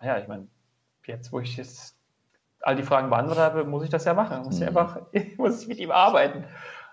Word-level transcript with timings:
naja, 0.00 0.18
ich 0.18 0.28
meine, 0.28 0.48
jetzt, 1.06 1.32
wo 1.32 1.40
ich 1.40 1.56
jetzt 1.56 1.96
all 2.60 2.76
die 2.76 2.82
Fragen 2.82 3.10
beantwortet 3.10 3.42
habe, 3.42 3.64
muss 3.64 3.84
ich 3.84 3.90
das 3.90 4.04
ja 4.04 4.14
machen. 4.14 4.42
Muss 4.42 4.56
ich 4.56 4.62
mhm. 4.62 4.68
einfach, 4.76 5.00
muss 5.36 5.62
ich 5.62 5.68
mit 5.68 5.78
ihm 5.78 5.90
arbeiten. 5.90 6.44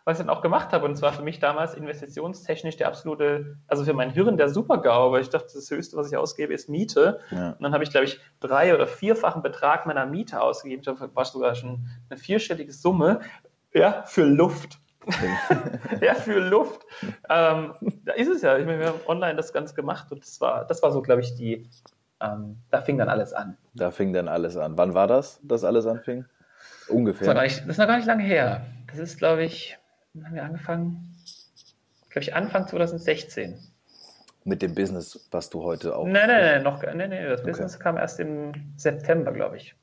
Was 0.06 0.20
ich 0.20 0.26
dann 0.26 0.36
auch 0.36 0.42
gemacht 0.42 0.74
habe, 0.74 0.86
und 0.86 0.98
zwar 0.98 1.14
für 1.14 1.22
mich 1.22 1.40
damals 1.40 1.76
investitionstechnisch 1.76 2.76
der 2.76 2.90
absolute, 2.90 3.58
also 3.68 3.86
für 3.86 3.94
mein 3.94 4.10
Hirn 4.10 4.36
der 4.36 4.50
Super-GAU, 4.50 5.14
weil 5.14 5.22
ich 5.22 5.30
dachte, 5.30 5.54
das 5.56 5.72
Höchste, 5.72 5.96
was 5.96 6.12
ich 6.12 6.18
ausgebe, 6.18 6.54
ist 6.54 6.68
Miete. 6.68 7.22
Ja. 7.32 7.52
Und 7.52 7.62
dann 7.62 7.74
habe 7.74 7.86
ich, 7.86 7.90
glaube 7.90 8.06
ich, 8.06 8.20
drei- 8.42 8.76
oder 8.76 8.86
vierfachen 8.86 9.42
Betrag 9.42 9.86
meiner 9.86 10.06
Miete 10.06 10.42
ausgegeben. 10.42 10.82
Ich 10.82 10.86
glaube, 10.86 11.16
war 11.16 11.24
sogar 11.24 11.56
schon 11.56 11.88
eine 12.10 12.20
vierstellige 12.20 12.74
Summe, 12.74 13.22
ja, 13.74 14.04
für 14.04 14.26
Luft. 14.26 14.80
ja, 16.02 16.16
für 16.16 16.40
Luft. 16.40 16.86
Ähm, 17.30 17.74
da 18.04 18.14
ist 18.14 18.28
es 18.28 18.42
ja. 18.42 18.58
Ich 18.58 18.66
meine, 18.66 18.80
wir 18.80 18.88
haben 18.88 19.00
online 19.08 19.36
das 19.36 19.54
Ganze 19.54 19.74
gemacht 19.74 20.12
und 20.12 20.24
das 20.24 20.40
war, 20.40 20.66
das 20.66 20.84
war 20.84 20.92
so, 20.92 21.02
glaube 21.02 21.22
ich, 21.22 21.36
die, 21.36 21.70
ähm, 22.24 22.58
da 22.72 22.82
fing 22.82 22.98
dann 22.98 23.10
alles 23.10 23.34
an. 23.34 23.58
Da 23.74 23.92
fing 23.92 24.14
dann 24.14 24.28
alles 24.28 24.56
an. 24.58 24.78
Wann 24.78 24.94
war 24.94 25.08
das, 25.08 25.40
dass 25.44 25.64
alles 25.64 25.86
anfing? 25.86 26.26
Ungefähr. 26.88 27.28
Das, 27.28 27.36
war 27.36 27.44
nicht, 27.44 27.62
das 27.62 27.70
ist 27.70 27.78
noch 27.78 27.88
gar 27.88 27.98
nicht 27.98 28.06
lange 28.08 28.24
her. 28.24 28.66
Das 28.88 29.00
ist, 29.00 29.18
glaube 29.18 29.44
ich, 29.44 29.78
haben 30.24 30.36
wir 30.36 30.44
angefangen? 30.44 31.16
Glaube 32.10 32.24
ich, 32.24 32.36
Anfang 32.36 32.68
2016. 32.68 33.58
Mit 34.46 34.62
dem 34.62 34.76
Business, 34.76 35.28
was 35.32 35.50
du 35.50 35.64
heute 35.64 35.96
auch. 35.96 36.06
Nein, 36.06 36.28
nein, 36.28 36.42
nein, 36.42 36.64
noch, 36.64 36.84
nein, 36.84 36.98
nein, 36.98 37.30
das 37.30 37.42
okay. 37.42 37.52
Business 37.52 37.80
kam 37.80 37.98
erst 37.98 38.20
im 38.20 38.52
September, 38.76 39.32
glaube 39.32 39.58
ich. 39.58 39.76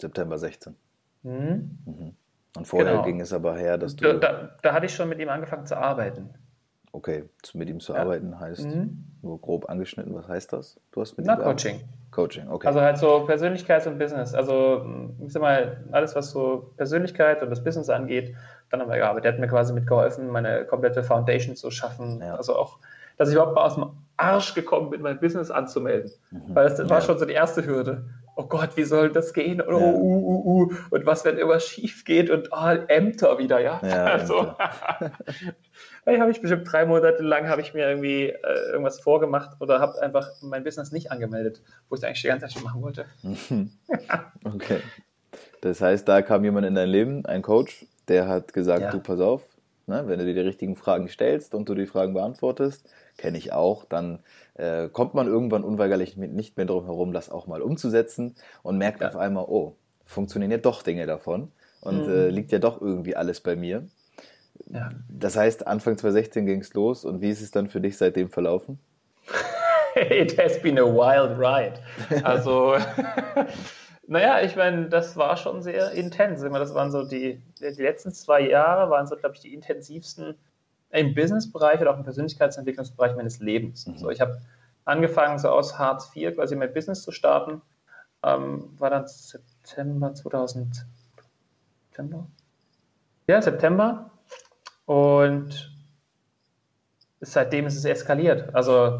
September 0.00 0.38
16. 0.38 0.74
Mhm. 1.22 1.78
Mhm. 1.84 2.16
Und 2.56 2.66
vorher 2.66 2.92
genau. 2.92 3.04
ging 3.04 3.20
es 3.20 3.32
aber 3.32 3.56
her, 3.56 3.78
dass 3.78 3.94
du. 3.94 4.18
Da, 4.18 4.56
da, 4.62 4.72
hatte 4.72 4.86
ich 4.86 4.94
schon 4.94 5.08
mit 5.08 5.20
ihm 5.20 5.28
angefangen 5.28 5.66
zu 5.66 5.76
arbeiten. 5.76 6.34
Okay, 6.98 7.22
mit 7.54 7.68
ihm 7.68 7.78
zu 7.78 7.92
ja. 7.92 8.00
arbeiten 8.00 8.40
heißt 8.40 8.66
mhm. 8.66 9.04
nur 9.22 9.40
grob 9.40 9.70
angeschnitten, 9.70 10.16
was 10.16 10.26
heißt 10.26 10.52
das? 10.52 10.80
Du 10.90 11.00
hast 11.00 11.16
mit 11.16 11.26
Na, 11.26 11.34
ihm 11.34 11.44
Coaching. 11.44 11.80
Coaching, 12.10 12.48
okay. 12.48 12.66
Also 12.66 12.80
halt 12.80 12.98
so 12.98 13.24
Persönlichkeits- 13.24 13.86
und 13.86 14.00
Business. 14.00 14.34
Also, 14.34 14.84
ich 15.24 15.32
sag 15.32 15.40
mal, 15.40 15.84
alles, 15.92 16.16
was 16.16 16.32
so 16.32 16.72
Persönlichkeit 16.76 17.40
und 17.40 17.50
das 17.50 17.62
Business 17.62 17.88
angeht, 17.88 18.34
dann 18.70 18.80
haben 18.80 18.90
wir 18.90 18.96
gearbeitet. 18.96 19.26
Der 19.26 19.32
hat 19.34 19.38
mir 19.38 19.46
quasi 19.46 19.72
mitgeholfen, 19.72 20.26
meine 20.26 20.64
komplette 20.64 21.04
Foundation 21.04 21.54
zu 21.54 21.70
schaffen. 21.70 22.20
Ja. 22.20 22.34
Also 22.34 22.56
auch, 22.56 22.80
dass 23.16 23.28
ich 23.28 23.36
überhaupt 23.36 23.54
mal 23.54 23.64
aus 23.64 23.76
dem 23.76 23.90
Arsch 24.16 24.54
gekommen 24.54 24.90
bin, 24.90 25.00
mein 25.00 25.20
Business 25.20 25.52
anzumelden. 25.52 26.10
Mhm. 26.32 26.52
Weil 26.52 26.68
das 26.68 26.80
war 26.90 26.98
ja. 26.98 27.00
schon 27.00 27.18
so 27.18 27.26
die 27.26 27.34
erste 27.34 27.64
Hürde 27.64 28.06
oh 28.38 28.44
Gott, 28.44 28.76
wie 28.76 28.84
soll 28.84 29.10
das 29.10 29.34
gehen? 29.34 29.60
Oh, 29.60 29.72
ja. 29.72 29.76
uh, 29.76 30.00
uh, 30.00 30.62
uh. 30.62 30.74
Und 30.90 31.06
was, 31.06 31.24
wenn 31.24 31.36
irgendwas 31.36 31.66
schief 31.66 32.04
geht 32.04 32.30
und 32.30 32.50
oh, 32.52 32.68
Ämter 32.86 33.36
wieder, 33.38 33.58
ja? 33.58 33.80
ja 33.82 34.04
also, 34.12 34.54
hey, 36.08 36.18
habe 36.18 36.30
ich 36.30 36.40
bestimmt 36.40 36.70
drei 36.70 36.86
Monate 36.86 37.22
lang 37.22 37.48
habe 37.48 37.60
ich 37.60 37.74
mir 37.74 37.88
irgendwie 37.88 38.30
äh, 38.30 38.70
irgendwas 38.72 39.00
vorgemacht 39.00 39.60
oder 39.60 39.78
habe 39.78 40.00
einfach 40.00 40.30
mein 40.40 40.64
Business 40.64 40.90
nicht 40.90 41.12
angemeldet, 41.12 41.60
wo 41.88 41.94
ich 41.94 42.00
es 42.00 42.04
eigentlich 42.04 42.22
die 42.22 42.28
ganze 42.28 42.46
Zeit 42.46 42.54
schon 42.54 42.64
machen 42.64 42.82
wollte. 42.82 43.04
okay. 44.44 44.80
Das 45.60 45.80
heißt, 45.80 46.08
da 46.08 46.22
kam 46.22 46.44
jemand 46.44 46.66
in 46.66 46.74
dein 46.74 46.88
Leben, 46.88 47.26
ein 47.26 47.42
Coach, 47.42 47.86
der 48.08 48.26
hat 48.26 48.52
gesagt, 48.52 48.82
ja. 48.82 48.90
du 48.90 49.00
pass 49.00 49.20
auf, 49.20 49.42
ne, 49.86 50.04
wenn 50.06 50.18
du 50.18 50.24
dir 50.24 50.34
die 50.34 50.40
richtigen 50.40 50.76
Fragen 50.76 51.08
stellst 51.08 51.54
und 51.54 51.68
du 51.68 51.74
die 51.74 51.86
Fragen 51.86 52.14
beantwortest, 52.14 52.88
kenne 53.18 53.36
ich 53.36 53.52
auch, 53.52 53.84
dann 53.84 54.20
äh, 54.54 54.88
kommt 54.88 55.14
man 55.14 55.26
irgendwann 55.26 55.64
unweigerlich 55.64 56.16
nicht 56.16 56.56
mehr 56.56 56.66
drum 56.66 56.84
herum, 56.84 57.12
das 57.12 57.30
auch 57.30 57.46
mal 57.46 57.60
umzusetzen 57.60 58.34
und 58.62 58.78
merkt 58.78 59.02
ja. 59.02 59.08
auf 59.08 59.16
einmal, 59.16 59.44
oh, 59.46 59.76
funktionieren 60.04 60.52
ja 60.52 60.58
doch 60.58 60.82
Dinge 60.82 61.06
davon 61.06 61.52
und 61.80 62.06
mhm. 62.06 62.12
äh, 62.12 62.28
liegt 62.30 62.50
ja 62.52 62.58
doch 62.60 62.80
irgendwie 62.80 63.14
alles 63.14 63.40
bei 63.40 63.56
mir. 63.56 63.86
Ja. 64.66 64.90
Das 65.08 65.36
heißt, 65.36 65.66
Anfang 65.66 65.96
2016 65.96 66.46
ging 66.46 66.60
es 66.60 66.74
los 66.74 67.04
und 67.04 67.20
wie 67.20 67.30
ist 67.30 67.40
es 67.40 67.50
dann 67.50 67.68
für 67.68 67.80
dich 67.80 67.96
seitdem 67.96 68.30
verlaufen? 68.30 68.78
It 69.94 70.38
has 70.38 70.60
been 70.60 70.78
a 70.78 70.84
wild 70.84 71.38
ride. 71.38 71.80
Also, 72.24 72.76
naja, 74.06 74.40
ich 74.42 74.54
meine, 74.54 74.88
das 74.88 75.16
war 75.16 75.36
schon 75.36 75.62
sehr 75.62 75.92
intens. 75.92 76.40
Das 76.40 76.74
waren 76.74 76.90
so 76.90 77.04
die, 77.04 77.42
die 77.60 77.82
letzten 77.82 78.12
zwei 78.12 78.40
Jahre, 78.40 78.90
waren 78.90 79.06
so, 79.06 79.16
glaube 79.16 79.34
ich, 79.34 79.40
die 79.40 79.54
intensivsten 79.54 80.36
im 80.90 81.14
Businessbereich 81.14 81.80
oder 81.80 81.92
auch 81.92 81.98
im 81.98 82.04
Persönlichkeitsentwicklungsbereich 82.04 83.16
meines 83.16 83.40
Lebens. 83.40 83.86
Mhm. 83.86 83.98
So, 83.98 84.10
ich 84.10 84.20
habe 84.20 84.40
angefangen, 84.84 85.38
so 85.38 85.48
aus 85.48 85.78
Hartz 85.78 86.10
IV 86.14 86.34
quasi 86.34 86.56
mein 86.56 86.72
Business 86.72 87.02
zu 87.02 87.12
starten. 87.12 87.60
Ähm, 88.22 88.70
war 88.78 88.90
dann 88.90 89.06
September 89.06 90.14
2000. 90.14 90.86
September? 91.90 92.26
Ja, 93.26 93.42
September. 93.42 94.10
Und 94.88 95.70
seitdem 97.20 97.66
ist 97.66 97.76
es 97.76 97.84
eskaliert, 97.84 98.54
also 98.54 98.98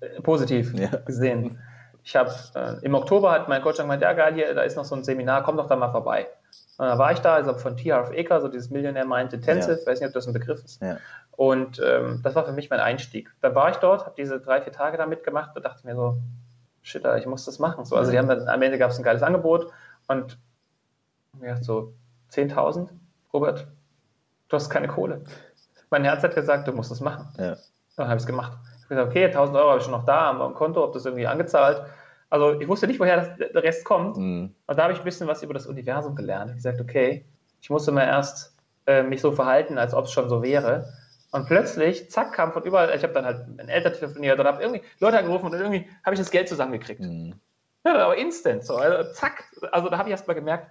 äh, 0.00 0.22
positiv 0.22 0.72
ja. 0.78 0.88
gesehen. 1.04 1.58
Ich 2.02 2.16
habe 2.16 2.32
äh, 2.54 2.82
im 2.82 2.94
Oktober 2.94 3.30
hat 3.30 3.46
mein 3.46 3.60
Coach 3.60 3.76
gemeint, 3.76 4.00
ja 4.00 4.14
geil, 4.14 4.32
hier, 4.32 4.54
da 4.54 4.62
ist 4.62 4.74
noch 4.74 4.86
so 4.86 4.94
ein 4.94 5.04
Seminar, 5.04 5.42
komm 5.42 5.58
doch 5.58 5.66
da 5.66 5.76
mal 5.76 5.90
vorbei. 5.90 6.28
Und 6.78 6.86
dann 6.86 6.98
war 6.98 7.12
ich 7.12 7.18
da, 7.18 7.34
also 7.34 7.52
von 7.52 7.76
T. 7.76 7.92
Harv 7.92 8.10
Eker, 8.10 8.40
so 8.40 8.48
dieses 8.48 8.70
Millionaire 8.70 9.06
Mind 9.06 9.34
Intensive, 9.34 9.80
ja. 9.80 9.86
weiß 9.86 10.00
nicht, 10.00 10.08
ob 10.08 10.14
das 10.14 10.26
ein 10.26 10.32
Begriff 10.32 10.64
ist. 10.64 10.80
Ja. 10.80 10.96
Und 11.32 11.78
ähm, 11.84 12.20
das 12.22 12.34
war 12.34 12.46
für 12.46 12.52
mich 12.52 12.70
mein 12.70 12.80
Einstieg. 12.80 13.30
Dann 13.42 13.54
war 13.54 13.68
ich 13.68 13.76
dort, 13.76 14.06
habe 14.06 14.14
diese 14.16 14.40
drei, 14.40 14.62
vier 14.62 14.72
Tage 14.72 14.96
da 14.96 15.04
mitgemacht 15.04 15.54
und 15.54 15.62
dachte 15.62 15.86
mir 15.86 15.94
so, 15.94 16.16
shit, 16.80 17.04
ich 17.18 17.26
muss 17.26 17.44
das 17.44 17.58
machen. 17.58 17.84
So, 17.84 17.96
also 17.96 18.10
die 18.10 18.16
haben 18.18 18.28
dann, 18.28 18.48
am 18.48 18.62
Ende 18.62 18.78
gab 18.78 18.92
es 18.92 18.98
ein 18.98 19.04
geiles 19.04 19.22
Angebot 19.22 19.70
und 20.08 20.38
ja, 21.42 21.62
so 21.62 21.92
10.000, 22.30 22.88
Robert, 23.34 23.66
du 24.52 24.56
hast 24.56 24.68
keine 24.68 24.88
Kohle. 24.88 25.24
Mein 25.90 26.04
Herz 26.04 26.22
hat 26.22 26.34
gesagt, 26.34 26.68
du 26.68 26.72
musst 26.72 26.90
das 26.90 27.00
machen. 27.00 27.28
Ja. 27.38 27.56
Dann 27.96 28.08
habe 28.08 28.16
ich 28.16 28.22
es 28.22 28.26
gemacht. 28.26 28.52
Ich 28.78 28.84
habe 28.84 29.06
gesagt, 29.06 29.10
okay, 29.10 29.26
1.000 29.26 29.54
Euro 29.56 29.68
habe 29.70 29.78
ich 29.78 29.84
schon 29.84 29.92
noch 29.92 30.04
da 30.04 30.30
am 30.30 30.54
Konto, 30.54 30.82
habe 30.82 30.92
das 30.92 31.06
irgendwie 31.06 31.26
angezahlt. 31.26 31.82
Also 32.30 32.60
ich 32.60 32.68
wusste 32.68 32.86
nicht, 32.86 33.00
woher 33.00 33.16
das, 33.16 33.36
der 33.36 33.62
Rest 33.62 33.84
kommt. 33.84 34.16
Mhm. 34.16 34.54
Und 34.66 34.78
da 34.78 34.84
habe 34.84 34.92
ich 34.92 34.98
ein 34.98 35.04
bisschen 35.04 35.26
was 35.26 35.42
über 35.42 35.54
das 35.54 35.66
Universum 35.66 36.14
gelernt. 36.14 36.50
Ich 36.50 36.56
gesagt, 36.56 36.80
okay, 36.80 37.24
ich 37.60 37.70
musste 37.70 37.92
mal 37.92 38.04
erst 38.04 38.54
äh, 38.86 39.02
mich 39.02 39.20
so 39.20 39.32
verhalten, 39.32 39.78
als 39.78 39.94
ob 39.94 40.06
es 40.06 40.12
schon 40.12 40.28
so 40.28 40.42
wäre. 40.42 40.92
Und 41.30 41.46
plötzlich, 41.46 42.10
zack, 42.10 42.32
kam 42.32 42.52
von 42.52 42.62
überall, 42.62 42.94
ich 42.94 43.02
habe 43.02 43.14
dann 43.14 43.24
halt 43.24 43.48
meinen 43.56 43.68
Eltern 43.70 43.94
telefoniert 43.94 44.38
und 44.38 44.46
habe 44.46 44.62
irgendwie 44.62 44.82
Leute 45.00 45.18
angerufen 45.18 45.46
und 45.46 45.54
irgendwie 45.54 45.88
habe 46.04 46.14
ich 46.14 46.20
das 46.20 46.30
Geld 46.30 46.48
zusammengekriegt. 46.48 47.00
Mhm. 47.00 47.34
Ja, 47.86 47.94
aber 47.94 48.16
instant, 48.16 48.64
so, 48.64 48.76
also 48.76 49.12
zack. 49.12 49.44
Also 49.72 49.88
da 49.88 49.98
habe 49.98 50.08
ich 50.08 50.12
erst 50.12 50.28
mal 50.28 50.34
gemerkt, 50.34 50.70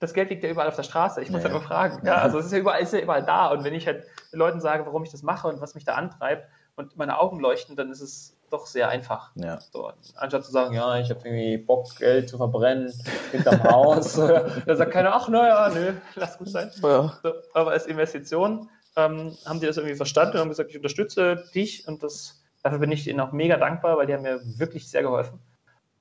das 0.00 0.14
Geld 0.14 0.30
liegt 0.30 0.42
ja 0.42 0.50
überall 0.50 0.66
auf 0.66 0.76
der 0.76 0.82
Straße. 0.82 1.20
Ich 1.22 1.30
muss 1.30 1.42
ja. 1.42 1.44
halt 1.44 1.52
nur 1.52 1.62
fragen. 1.62 2.04
Ja, 2.06 2.16
also 2.16 2.38
es 2.38 2.46
ist 2.46 2.52
ja 2.52 2.58
überall, 2.58 2.80
ist 2.80 2.92
ja 2.92 3.00
überall 3.00 3.22
da. 3.22 3.48
Und 3.48 3.64
wenn 3.64 3.74
ich 3.74 3.86
halt 3.86 4.04
den 4.32 4.38
Leuten 4.38 4.60
sage, 4.60 4.86
warum 4.86 5.04
ich 5.04 5.10
das 5.10 5.22
mache 5.22 5.46
und 5.46 5.60
was 5.60 5.74
mich 5.74 5.84
da 5.84 5.94
antreibt 5.94 6.48
und 6.74 6.96
meine 6.96 7.20
Augen 7.20 7.38
leuchten, 7.38 7.76
dann 7.76 7.90
ist 7.90 8.00
es 8.00 8.36
doch 8.50 8.66
sehr 8.66 8.88
einfach. 8.88 9.30
Ja. 9.36 9.60
So, 9.72 9.92
anstatt 10.16 10.44
zu 10.44 10.50
sagen, 10.50 10.74
ja, 10.74 10.98
ich 10.98 11.10
habe 11.10 11.20
irgendwie 11.24 11.58
Bock, 11.58 11.96
Geld 11.98 12.30
zu 12.30 12.38
verbrennen 12.38 12.92
hinterm 13.30 13.62
Haus. 13.70 14.14
da 14.66 14.74
sagt 14.74 14.90
keiner, 14.90 15.14
ach 15.14 15.28
naja, 15.28 15.68
nö, 15.68 15.92
lass 16.16 16.38
gut 16.38 16.48
sein. 16.48 16.70
Ja. 16.82 17.12
So, 17.22 17.34
aber 17.52 17.72
als 17.72 17.86
Investition 17.86 18.70
ähm, 18.96 19.36
haben 19.44 19.60
die 19.60 19.66
das 19.66 19.76
irgendwie 19.76 19.96
verstanden 19.96 20.34
und 20.34 20.40
haben 20.40 20.48
gesagt, 20.48 20.70
ich 20.70 20.76
unterstütze 20.76 21.44
dich 21.54 21.86
und 21.86 22.02
das, 22.02 22.42
dafür 22.62 22.78
bin 22.78 22.90
ich 22.90 23.06
ihnen 23.06 23.20
auch 23.20 23.32
mega 23.32 23.58
dankbar, 23.58 23.98
weil 23.98 24.06
die 24.06 24.14
haben 24.14 24.22
mir 24.22 24.40
wirklich 24.58 24.88
sehr 24.88 25.02
geholfen. 25.02 25.40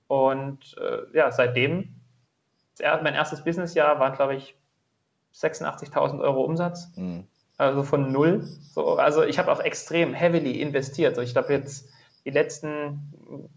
Und 0.08 0.76
äh, 0.80 1.16
ja, 1.16 1.32
seitdem, 1.32 1.99
mein 2.80 3.14
erstes 3.14 3.44
Businessjahr 3.44 4.00
waren, 4.00 4.14
glaube 4.14 4.36
ich, 4.36 4.56
86.000 5.34 6.22
Euro 6.22 6.44
Umsatz. 6.44 6.92
Mhm. 6.96 7.28
Also 7.58 7.84
von 7.84 8.12
null. 8.12 8.48
So, 8.74 8.96
also 8.96 9.24
ich 9.24 9.38
habe 9.38 9.52
auch 9.52 9.60
extrem 9.60 10.14
heavily 10.14 10.62
investiert. 10.62 11.10
Also 11.10 11.22
ich 11.22 11.34
glaube 11.34 11.54
jetzt 11.54 11.90
die 12.26 12.30
letzten 12.30 13.50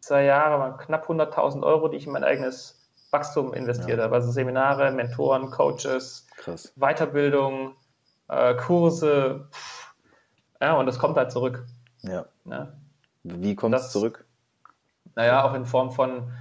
zwei 0.00 0.24
Jahre 0.24 0.60
waren 0.60 0.76
knapp 0.78 1.08
100.000 1.08 1.64
Euro, 1.64 1.88
die 1.88 1.96
ich 1.96 2.06
in 2.06 2.12
mein 2.12 2.24
eigenes 2.24 2.88
Wachstum 3.10 3.52
investiert 3.54 3.98
ja. 3.98 4.04
habe. 4.04 4.14
Also 4.14 4.30
Seminare, 4.30 4.92
Mentoren, 4.92 5.50
Coaches, 5.50 6.26
Krass. 6.36 6.72
Weiterbildung, 6.76 7.74
äh, 8.28 8.54
Kurse. 8.54 9.48
Pff. 9.50 9.94
Ja, 10.60 10.76
und 10.76 10.86
das 10.86 10.98
kommt 10.98 11.16
halt 11.16 11.32
zurück. 11.32 11.64
Ja. 12.02 12.26
ja. 12.44 12.72
Wie 13.22 13.54
kommt 13.54 13.74
es 13.74 13.90
zurück? 13.90 14.24
Naja, 15.14 15.44
auch 15.44 15.54
in 15.54 15.66
Form 15.66 15.90
von, 15.90 16.32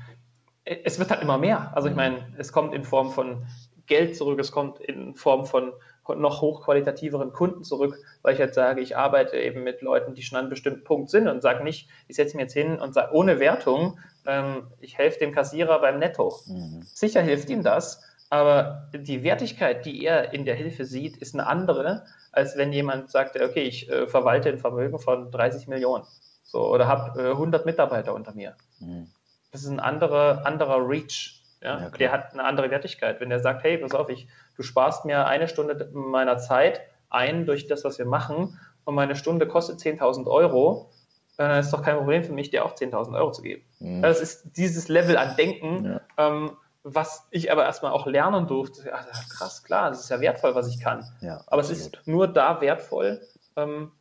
es 0.68 1.00
wird 1.00 1.10
halt 1.10 1.22
immer 1.22 1.38
mehr. 1.38 1.72
Also 1.76 1.88
ich 1.88 1.94
mhm. 1.94 1.98
meine, 1.98 2.34
es 2.38 2.52
kommt 2.52 2.74
in 2.74 2.84
Form 2.84 3.12
von 3.12 3.46
Geld 3.86 4.18
zurück, 4.18 4.40
es 4.40 4.52
kommt 4.52 4.80
in 4.80 5.16
Form 5.16 5.46
von 5.46 5.74
noch 6.16 6.40
hochqualitativeren 6.42 7.34
Kunden 7.34 7.66
zurück, 7.66 7.98
weil 8.22 8.34
ich 8.34 8.40
jetzt 8.40 8.56
sage, 8.56 8.80
ich 8.80 8.96
arbeite 8.96 9.36
eben 9.38 9.64
mit 9.64 9.82
Leuten, 9.82 10.14
die 10.14 10.22
schon 10.22 10.38
an 10.38 10.46
einem 10.46 10.50
bestimmten 10.50 10.86
Punkt 10.86 11.10
sind 11.10 11.28
und 11.28 11.42
sage 11.42 11.66
nicht, 11.66 11.90
ich 12.08 12.16
setze 12.16 12.38
mir 12.38 12.44
jetzt 12.44 12.54
hin 12.54 12.80
und 12.80 12.94
sage 12.94 13.14
ohne 13.14 13.40
Wertung, 13.40 14.00
ähm, 14.26 14.68
ich 14.80 14.98
helfe 14.98 15.20
dem 15.20 15.34
Kassierer 15.34 15.80
beim 15.82 16.00
Netto. 16.00 16.34
Mhm. 16.46 16.82
Sicher 16.84 17.22
hilft 17.22 17.50
ihm 17.50 17.62
das, 17.62 18.02
aber 18.30 18.90
die 18.94 19.24
Wertigkeit, 19.24 19.86
die 19.86 20.06
er 20.06 20.34
in 20.34 20.46
der 20.46 20.56
Hilfe 20.56 20.86
sieht, 20.86 21.18
ist 21.18 21.34
eine 21.34 21.48
andere, 21.48 22.06
als 22.32 22.56
wenn 22.56 22.72
jemand 22.72 23.10
sagt, 23.10 23.36
okay, 23.42 23.64
ich 23.64 23.90
äh, 23.90 24.08
verwalte 24.08 24.48
ein 24.50 24.60
Vermögen 24.60 25.00
von 25.00 25.30
30 25.32 25.68
Millionen 25.68 26.06
so, 26.44 26.70
oder 26.70 26.88
habe 26.88 27.22
äh, 27.22 27.32
100 27.32 27.66
Mitarbeiter 27.66 28.14
unter 28.14 28.34
mir. 28.34 28.56
Mhm. 28.80 29.08
Das 29.58 29.64
ist 29.64 29.72
ein 29.72 29.80
anderer, 29.80 30.46
anderer 30.46 30.88
Reach. 30.88 31.42
Ja? 31.64 31.80
ja 31.80 31.90
der 31.90 32.12
hat 32.12 32.34
eine 32.34 32.44
andere 32.44 32.70
Wertigkeit. 32.70 33.20
Wenn 33.20 33.30
der 33.30 33.40
sagt, 33.40 33.64
hey, 33.64 33.80
pass 33.80 33.96
auf, 33.96 34.08
ich, 34.10 34.28
du 34.56 34.62
sparst 34.62 35.04
mir 35.04 35.26
eine 35.26 35.48
Stunde 35.48 35.90
meiner 35.94 36.38
Zeit 36.38 36.82
ein 37.10 37.48
durch 37.48 37.66
das, 37.66 37.84
was 37.84 37.98
wir 37.98 38.06
machen 38.06 38.60
und 38.86 38.94
meine 38.94 39.16
Stunde 39.16 39.48
kostet 39.48 39.80
10.000 39.80 40.28
Euro, 40.28 40.92
dann 41.38 41.60
ist 41.60 41.66
es 41.66 41.72
doch 41.72 41.82
kein 41.82 41.98
Problem 41.98 42.24
für 42.24 42.34
mich, 42.34 42.52
dir 42.52 42.66
auch 42.66 42.76
10.000 42.76 43.18
Euro 43.18 43.32
zu 43.32 43.42
geben. 43.42 43.64
Mhm. 43.80 44.04
Das 44.04 44.22
ist 44.22 44.44
dieses 44.56 44.90
Level 44.90 45.18
an 45.18 45.36
Denken, 45.36 45.86
ja. 45.86 46.02
ähm, 46.18 46.52
was 46.84 47.28
ich 47.32 47.52
aber 47.52 47.66
erstmal 47.66 47.94
auch 47.94 48.06
lernen 48.06 48.46
durfte. 48.46 48.94
Ach, 48.94 49.08
krass, 49.30 49.64
klar, 49.64 49.90
es 49.90 50.02
ist 50.02 50.10
ja 50.10 50.22
wertvoll, 50.22 50.54
was 50.54 50.68
ich 50.68 50.80
kann. 50.80 51.04
Ja, 51.22 51.42
aber 51.48 51.62
absolut. 51.62 51.82
es 51.82 51.88
ist 51.88 52.08
nur 52.08 52.28
da 52.28 52.62
wertvoll 52.62 53.22
ähm, 53.56 53.92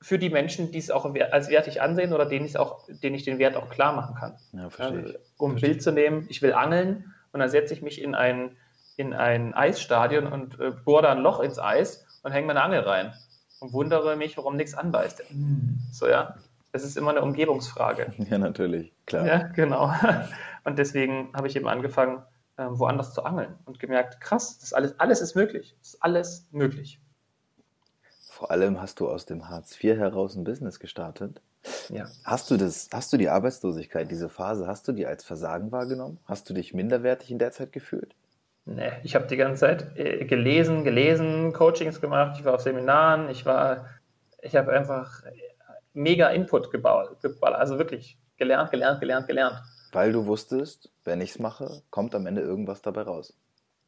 für 0.00 0.18
die 0.18 0.30
Menschen, 0.30 0.70
die 0.70 0.78
es 0.78 0.90
auch 0.90 1.12
als 1.32 1.48
wertig 1.48 1.82
ansehen 1.82 2.12
oder 2.12 2.26
denen, 2.26 2.54
auch, 2.56 2.86
denen 2.88 3.16
ich 3.16 3.24
den 3.24 3.38
Wert 3.38 3.56
auch 3.56 3.68
klar 3.68 3.94
machen 3.94 4.14
kann. 4.14 4.36
Ja, 4.52 4.70
verstehe 4.70 5.00
ich. 5.00 5.16
um 5.38 5.52
ein 5.52 5.60
Bild 5.60 5.82
zu 5.82 5.92
nehmen, 5.92 6.26
ich 6.28 6.40
will 6.40 6.52
angeln 6.52 7.12
und 7.32 7.40
dann 7.40 7.48
setze 7.48 7.74
ich 7.74 7.82
mich 7.82 8.00
in 8.00 8.14
ein, 8.14 8.56
in 8.96 9.12
ein 9.12 9.54
Eisstadion 9.54 10.26
und 10.26 10.60
äh, 10.60 10.70
bohre 10.70 11.02
da 11.02 11.12
ein 11.12 11.18
Loch 11.18 11.40
ins 11.40 11.58
Eis 11.58 12.06
und 12.22 12.32
hänge 12.32 12.46
meine 12.46 12.62
Angel 12.62 12.80
rein 12.80 13.12
und 13.60 13.72
wundere 13.72 14.16
mich, 14.16 14.36
warum 14.36 14.56
nichts 14.56 14.74
anbeißt. 14.74 15.24
So, 15.92 16.08
ja. 16.08 16.36
Es 16.70 16.84
ist 16.84 16.96
immer 16.96 17.10
eine 17.10 17.22
Umgebungsfrage. 17.22 18.12
Ja, 18.30 18.38
natürlich, 18.38 18.92
klar. 19.06 19.26
Ja, 19.26 19.38
genau. 19.38 19.92
Und 20.64 20.78
deswegen 20.78 21.32
habe 21.34 21.46
ich 21.48 21.56
eben 21.56 21.66
angefangen, 21.66 22.22
ähm, 22.58 22.78
woanders 22.78 23.14
zu 23.14 23.24
angeln 23.24 23.54
und 23.64 23.78
gemerkt, 23.78 24.20
krass, 24.20 24.58
das 24.58 24.74
alles, 24.74 25.00
alles 25.00 25.22
ist 25.22 25.34
möglich. 25.34 25.76
Das 25.78 25.94
ist 25.94 26.02
alles 26.02 26.46
möglich. 26.50 27.00
Vor 28.38 28.52
allem 28.52 28.80
hast 28.80 29.00
du 29.00 29.08
aus 29.08 29.26
dem 29.26 29.48
Hartz 29.48 29.82
IV 29.82 29.98
heraus 29.98 30.36
ein 30.36 30.44
Business 30.44 30.78
gestartet. 30.78 31.40
Ja. 31.88 32.06
Hast 32.22 32.48
du 32.52 32.56
das, 32.56 32.88
hast 32.92 33.12
du 33.12 33.16
die 33.16 33.28
Arbeitslosigkeit, 33.28 34.08
diese 34.12 34.28
Phase, 34.28 34.68
hast 34.68 34.86
du 34.86 34.92
die 34.92 35.06
als 35.06 35.24
Versagen 35.24 35.72
wahrgenommen? 35.72 36.20
Hast 36.24 36.48
du 36.48 36.54
dich 36.54 36.72
minderwertig 36.72 37.32
in 37.32 37.40
der 37.40 37.50
Zeit 37.50 37.72
gefühlt? 37.72 38.14
Nee, 38.64 38.92
ich 39.02 39.16
habe 39.16 39.26
die 39.26 39.36
ganze 39.36 39.62
Zeit 39.62 39.98
äh, 39.98 40.24
gelesen, 40.24 40.84
gelesen, 40.84 41.52
Coachings 41.52 42.00
gemacht, 42.00 42.36
ich 42.38 42.44
war 42.44 42.54
auf 42.54 42.60
Seminaren, 42.60 43.28
ich 43.28 43.44
war, 43.44 43.86
ich 44.40 44.54
habe 44.54 44.72
einfach 44.72 45.24
mega 45.92 46.28
Input 46.28 46.70
gebaut, 46.70 47.16
also 47.42 47.78
wirklich 47.80 48.18
gelernt, 48.36 48.70
gelernt, 48.70 49.00
gelernt, 49.00 49.26
gelernt. 49.26 49.60
Weil 49.90 50.12
du 50.12 50.26
wusstest, 50.26 50.92
wenn 51.02 51.20
ich 51.20 51.30
es 51.30 51.38
mache, 51.40 51.82
kommt 51.90 52.14
am 52.14 52.24
Ende 52.28 52.42
irgendwas 52.42 52.82
dabei 52.82 53.02
raus. 53.02 53.36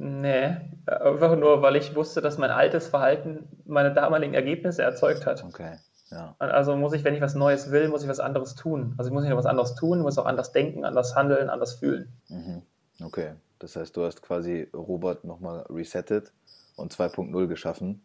Nee, 0.02 0.56
einfach 0.86 1.36
nur, 1.36 1.60
weil 1.60 1.76
ich 1.76 1.94
wusste, 1.94 2.22
dass 2.22 2.38
mein 2.38 2.50
altes 2.50 2.88
Verhalten 2.88 3.46
meine 3.66 3.92
damaligen 3.92 4.32
Ergebnisse 4.32 4.82
erzeugt 4.82 5.26
hat. 5.26 5.44
Okay, 5.44 5.76
ja. 6.10 6.34
Also 6.38 6.74
muss 6.74 6.94
ich, 6.94 7.04
wenn 7.04 7.14
ich 7.14 7.20
was 7.20 7.34
Neues 7.34 7.70
will, 7.70 7.88
muss 7.88 8.02
ich 8.02 8.08
was 8.08 8.18
anderes 8.18 8.54
tun. 8.54 8.94
Also 8.96 9.10
ich 9.10 9.12
muss 9.12 9.24
nicht 9.24 9.28
nur 9.28 9.38
was 9.38 9.44
anderes 9.44 9.74
tun, 9.74 10.00
muss 10.00 10.16
auch 10.16 10.24
anders 10.24 10.52
denken, 10.52 10.86
anders 10.86 11.16
handeln, 11.16 11.50
anders 11.50 11.74
fühlen. 11.74 12.08
Mhm. 12.28 12.62
Okay, 13.04 13.32
das 13.58 13.76
heißt, 13.76 13.94
du 13.94 14.06
hast 14.06 14.22
quasi 14.22 14.68
Robert 14.72 15.24
nochmal 15.24 15.66
resettet 15.68 16.32
und 16.76 16.94
2.0 16.94 17.46
geschaffen. 17.46 18.00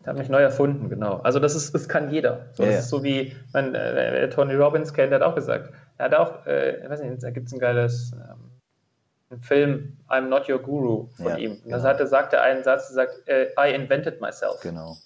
Ich 0.00 0.06
habe 0.06 0.18
mich 0.18 0.28
neu 0.28 0.42
erfunden, 0.42 0.90
genau. 0.90 1.20
Also 1.22 1.40
das 1.40 1.54
ist, 1.54 1.74
das 1.74 1.88
kann 1.88 2.10
jeder. 2.10 2.48
So, 2.52 2.64
ja, 2.64 2.72
das 2.72 2.80
ist 2.80 2.90
so 2.90 3.02
wie 3.02 3.34
mein, 3.54 3.74
äh, 3.74 4.28
Tony 4.28 4.54
Robbins 4.56 4.92
kennt, 4.92 5.10
der 5.10 5.20
hat 5.20 5.26
auch 5.26 5.34
gesagt. 5.34 5.72
Er 5.96 6.04
hat 6.04 6.14
auch, 6.14 6.44
äh, 6.44 6.82
ich 6.84 6.90
weiß 6.90 7.00
nicht, 7.00 7.22
da 7.22 7.30
gibt 7.30 7.46
es 7.46 7.54
ein 7.54 7.60
geiles 7.60 8.12
ähm, 8.12 8.50
ein 9.34 9.42
Film, 9.42 9.96
I'm 10.08 10.28
not 10.28 10.48
your 10.48 10.58
guru 10.58 11.08
von 11.16 11.26
ja, 11.26 11.36
ihm. 11.36 11.62
Genau. 11.62 11.78
Da 11.80 12.06
sagt 12.06 12.32
er 12.32 12.42
einen 12.42 12.64
Satz, 12.64 12.88
der 12.88 12.94
sagt, 12.94 13.28
äh, 13.28 13.50
I 13.58 13.74
invented 13.74 14.20
myself. 14.20 14.60
Genau. 14.60 14.96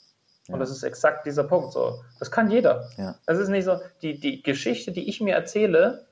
Und 0.49 0.61
das 0.61 0.71
ist 0.71 0.83
exakt 0.83 1.27
dieser 1.27 1.45
Punkt. 1.45 1.73
So, 1.73 2.03
das 2.19 2.31
kann 2.31 2.51
jeder. 2.51 2.89
Ja. 2.97 3.17
Das 3.27 3.39
ist 3.39 3.49
nicht 3.49 3.65
so, 3.65 3.79
die, 4.01 4.19
die 4.19 4.43
Geschichte, 4.43 4.93
die 4.93 5.09
ich 5.09 5.21
mir 5.21 5.35
erzähle, 5.35 6.07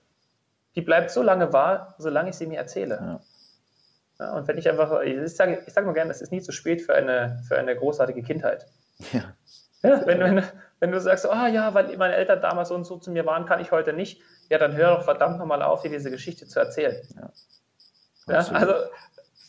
die 0.75 0.83
bleibt 0.83 1.11
so 1.11 1.23
lange 1.23 1.53
wahr, 1.53 1.95
solange 1.99 2.31
ich 2.31 2.37
sie 2.37 2.47
mir 2.47 2.59
erzähle. 2.59 2.97
Ja. 3.01 3.21
Ja, 4.19 4.35
und 4.35 4.49
wenn 4.49 4.57
ich 4.57 4.69
einfach, 4.69 5.03
ich 5.03 5.35
sage, 5.35 5.63
ich 5.67 5.73
sage 5.73 5.87
mal 5.87 5.93
gerne, 5.93 6.11
es 6.11 6.23
ist 6.23 6.33
nie 6.33 6.41
zu 6.41 6.53
spät 6.53 6.81
für 6.81 6.95
eine, 6.95 7.43
für 7.47 7.59
eine 7.59 7.77
großartige 7.77 8.23
Kindheit. 8.23 8.67
Ja. 9.13 9.35
ja 9.83 10.07
wenn, 10.07 10.21
wenn, 10.21 10.43
wenn 10.81 10.91
du 10.91 11.01
sagst, 11.01 11.27
ah 11.27 11.45
oh, 11.45 11.47
ja, 11.49 11.75
weil 11.75 11.95
meine 11.99 12.15
Eltern 12.15 12.41
damals 12.41 12.71
so 12.71 12.75
und 12.75 12.85
so 12.85 12.97
zu 12.97 13.11
mir 13.11 13.27
waren, 13.27 13.45
kann 13.45 13.61
ich 13.61 13.73
heute 13.73 13.93
nicht, 13.93 14.23
ja, 14.49 14.59
dann 14.59 14.75
hör 14.75 14.97
doch 14.97 15.05
verdammt 15.05 15.39
nochmal 15.39 15.63
auf, 15.63 15.83
dir 15.83 15.91
diese 15.91 16.11
Geschichte 16.11 16.47
zu 16.47 16.59
erzählen. 16.59 16.97
Ja. 18.29 18.39
also, 18.39 18.73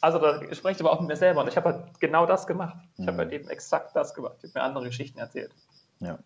also 0.01 0.19
da 0.19 0.53
spreche 0.53 0.75
ich 0.75 0.81
aber 0.81 0.91
auch 0.91 1.00
mit 1.00 1.09
mir 1.09 1.15
selber 1.15 1.41
und 1.41 1.47
ich 1.47 1.57
habe 1.57 1.69
halt 1.69 2.00
genau 2.00 2.25
das 2.25 2.45
gemacht. 2.45 2.77
Ich 2.94 3.00
mhm. 3.00 3.07
habe 3.07 3.18
halt 3.19 3.31
eben 3.31 3.50
exakt 3.50 3.95
das 3.95 4.13
gemacht. 4.13 4.35
Ich 4.44 4.50
habe 4.50 4.59
mir 4.59 4.65
andere 4.65 4.85
Geschichten 4.85 5.19
erzählt. 5.19 5.51
Ja. 6.00 6.19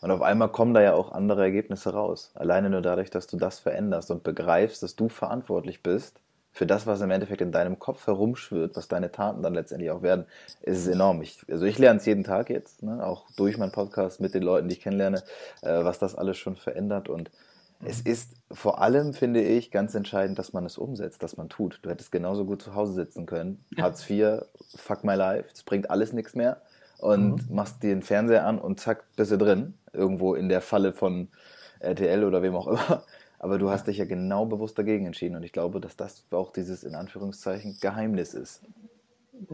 Und 0.00 0.10
auf 0.10 0.22
einmal 0.22 0.50
kommen 0.50 0.74
da 0.74 0.82
ja 0.82 0.94
auch 0.94 1.12
andere 1.12 1.42
Ergebnisse 1.42 1.92
raus. 1.92 2.30
Alleine 2.34 2.70
nur 2.70 2.82
dadurch, 2.82 3.10
dass 3.10 3.26
du 3.26 3.36
das 3.36 3.58
veränderst 3.58 4.10
und 4.10 4.22
begreifst, 4.22 4.82
dass 4.82 4.96
du 4.96 5.08
verantwortlich 5.08 5.82
bist 5.82 6.20
für 6.52 6.66
das, 6.66 6.86
was 6.86 7.00
im 7.00 7.10
Endeffekt 7.10 7.40
in 7.40 7.50
deinem 7.50 7.80
Kopf 7.80 8.06
herumschwirrt, 8.06 8.76
was 8.76 8.86
deine 8.86 9.10
Taten 9.10 9.42
dann 9.42 9.54
letztendlich 9.54 9.90
auch 9.90 10.02
werden, 10.02 10.26
ist 10.62 10.78
es 10.78 10.86
enorm. 10.86 11.20
Ich, 11.22 11.44
also 11.50 11.66
ich 11.66 11.78
lerne 11.78 11.98
es 11.98 12.06
jeden 12.06 12.22
Tag 12.22 12.48
jetzt, 12.48 12.82
ne? 12.84 13.04
auch 13.04 13.24
durch 13.36 13.58
meinen 13.58 13.72
Podcast 13.72 14.20
mit 14.20 14.34
den 14.34 14.44
Leuten, 14.44 14.68
die 14.68 14.76
ich 14.76 14.80
kennenlerne, 14.80 15.24
äh, 15.62 15.82
was 15.82 15.98
das 15.98 16.14
alles 16.14 16.38
schon 16.38 16.54
verändert. 16.54 17.08
Und 17.08 17.30
mhm. 17.32 17.36
Es 17.82 18.00
ist 18.00 18.34
vor 18.50 18.80
allem, 18.80 19.12
finde 19.12 19.42
ich, 19.42 19.70
ganz 19.70 19.94
entscheidend, 19.94 20.38
dass 20.38 20.52
man 20.52 20.64
es 20.64 20.78
umsetzt, 20.78 21.22
dass 21.22 21.36
man 21.36 21.48
tut. 21.48 21.80
Du 21.82 21.90
hättest 21.90 22.12
genauso 22.12 22.44
gut 22.44 22.62
zu 22.62 22.74
Hause 22.74 22.92
sitzen 22.92 23.26
können. 23.26 23.64
Ja. 23.76 23.84
Hartz 23.84 24.08
IV, 24.08 24.42
fuck 24.76 25.04
my 25.04 25.14
life, 25.14 25.48
es 25.52 25.62
bringt 25.62 25.90
alles 25.90 26.12
nichts 26.12 26.34
mehr. 26.34 26.62
Und 26.98 27.48
mhm. 27.50 27.54
machst 27.54 27.82
dir 27.82 27.90
den 27.90 28.02
Fernseher 28.02 28.46
an 28.46 28.58
und 28.58 28.80
zack, 28.80 29.04
bist 29.16 29.32
du 29.32 29.36
drin. 29.36 29.74
Irgendwo 29.92 30.34
in 30.34 30.48
der 30.48 30.60
Falle 30.60 30.92
von 30.92 31.28
RTL 31.80 32.24
oder 32.24 32.42
wem 32.42 32.54
auch 32.54 32.68
immer. 32.68 33.04
Aber 33.38 33.58
du 33.58 33.68
hast 33.68 33.88
dich 33.88 33.98
ja 33.98 34.06
genau 34.06 34.46
bewusst 34.46 34.78
dagegen 34.78 35.04
entschieden 35.04 35.36
und 35.36 35.42
ich 35.42 35.52
glaube, 35.52 35.80
dass 35.80 35.96
das 35.96 36.24
auch 36.30 36.50
dieses 36.52 36.82
in 36.82 36.94
Anführungszeichen 36.94 37.76
Geheimnis 37.80 38.32
ist. 38.32 38.62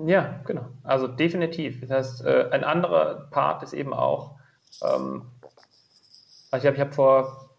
Ja, 0.06 0.40
genau. 0.46 0.66
Also 0.84 1.08
definitiv. 1.08 1.80
Das 1.80 1.90
heißt, 1.90 2.24
äh, 2.24 2.48
ein 2.52 2.62
anderer 2.62 3.26
Part 3.30 3.62
ist 3.62 3.72
eben 3.72 3.92
auch, 3.92 4.36
ähm, 4.82 5.22
also 6.50 6.62
ich 6.62 6.66
habe 6.66 6.76
ich 6.76 6.80
hab 6.80 6.94
vor 6.94 7.49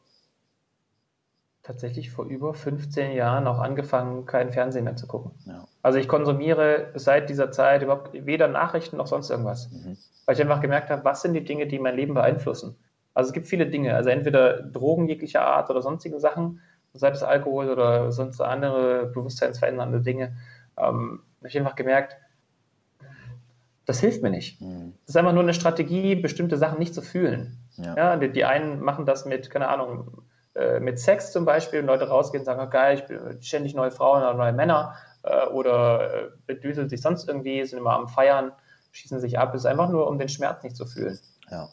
tatsächlich 1.64 2.10
vor 2.10 2.26
über 2.26 2.54
15 2.54 3.12
Jahren 3.12 3.48
auch 3.48 3.60
angefangen, 3.60 4.26
keinen 4.26 4.52
Fernsehen 4.52 4.84
mehr 4.84 4.96
zu 4.96 5.08
gucken. 5.08 5.32
Ja. 5.46 5.68
Also 5.82 6.00
ich 6.00 6.08
konsumiere 6.08 6.92
seit 6.96 7.30
dieser 7.30 7.52
Zeit 7.52 7.84
überhaupt 7.84 8.14
weder 8.14 8.48
Nachrichten 8.48 8.98
noch 8.98 9.08
sonst 9.08 9.30
irgendwas. 9.30 9.70
Mhm. 9.72 9.98
Weil 10.26 10.36
ich 10.36 10.42
einfach 10.42 10.62
gemerkt 10.62 10.90
habe, 10.90 11.04
was 11.04 11.22
sind 11.22 11.34
die 11.34 11.44
Dinge, 11.44 11.68
die 11.68 11.80
mein 11.80 11.96
Leben 11.96 12.14
beeinflussen. 12.14 12.76
Also 13.14 13.30
es 13.30 13.34
gibt 13.34 13.48
viele 13.48 13.68
Dinge, 13.68 13.96
also 13.96 14.10
entweder 14.10 14.64
Drogen 14.64 15.08
jeglicher 15.08 15.42
Art 15.42 15.70
oder 15.70 15.82
sonstige 15.82 16.20
Sachen, 16.20 16.62
sei 16.94 17.10
es 17.10 17.24
Alkohol 17.24 17.70
oder 17.70 18.12
sonst 18.12 18.42
andere 18.42 19.08
bewusstseinsverändernde 19.08 20.02
Dinge. 20.02 20.38
Ähm, 20.78 21.22
habe 21.40 21.48
ich 21.48 21.58
einfach 21.58 21.76
gemerkt, 21.76 22.18
das 23.86 24.00
hilft 24.00 24.24
mir 24.24 24.30
nicht. 24.30 24.62
Mhm. 24.62 24.94
Das 25.02 25.10
ist 25.10 25.18
einfach 25.18 25.34
nur 25.34 25.44
eine 25.44 25.54
Strategie, 25.54 26.16
bestimmte 26.16 26.58
Sachen 26.58 26.80
nicht 26.80 26.94
zu 26.94 27.02
fühlen. 27.02 27.58
Ja. 27.78 27.96
ja 27.96 28.18
die, 28.18 28.32
die, 28.32 28.46
einen 28.46 28.80
machen 28.80 29.06
das 29.06 29.26
mit, 29.26 29.50
keine 29.50 29.68
Ahnung, 29.68 30.24
äh, 30.56 30.80
mit 30.80 31.00
Sex 31.00 31.32
zum 31.32 31.46
Beispiel, 31.46 31.80
und 31.80 31.88
Leute 31.88 32.08
rausgehen 32.08 32.42
und 32.42 32.46
sagen, 32.46 32.62
oh, 32.64 32.70
geil, 32.70 32.98
ich 32.98 33.06
bin 33.06 33.42
ständig 33.42 33.74
neue 33.74 33.92
Frauen 33.92 34.22
oder 34.22 34.34
neue 34.34 34.54
Männer 34.54 34.96
äh, 35.24 35.46
oder 35.48 36.14
äh, 36.14 36.30
bedüseln 36.46 36.90
sich 36.90 37.02
sonst 37.02 37.28
irgendwie, 37.28 37.66
sind 37.66 37.80
immer 37.80 37.94
am 37.94 38.08
Feiern, 38.08 38.52
schießen 38.92 39.20
sich 39.20 39.40
ab. 39.40 39.54
Es 39.54 39.62
ist 39.62 39.66
einfach 39.66 39.90
nur, 39.90 40.08
um 40.08 40.20
den 40.20 40.30
Schmerz 40.30 40.64
nicht 40.64 40.76
zu 40.76 40.86
fühlen. 40.86 41.20
Ja. 41.50 41.70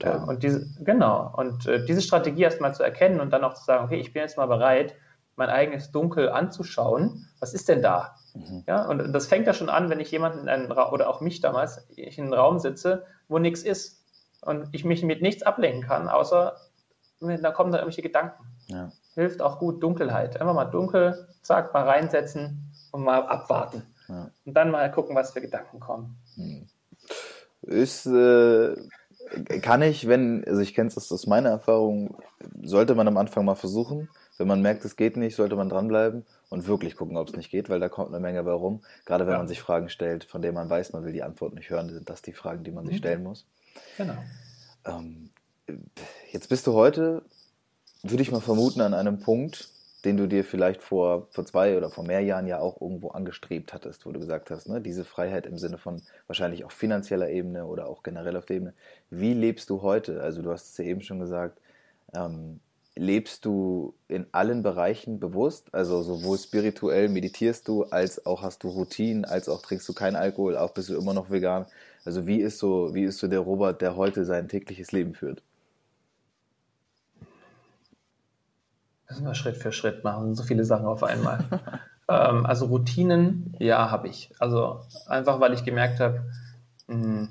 Ja, 0.00 0.24
und 0.24 0.42
diese, 0.42 0.66
genau. 0.80 1.30
Und 1.36 1.66
äh, 1.66 1.84
diese 1.84 2.00
Strategie 2.00 2.44
erstmal 2.44 2.74
zu 2.74 2.82
erkennen 2.82 3.20
und 3.20 3.30
dann 3.30 3.44
auch 3.44 3.52
zu 3.52 3.62
sagen, 3.62 3.84
okay, 3.84 4.00
ich 4.00 4.14
bin 4.14 4.22
jetzt 4.22 4.38
mal 4.38 4.46
bereit, 4.46 4.94
mein 5.36 5.50
eigenes 5.50 5.90
Dunkel 5.90 6.30
anzuschauen. 6.30 7.28
Was 7.40 7.52
ist 7.52 7.68
denn 7.68 7.82
da? 7.82 8.16
Mhm. 8.34 8.64
Ja, 8.66 8.86
und 8.86 9.12
das 9.12 9.26
fängt 9.26 9.46
ja 9.46 9.52
schon 9.52 9.68
an, 9.68 9.90
wenn 9.90 10.00
ich 10.00 10.10
jemanden 10.10 10.40
in 10.40 10.48
einen 10.48 10.72
Raum, 10.72 10.94
oder 10.94 11.10
auch 11.10 11.20
mich 11.20 11.40
damals, 11.42 11.86
ich 11.94 12.16
in 12.16 12.24
einen 12.24 12.34
Raum 12.34 12.58
sitze, 12.58 13.04
wo 13.28 13.38
nichts 13.38 13.62
ist 13.62 14.02
und 14.40 14.68
ich 14.72 14.84
mich 14.84 15.02
mit 15.02 15.20
nichts 15.20 15.42
ablenken 15.42 15.82
kann, 15.82 16.08
außer 16.08 16.56
da 17.22 17.50
kommen 17.50 17.72
da 17.72 17.78
irgendwelche 17.78 18.02
Gedanken. 18.02 18.44
Ja. 18.66 18.90
Hilft 19.14 19.42
auch 19.42 19.58
gut 19.58 19.82
Dunkelheit. 19.82 20.40
Einfach 20.40 20.54
mal 20.54 20.66
dunkel, 20.66 21.28
zack, 21.42 21.72
mal 21.74 21.88
reinsetzen 21.88 22.72
und 22.90 23.04
mal 23.04 23.22
abwarten. 23.26 23.82
Ja. 24.08 24.30
Und 24.44 24.54
dann 24.54 24.70
mal 24.70 24.90
gucken, 24.90 25.14
was 25.16 25.32
für 25.32 25.40
Gedanken 25.40 25.80
kommen. 25.80 26.16
Mhm. 26.36 26.68
Ist 27.62 28.06
äh, 28.06 28.74
kann 29.62 29.82
ich, 29.82 30.08
wenn, 30.08 30.44
also 30.46 30.60
ich 30.60 30.74
kenne 30.74 30.88
es 30.88 31.12
aus 31.12 31.26
meiner 31.26 31.50
Erfahrung, 31.50 32.16
sollte 32.62 32.94
man 32.94 33.08
am 33.08 33.16
Anfang 33.16 33.44
mal 33.44 33.54
versuchen. 33.54 34.08
Wenn 34.38 34.48
man 34.48 34.62
merkt, 34.62 34.84
es 34.84 34.96
geht 34.96 35.16
nicht, 35.16 35.36
sollte 35.36 35.56
man 35.56 35.68
dranbleiben 35.68 36.24
und 36.48 36.66
wirklich 36.66 36.96
gucken, 36.96 37.16
ob 37.16 37.28
es 37.28 37.36
nicht 37.36 37.50
geht, 37.50 37.68
weil 37.70 37.80
da 37.80 37.88
kommt 37.88 38.08
eine 38.08 38.20
Menge 38.20 38.42
bei 38.42 38.52
rum. 38.52 38.82
Gerade 39.04 39.26
wenn 39.26 39.32
ja. 39.32 39.38
man 39.38 39.48
sich 39.48 39.60
Fragen 39.60 39.88
stellt, 39.88 40.24
von 40.24 40.42
denen 40.42 40.54
man 40.54 40.68
weiß, 40.68 40.92
man 40.92 41.04
will 41.04 41.12
die 41.12 41.22
Antwort 41.22 41.54
nicht 41.54 41.70
hören, 41.70 41.90
sind 41.90 42.08
das 42.10 42.22
die 42.22 42.32
Fragen, 42.32 42.64
die 42.64 42.72
man 42.72 42.84
mhm. 42.84 42.88
sich 42.88 42.98
stellen 42.98 43.22
muss. 43.22 43.46
Genau. 43.96 44.16
Ähm, 44.84 45.30
jetzt 46.30 46.48
bist 46.48 46.66
du 46.66 46.72
heute, 46.74 47.22
würde 48.02 48.22
ich 48.22 48.32
mal 48.32 48.40
vermuten, 48.40 48.80
an 48.80 48.94
einem 48.94 49.20
Punkt, 49.20 49.68
den 50.04 50.16
du 50.16 50.26
dir 50.26 50.44
vielleicht 50.44 50.82
vor, 50.82 51.28
vor 51.30 51.46
zwei 51.46 51.76
oder 51.76 51.88
vor 51.88 52.04
mehr 52.04 52.20
Jahren 52.20 52.46
ja 52.46 52.58
auch 52.58 52.80
irgendwo 52.80 53.10
angestrebt 53.10 53.72
hattest, 53.72 54.04
wo 54.04 54.12
du 54.12 54.18
gesagt 54.18 54.50
hast, 54.50 54.68
ne, 54.68 54.80
diese 54.80 55.04
Freiheit 55.04 55.46
im 55.46 55.58
Sinne 55.58 55.78
von 55.78 56.02
wahrscheinlich 56.26 56.64
auch 56.64 56.72
finanzieller 56.72 57.30
Ebene 57.30 57.66
oder 57.66 57.88
auch 57.88 58.02
generell 58.02 58.36
auf 58.36 58.46
der 58.46 58.56
Ebene. 58.56 58.74
Wie 59.10 59.34
lebst 59.34 59.70
du 59.70 59.82
heute? 59.82 60.20
Also 60.20 60.42
du 60.42 60.50
hast 60.50 60.70
es 60.70 60.78
ja 60.78 60.84
eben 60.84 61.02
schon 61.02 61.20
gesagt, 61.20 61.60
ähm, 62.14 62.60
lebst 62.96 63.44
du 63.44 63.94
in 64.08 64.26
allen 64.32 64.62
Bereichen 64.62 65.20
bewusst? 65.20 65.72
Also 65.72 66.02
sowohl 66.02 66.38
spirituell 66.38 67.08
meditierst 67.08 67.68
du, 67.68 67.84
als 67.84 68.26
auch 68.26 68.42
hast 68.42 68.64
du 68.64 68.68
Routinen, 68.68 69.24
als 69.24 69.48
auch 69.48 69.62
trinkst 69.62 69.88
du 69.88 69.92
keinen 69.92 70.16
Alkohol, 70.16 70.56
auch 70.56 70.72
bist 70.72 70.88
du 70.88 70.96
immer 70.96 71.14
noch 71.14 71.30
vegan. 71.30 71.66
Also 72.04 72.26
wie 72.26 72.40
ist 72.40 72.58
so, 72.58 72.94
wie 72.94 73.04
ist 73.04 73.18
so 73.18 73.28
der 73.28 73.40
Robert, 73.40 73.80
der 73.80 73.96
heute 73.96 74.24
sein 74.24 74.48
tägliches 74.48 74.92
Leben 74.92 75.14
führt? 75.14 75.42
Müssen 79.12 79.26
wir 79.26 79.34
Schritt 79.34 79.58
für 79.58 79.72
Schritt 79.72 80.04
machen, 80.04 80.34
so 80.34 80.42
viele 80.42 80.64
Sachen 80.64 80.86
auf 80.86 81.02
einmal. 81.02 81.44
ähm, 82.08 82.46
also 82.46 82.64
Routinen, 82.64 83.54
ja, 83.58 83.90
habe 83.90 84.08
ich. 84.08 84.32
Also 84.38 84.80
einfach, 85.06 85.38
weil 85.38 85.52
ich 85.52 85.64
gemerkt 85.64 86.00
habe, 86.00 86.24
hm, 86.88 87.28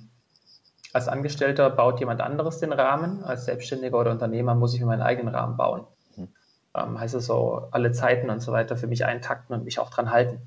als 0.94 1.08
Angestellter 1.08 1.72
baut 1.72 2.00
jemand 2.00 2.22
anderes 2.22 2.60
den 2.60 2.72
Rahmen. 2.72 3.24
Als 3.24 3.46
Selbstständiger 3.46 3.98
oder 3.98 4.12
Unternehmer 4.12 4.54
muss 4.54 4.76
ich 4.76 4.80
mir 4.80 4.86
meinen 4.86 5.02
eigenen 5.02 5.34
Rahmen 5.34 5.58
bauen. 5.58 5.88
Mhm. 6.16 6.28
Ähm, 6.76 7.00
heißt 7.00 7.16
es 7.16 7.26
so, 7.26 7.68
alle 7.72 7.92
Zeiten 7.94 8.30
und 8.30 8.42
so 8.42 8.52
weiter 8.52 8.78
für 8.78 8.88
mich 8.88 9.04
eintakten 9.04 9.56
und 9.56 9.64
mich 9.64 9.80
auch 9.80 9.90
dran 9.90 10.12
halten. 10.12 10.42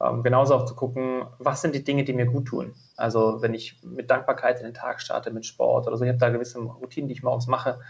Ähm, 0.00 0.22
genauso 0.22 0.54
auch 0.54 0.66
zu 0.66 0.76
gucken, 0.76 1.24
was 1.40 1.62
sind 1.62 1.74
die 1.74 1.82
Dinge, 1.82 2.04
die 2.04 2.12
mir 2.12 2.26
gut 2.26 2.46
tun. 2.46 2.74
Also 2.96 3.42
wenn 3.42 3.54
ich 3.54 3.82
mit 3.82 4.08
Dankbarkeit 4.08 4.58
in 4.60 4.66
den 4.66 4.74
Tag 4.74 5.00
starte, 5.00 5.32
mit 5.32 5.46
Sport 5.46 5.88
oder 5.88 5.96
so, 5.96 6.04
ich 6.04 6.10
habe 6.10 6.18
da 6.18 6.28
gewisse 6.28 6.60
Routinen, 6.60 7.08
die 7.08 7.14
ich 7.14 7.24
morgens 7.24 7.48
mache 7.48 7.80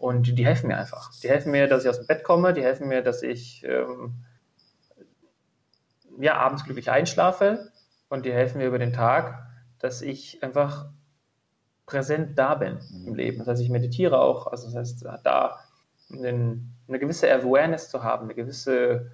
und 0.00 0.38
die 0.38 0.46
helfen 0.46 0.68
mir 0.68 0.78
einfach. 0.78 1.12
Die 1.22 1.28
helfen 1.28 1.52
mir, 1.52 1.68
dass 1.68 1.84
ich 1.84 1.90
aus 1.90 1.98
dem 1.98 2.06
Bett 2.06 2.24
komme, 2.24 2.54
die 2.54 2.62
helfen 2.62 2.88
mir, 2.88 3.02
dass 3.02 3.22
ich 3.22 3.62
ähm, 3.64 4.14
ja, 6.18 6.36
abends 6.36 6.64
glücklich 6.64 6.90
einschlafe 6.90 7.70
und 8.08 8.24
die 8.24 8.32
helfen 8.32 8.58
mir 8.58 8.66
über 8.66 8.78
den 8.78 8.94
Tag, 8.94 9.46
dass 9.78 10.00
ich 10.00 10.42
einfach 10.42 10.88
präsent 11.84 12.38
da 12.38 12.54
bin 12.54 12.78
mhm. 12.90 13.08
im 13.08 13.14
Leben. 13.14 13.38
Das 13.38 13.48
heißt, 13.48 13.62
ich 13.62 13.68
meditiere 13.68 14.18
auch, 14.20 14.46
also 14.46 14.66
das 14.68 14.74
heißt, 14.74 15.04
da 15.22 15.60
einen, 16.10 16.74
eine 16.88 16.98
gewisse 16.98 17.30
Awareness 17.30 17.90
zu 17.90 18.02
haben, 18.02 18.24
eine 18.24 18.34
gewisse 18.34 19.12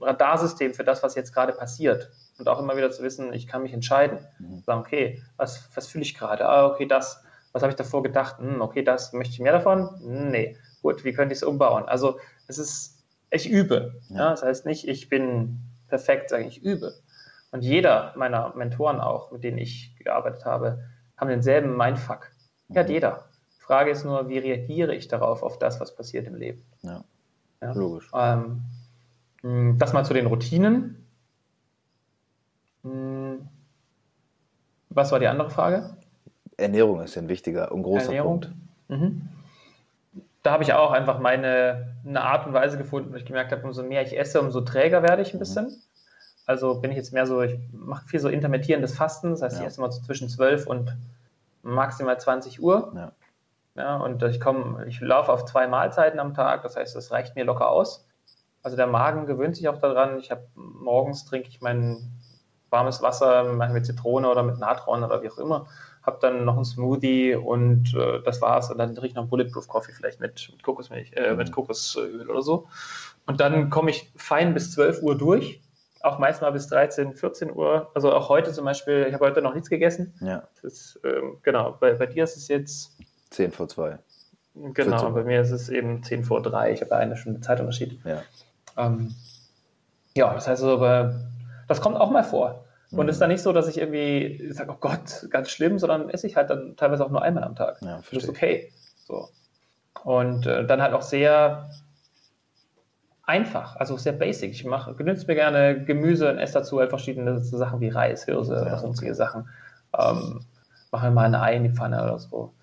Radarsystem 0.00 0.74
für 0.74 0.84
das, 0.84 1.04
was 1.04 1.14
jetzt 1.14 1.32
gerade 1.32 1.52
passiert. 1.52 2.10
Und 2.38 2.48
auch 2.48 2.58
immer 2.58 2.76
wieder 2.76 2.90
zu 2.90 3.04
wissen, 3.04 3.32
ich 3.32 3.46
kann 3.46 3.62
mich 3.62 3.72
entscheiden. 3.72 4.18
Mhm. 4.40 4.62
Sagen, 4.66 4.80
okay, 4.80 5.22
was, 5.36 5.70
was 5.76 5.86
fühle 5.86 6.02
ich 6.02 6.18
gerade? 6.18 6.44
Ah, 6.48 6.66
okay, 6.66 6.86
das. 6.86 7.22
Was 7.56 7.62
habe 7.62 7.70
ich 7.70 7.76
davor 7.76 8.02
gedacht? 8.02 8.36
Hm, 8.38 8.60
okay, 8.60 8.82
das. 8.82 9.14
Möchte 9.14 9.32
ich 9.32 9.40
mehr 9.40 9.52
davon? 9.52 9.88
Nee. 10.02 10.58
Gut, 10.82 11.06
wie 11.06 11.14
könnte 11.14 11.32
ich 11.32 11.38
es 11.38 11.42
umbauen? 11.42 11.84
Also, 11.86 12.18
es 12.48 12.58
ist, 12.58 13.02
ich 13.30 13.48
übe. 13.48 13.94
Ja. 14.10 14.16
ja. 14.16 14.30
das 14.32 14.42
heißt 14.42 14.66
nicht, 14.66 14.86
ich 14.86 15.08
bin 15.08 15.58
perfekt, 15.88 16.28
sage 16.28 16.44
ich, 16.44 16.62
übe. 16.62 16.92
Und 17.52 17.62
jeder 17.62 18.12
meiner 18.14 18.54
Mentoren 18.56 19.00
auch, 19.00 19.32
mit 19.32 19.42
denen 19.42 19.56
ich 19.56 19.96
gearbeitet 19.98 20.44
habe, 20.44 20.84
haben 21.16 21.30
denselben 21.30 21.78
Mindfuck. 21.78 22.30
Ja, 22.68 22.82
mhm. 22.82 22.90
jeder. 22.90 23.24
Die 23.56 23.62
Frage 23.62 23.90
ist 23.90 24.04
nur, 24.04 24.28
wie 24.28 24.36
reagiere 24.36 24.94
ich 24.94 25.08
darauf, 25.08 25.42
auf 25.42 25.58
das, 25.58 25.80
was 25.80 25.96
passiert 25.96 26.26
im 26.26 26.34
Leben? 26.34 26.62
Ja, 26.82 27.04
ja? 27.62 27.72
logisch. 27.72 28.10
Ähm, 28.12 28.64
hm, 29.40 29.78
das 29.78 29.94
mal 29.94 30.04
zu 30.04 30.12
den 30.12 30.26
Routinen. 30.26 31.06
Hm, 32.82 33.48
was 34.90 35.10
war 35.10 35.20
die 35.20 35.28
andere 35.28 35.48
Frage? 35.48 35.96
Ernährung 36.56 37.02
ist 37.02 37.16
ein 37.18 37.28
wichtiger 37.28 37.72
und 37.72 37.82
großer 37.82 38.06
Ernährung. 38.06 38.40
Punkt. 38.40 38.54
Mhm. 38.88 39.28
Da 40.42 40.52
habe 40.52 40.62
ich 40.62 40.72
auch 40.72 40.92
einfach 40.92 41.18
meine 41.18 41.96
eine 42.06 42.22
Art 42.22 42.46
und 42.46 42.52
Weise 42.52 42.78
gefunden, 42.78 43.12
wo 43.12 43.16
ich 43.16 43.24
gemerkt 43.24 43.52
habe, 43.52 43.62
umso 43.64 43.82
mehr 43.82 44.02
ich 44.02 44.16
esse, 44.16 44.40
umso 44.40 44.60
träger 44.60 45.02
werde 45.02 45.22
ich 45.22 45.34
ein 45.34 45.36
mhm. 45.36 45.40
bisschen. 45.40 45.82
Also 46.46 46.80
bin 46.80 46.92
ich 46.92 46.96
jetzt 46.96 47.12
mehr 47.12 47.26
so, 47.26 47.42
ich 47.42 47.58
mache 47.72 48.06
viel 48.06 48.20
so 48.20 48.28
intermittierendes 48.28 48.94
Fasten, 48.94 49.30
das 49.30 49.42
heißt, 49.42 49.56
ja. 49.56 49.62
ich 49.62 49.66
esse 49.66 49.80
mal 49.80 49.90
so 49.90 50.00
zwischen 50.00 50.28
12 50.28 50.68
und 50.68 50.96
maximal 51.62 52.18
20 52.18 52.62
Uhr. 52.62 52.92
Ja. 52.94 53.12
ja 53.74 53.96
und 53.96 54.22
ich 54.22 54.40
komme, 54.40 54.86
ich 54.86 55.00
laufe 55.00 55.32
auf 55.32 55.44
zwei 55.44 55.66
Mahlzeiten 55.66 56.20
am 56.20 56.34
Tag, 56.34 56.62
das 56.62 56.76
heißt, 56.76 56.94
das 56.94 57.10
reicht 57.10 57.34
mir 57.34 57.44
locker 57.44 57.68
aus. 57.68 58.06
Also 58.62 58.76
der 58.76 58.86
Magen 58.86 59.26
gewöhnt 59.26 59.56
sich 59.56 59.68
auch 59.68 59.78
daran. 59.78 60.18
Ich 60.18 60.30
habe 60.30 60.42
morgens 60.54 61.24
trinke 61.24 61.48
ich 61.48 61.60
mein 61.60 62.12
warmes 62.70 63.02
Wasser, 63.02 63.44
manchmal 63.44 63.70
mit 63.70 63.86
Zitrone 63.86 64.28
oder 64.28 64.42
mit 64.42 64.58
Natron 64.58 65.04
oder 65.04 65.22
wie 65.22 65.30
auch 65.30 65.38
immer. 65.38 65.66
Habe 66.06 66.18
dann 66.20 66.44
noch 66.44 66.54
einen 66.54 66.64
Smoothie 66.64 67.34
und 67.34 67.94
äh, 67.94 68.22
das 68.24 68.40
war's. 68.40 68.70
Und 68.70 68.78
dann 68.78 68.94
trinke 68.94 69.08
ich 69.08 69.14
noch 69.14 69.26
Bulletproof 69.26 69.68
Coffee 69.68 69.92
vielleicht 69.92 70.20
mit, 70.20 70.48
mit 70.52 70.62
Kokosmilch, 70.62 71.12
äh, 71.14 71.34
mit 71.34 71.48
mhm. 71.48 71.52
Kokosöl 71.52 72.30
oder 72.30 72.42
so. 72.42 72.68
Und 73.26 73.40
dann 73.40 73.70
komme 73.70 73.90
ich 73.90 74.12
fein 74.16 74.54
bis 74.54 74.72
12 74.72 75.02
Uhr 75.02 75.18
durch 75.18 75.60
auch 76.06 76.18
meist 76.18 76.40
mal 76.40 76.52
bis 76.52 76.68
13, 76.68 77.14
14 77.14 77.52
Uhr. 77.52 77.90
Also 77.94 78.12
auch 78.12 78.28
heute 78.28 78.52
zum 78.52 78.64
Beispiel, 78.64 79.06
ich 79.08 79.14
habe 79.14 79.26
heute 79.26 79.42
noch 79.42 79.54
nichts 79.54 79.68
gegessen. 79.68 80.14
Ja. 80.20 80.44
Ist, 80.62 81.00
ähm, 81.04 81.38
genau, 81.42 81.76
bei, 81.80 81.94
bei 81.94 82.06
dir 82.06 82.24
ist 82.24 82.36
es 82.36 82.48
jetzt 82.48 82.96
10 83.30 83.52
vor 83.52 83.68
2. 83.68 83.98
Genau, 84.54 85.10
bei 85.10 85.24
mir 85.24 85.42
ist 85.42 85.50
es 85.50 85.68
eben 85.68 86.02
10 86.02 86.24
vor 86.24 86.42
3. 86.42 86.72
Ich 86.72 86.80
habe 86.80 86.96
eine 86.96 87.16
Stunde 87.16 87.40
Zeitunterschied. 87.40 87.98
Ja. 88.04 88.22
Ähm, 88.76 89.14
ja, 90.14 90.32
das 90.32 90.48
heißt 90.48 90.62
also, 90.62 91.12
das 91.68 91.80
kommt 91.80 91.96
auch 91.96 92.10
mal 92.10 92.24
vor. 92.24 92.64
Und 92.92 93.00
es 93.00 93.04
mhm. 93.04 93.08
ist 93.08 93.20
dann 93.20 93.30
nicht 93.30 93.42
so, 93.42 93.52
dass 93.52 93.68
ich 93.68 93.78
irgendwie 93.78 94.52
sage, 94.52 94.70
oh 94.72 94.76
Gott, 94.78 95.26
ganz 95.30 95.50
schlimm, 95.50 95.78
sondern 95.78 96.08
esse 96.08 96.26
ich 96.26 96.36
halt 96.36 96.50
dann 96.50 96.76
teilweise 96.76 97.04
auch 97.04 97.10
nur 97.10 97.22
einmal 97.22 97.44
am 97.44 97.56
Tag. 97.56 97.78
Ja, 97.82 98.00
das 98.12 98.24
ist 98.24 98.28
okay. 98.28 98.72
So. 99.04 99.28
Und 100.04 100.46
äh, 100.46 100.64
dann 100.66 100.80
halt 100.80 100.94
auch 100.94 101.02
sehr 101.02 101.68
einfach, 103.24 103.76
also 103.76 103.96
sehr 103.96 104.12
basic. 104.12 104.52
Ich 104.52 104.64
mache, 104.64 104.94
genütze 104.94 105.26
mir 105.26 105.34
gerne 105.34 105.84
Gemüse 105.84 106.30
und 106.30 106.38
esse 106.38 106.54
dazu 106.54 106.78
halt 106.78 106.90
verschiedene 106.90 107.40
Sachen 107.40 107.80
wie 107.80 107.88
Reis, 107.88 108.24
Hirse 108.24 108.54
ja, 108.54 108.62
oder 108.62 108.78
sonstige 108.78 109.10
okay. 109.10 109.16
Sachen. 109.16 109.48
Ähm, 109.98 110.44
mache 110.92 111.10
mal 111.10 111.26
eine 111.26 111.42
Ei 111.42 111.56
in 111.56 111.64
die 111.64 111.70
Pfanne 111.70 112.02
oder 112.02 112.18
so. 112.18 112.54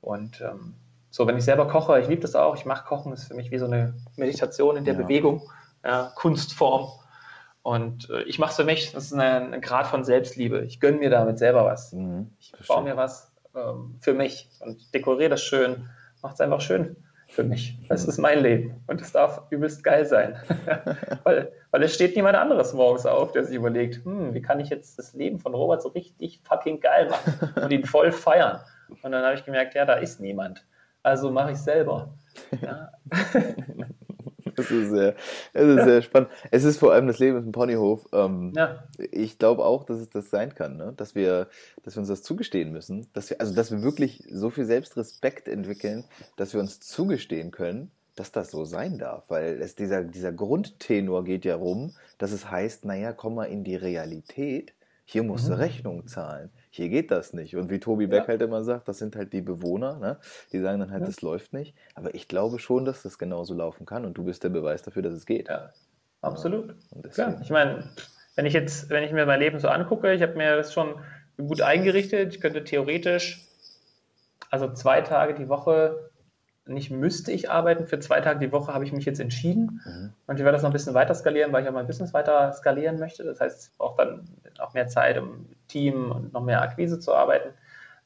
Und 0.00 0.40
ähm, 0.40 0.74
so, 1.10 1.26
wenn 1.26 1.36
ich 1.36 1.44
selber 1.44 1.68
koche, 1.68 2.00
ich 2.00 2.08
liebe 2.08 2.20
das 2.20 2.34
auch. 2.34 2.56
Ich 2.56 2.66
mache 2.66 2.84
Kochen, 2.84 3.12
ist 3.12 3.28
für 3.28 3.34
mich 3.34 3.50
wie 3.50 3.58
so 3.58 3.66
eine 3.66 3.94
Meditation 4.16 4.76
in 4.76 4.84
der 4.84 4.94
ja. 4.94 5.00
Bewegung, 5.00 5.42
ja, 5.84 6.12
Kunstform. 6.16 6.90
Und 7.62 8.08
äh, 8.10 8.22
ich 8.22 8.38
mache 8.38 8.50
es 8.50 8.56
für 8.56 8.64
mich, 8.64 8.92
das 8.92 9.06
ist 9.06 9.12
ein, 9.12 9.60
Grad 9.60 9.86
von 9.86 10.04
Selbstliebe. 10.04 10.64
Ich 10.64 10.80
gönne 10.80 10.98
mir 10.98 11.10
damit 11.10 11.38
selber 11.38 11.64
was. 11.64 11.92
Mhm, 11.92 12.30
ich 12.38 12.52
baue 12.66 12.84
mir 12.84 12.96
was 12.96 13.30
ähm, 13.54 13.96
für 14.00 14.14
mich 14.14 14.48
und 14.60 14.94
dekoriere 14.94 15.30
das 15.30 15.42
schön, 15.42 15.88
mache 16.22 16.34
es 16.34 16.40
einfach 16.40 16.60
schön 16.60 16.96
für 17.28 17.44
mich. 17.44 17.76
Das 17.88 18.04
ist 18.06 18.18
mein 18.18 18.40
Leben 18.42 18.82
und 18.86 19.00
es 19.00 19.12
darf 19.12 19.42
übelst 19.50 19.84
geil 19.84 20.06
sein. 20.06 20.36
weil, 21.24 21.52
weil 21.70 21.82
es 21.82 21.94
steht 21.94 22.16
niemand 22.16 22.36
anderes 22.36 22.72
morgens 22.72 23.04
auf, 23.04 23.32
der 23.32 23.44
sich 23.44 23.54
überlegt, 23.54 24.04
hm, 24.04 24.32
wie 24.32 24.40
kann 24.40 24.60
ich 24.60 24.70
jetzt 24.70 24.98
das 24.98 25.12
Leben 25.12 25.38
von 25.38 25.54
Robert 25.54 25.82
so 25.82 25.90
richtig 25.90 26.40
fucking 26.44 26.80
geil 26.80 27.10
machen 27.10 27.62
und 27.62 27.70
ihn 27.70 27.84
voll 27.84 28.12
feiern. 28.12 28.60
Und 29.02 29.12
dann 29.12 29.24
habe 29.24 29.34
ich 29.34 29.44
gemerkt, 29.44 29.74
ja, 29.74 29.84
da 29.84 29.94
ist 29.94 30.20
niemand. 30.20 30.64
Also 31.02 31.30
mache 31.30 31.52
ich 31.52 31.58
selber. 31.58 32.14
Ja. 32.62 32.92
Das 34.58 34.70
ist 34.70 34.90
sehr, 34.90 35.14
das 35.52 35.64
ist 35.64 35.76
ja. 35.76 35.84
sehr 35.84 36.02
spannend. 36.02 36.30
Es 36.50 36.64
ist 36.64 36.78
vor 36.78 36.92
allem 36.92 37.06
das 37.06 37.18
Leben 37.18 37.38
im 37.38 37.52
Ponyhof. 37.52 38.06
Ähm, 38.12 38.52
ja. 38.56 38.84
Ich 39.10 39.38
glaube 39.38 39.64
auch, 39.64 39.84
dass 39.84 39.98
es 39.98 40.10
das 40.10 40.30
sein 40.30 40.54
kann, 40.54 40.76
ne? 40.76 40.92
dass 40.96 41.14
wir, 41.14 41.48
dass 41.84 41.96
wir 41.96 42.00
uns 42.00 42.08
das 42.08 42.22
zugestehen 42.22 42.72
müssen, 42.72 43.06
dass 43.12 43.30
wir, 43.30 43.40
also 43.40 43.54
dass 43.54 43.70
wir 43.70 43.82
wirklich 43.82 44.24
so 44.30 44.50
viel 44.50 44.64
Selbstrespekt 44.64 45.48
entwickeln, 45.48 46.04
dass 46.36 46.52
wir 46.52 46.60
uns 46.60 46.80
zugestehen 46.80 47.50
können, 47.50 47.90
dass 48.16 48.32
das 48.32 48.50
so 48.50 48.64
sein 48.64 48.98
darf, 48.98 49.24
weil 49.28 49.60
es 49.62 49.76
dieser, 49.76 50.02
dieser 50.02 50.32
Grundtenor 50.32 51.24
geht 51.24 51.44
ja 51.44 51.54
rum, 51.54 51.94
dass 52.18 52.32
es 52.32 52.50
heißt, 52.50 52.84
naja, 52.84 53.12
komm 53.12 53.36
mal 53.36 53.44
in 53.44 53.62
die 53.62 53.76
Realität, 53.76 54.72
hier 55.10 55.22
musst 55.22 55.46
mhm. 55.46 55.52
du 55.52 55.58
Rechnung 55.58 56.06
zahlen 56.06 56.50
hier 56.78 56.88
geht 56.88 57.10
das 57.10 57.32
nicht. 57.32 57.56
Und 57.56 57.70
wie 57.70 57.80
Tobi 57.80 58.06
Beck 58.06 58.22
ja. 58.22 58.28
halt 58.28 58.42
immer 58.42 58.62
sagt, 58.62 58.88
das 58.88 58.98
sind 58.98 59.16
halt 59.16 59.32
die 59.32 59.40
Bewohner, 59.40 59.98
ne? 59.98 60.18
die 60.52 60.60
sagen 60.60 60.78
dann 60.78 60.92
halt, 60.92 61.00
ja. 61.00 61.06
das 61.06 61.22
läuft 61.22 61.52
nicht. 61.52 61.74
Aber 61.94 62.14
ich 62.14 62.28
glaube 62.28 62.58
schon, 62.58 62.84
dass 62.84 63.02
das 63.02 63.18
genauso 63.18 63.52
laufen 63.52 63.84
kann 63.84 64.04
und 64.04 64.14
du 64.14 64.24
bist 64.24 64.44
der 64.44 64.50
Beweis 64.50 64.82
dafür, 64.82 65.02
dass 65.02 65.14
es 65.14 65.26
geht. 65.26 65.48
Ja, 65.48 65.72
absolut. 66.20 66.76
Ja. 67.16 67.36
Ich 67.42 67.50
meine, 67.50 67.90
wenn 68.36 68.46
ich 68.46 68.54
jetzt, 68.54 68.90
wenn 68.90 69.02
ich 69.02 69.12
mir 69.12 69.26
mein 69.26 69.40
Leben 69.40 69.58
so 69.58 69.68
angucke, 69.68 70.12
ich 70.12 70.22
habe 70.22 70.34
mir 70.34 70.56
das 70.56 70.72
schon 70.72 70.94
gut 71.36 71.60
eingerichtet. 71.62 72.34
Ich 72.34 72.40
könnte 72.40 72.62
theoretisch, 72.62 73.44
also 74.50 74.72
zwei 74.72 75.00
Tage 75.00 75.34
die 75.34 75.48
Woche 75.48 76.10
nicht 76.68 76.90
müsste 76.90 77.32
ich 77.32 77.50
arbeiten. 77.50 77.86
Für 77.86 77.98
zwei 77.98 78.20
Tage 78.20 78.38
die 78.40 78.52
Woche 78.52 78.72
habe 78.72 78.84
ich 78.84 78.92
mich 78.92 79.04
jetzt 79.04 79.20
entschieden. 79.20 79.80
Mhm. 79.84 80.12
Und 80.26 80.36
ich 80.36 80.44
werde 80.44 80.52
das 80.52 80.62
noch 80.62 80.70
ein 80.70 80.72
bisschen 80.72 80.94
weiter 80.94 81.14
skalieren, 81.14 81.52
weil 81.52 81.62
ich 81.62 81.68
auch 81.68 81.74
mein 81.74 81.86
Business 81.86 82.14
weiter 82.14 82.52
skalieren 82.52 82.98
möchte. 82.98 83.24
Das 83.24 83.40
heißt, 83.40 83.70
ich 83.70 83.78
brauche 83.78 84.04
dann 84.04 84.28
auch 84.58 84.74
mehr 84.74 84.88
Zeit, 84.88 85.18
um 85.18 85.46
Team 85.68 86.10
und 86.12 86.32
noch 86.32 86.42
mehr 86.42 86.62
Akquise 86.62 87.00
zu 87.00 87.14
arbeiten. 87.14 87.50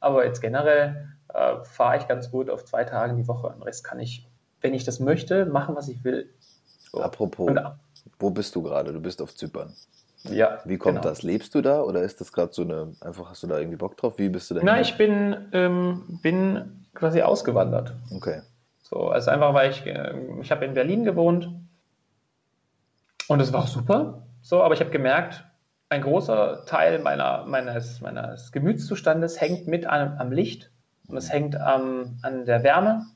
Aber 0.00 0.24
jetzt 0.24 0.40
generell 0.40 1.08
äh, 1.32 1.62
fahre 1.62 1.98
ich 1.98 2.08
ganz 2.08 2.30
gut 2.30 2.50
auf 2.50 2.64
zwei 2.64 2.84
Tage 2.84 3.14
die 3.14 3.28
Woche. 3.28 3.52
Den 3.52 3.62
Rest 3.62 3.84
kann 3.84 4.00
ich, 4.00 4.28
wenn 4.60 4.74
ich 4.74 4.84
das 4.84 5.00
möchte, 5.00 5.46
machen, 5.46 5.74
was 5.74 5.88
ich 5.88 6.04
will. 6.04 6.28
So. 6.90 7.00
Apropos, 7.00 7.48
und, 7.48 7.60
wo 8.18 8.30
bist 8.30 8.54
du 8.54 8.62
gerade? 8.62 8.92
Du 8.92 9.00
bist 9.00 9.22
auf 9.22 9.34
Zypern. 9.34 9.72
Ja. 10.24 10.60
Wie 10.64 10.78
kommt 10.78 10.98
genau. 10.98 11.08
das? 11.08 11.22
Lebst 11.22 11.54
du 11.54 11.62
da 11.62 11.82
oder 11.82 12.02
ist 12.02 12.20
das 12.20 12.32
gerade 12.32 12.52
so 12.52 12.62
eine, 12.62 12.94
einfach 13.00 13.30
hast 13.30 13.42
du 13.42 13.46
da 13.46 13.58
irgendwie 13.58 13.76
Bock 13.76 13.96
drauf? 13.96 14.18
Wie 14.18 14.28
bist 14.28 14.50
du 14.50 14.54
da? 14.54 14.62
Nein, 14.62 14.82
ich 14.82 14.96
bin, 14.96 15.48
ähm, 15.52 16.20
bin 16.22 16.86
quasi 16.94 17.22
ausgewandert. 17.22 17.94
Okay. 18.14 18.42
So, 18.92 19.08
also 19.08 19.30
einfach, 19.30 19.54
weil 19.54 19.70
ich, 19.70 19.86
äh, 19.86 20.12
ich 20.42 20.50
habe 20.50 20.66
in 20.66 20.74
Berlin 20.74 21.04
gewohnt 21.04 21.48
und 23.26 23.40
es 23.40 23.50
war 23.50 23.62
auch 23.62 23.68
super. 23.68 24.26
So, 24.42 24.62
aber 24.62 24.74
ich 24.74 24.80
habe 24.80 24.90
gemerkt, 24.90 25.44
ein 25.88 26.02
großer 26.02 26.66
Teil 26.66 26.98
meiner, 26.98 27.46
meines, 27.46 28.02
meines 28.02 28.52
Gemütszustandes 28.52 29.40
hängt 29.40 29.66
mit 29.66 29.86
am, 29.86 30.18
am 30.18 30.30
Licht 30.30 30.70
und 31.08 31.16
es 31.16 31.32
hängt 31.32 31.56
am, 31.56 32.18
an 32.20 32.44
der 32.44 32.62
Wärme. 32.64 33.06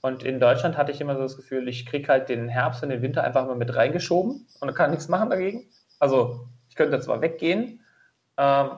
Und 0.00 0.22
in 0.22 0.40
Deutschland 0.40 0.78
hatte 0.78 0.92
ich 0.92 1.02
immer 1.02 1.16
so 1.16 1.22
das 1.22 1.36
Gefühl, 1.36 1.68
ich 1.68 1.84
kriege 1.84 2.08
halt 2.08 2.30
den 2.30 2.48
Herbst 2.48 2.82
und 2.82 2.88
den 2.88 3.02
Winter 3.02 3.24
einfach 3.24 3.46
mal 3.46 3.56
mit 3.56 3.76
reingeschoben 3.76 4.46
und 4.60 4.74
kann 4.74 4.90
nichts 4.90 5.08
machen 5.08 5.28
dagegen. 5.28 5.66
Also 5.98 6.48
ich 6.70 6.76
könnte 6.76 6.98
zwar 7.00 7.20
weggehen, 7.20 7.80
ähm, 8.38 8.70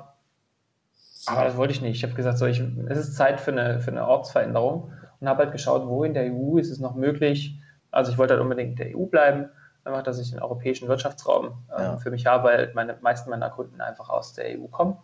aber 1.27 1.45
das 1.45 1.57
wollte 1.57 1.73
ich 1.73 1.83
nicht. 1.83 1.97
Ich 1.97 2.03
habe 2.03 2.15
gesagt, 2.15 2.39
so, 2.39 2.47
ich, 2.47 2.61
es 2.89 2.99
ist 2.99 3.17
Zeit 3.17 3.41
für 3.41 3.53
eine, 3.53 3.79
für 3.79 3.93
eine 3.93 4.07
Ortsveränderung 4.09 4.93
und 5.21 5.29
habe 5.29 5.45
halt 5.45 5.53
geschaut, 5.53 5.87
wo 5.87 6.05
in 6.05 6.15
der 6.15 6.33
EU 6.33 6.59
ist 6.59 6.71
es 6.71 6.79
noch 6.79 6.95
möglich, 6.95 7.59
Also 7.91 8.13
ich 8.13 8.19
wollte 8.19 8.35
halt 8.35 8.43
unbedingt 8.43 8.73
in 8.73 8.77
der 8.77 8.97
EU 8.97 9.07
bleiben, 9.07 9.49
einfach, 9.85 10.03
dass 10.03 10.19
ich 10.19 10.31
den 10.31 10.41
europäischen 10.41 10.89
Wirtschaftsraum 10.89 11.47
ähm, 11.77 11.83
ja. 11.83 11.97
für 11.97 12.11
mich 12.11 12.27
habe, 12.27 12.45
weil 12.45 12.73
meine 12.75 12.97
meisten 13.01 13.31
meiner 13.31 13.51
Kunden 13.51 13.81
einfach 13.81 14.09
aus 14.09 14.35
der 14.35 14.59
EU 14.59 14.67
kommen. 14.67 14.97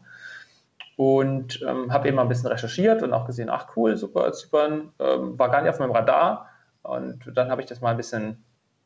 Und 0.96 1.62
ähm, 1.66 1.92
habe 1.92 2.08
eben 2.08 2.16
mal 2.16 2.22
ein 2.22 2.28
bisschen 2.28 2.48
recherchiert 2.48 3.02
und 3.02 3.12
auch 3.12 3.26
gesehen, 3.26 3.48
ach 3.48 3.68
cool, 3.76 3.96
super, 3.96 4.32
Zypern, 4.32 4.92
ähm, 4.98 5.38
war 5.38 5.50
gar 5.50 5.62
nicht 5.62 5.70
auf 5.70 5.78
meinem 5.78 5.92
Radar. 5.92 6.48
Und 6.82 7.30
dann 7.34 7.50
habe 7.50 7.62
ich 7.62 7.66
das 7.66 7.80
mal 7.80 7.90
ein 7.90 7.96
bisschen, 7.96 8.44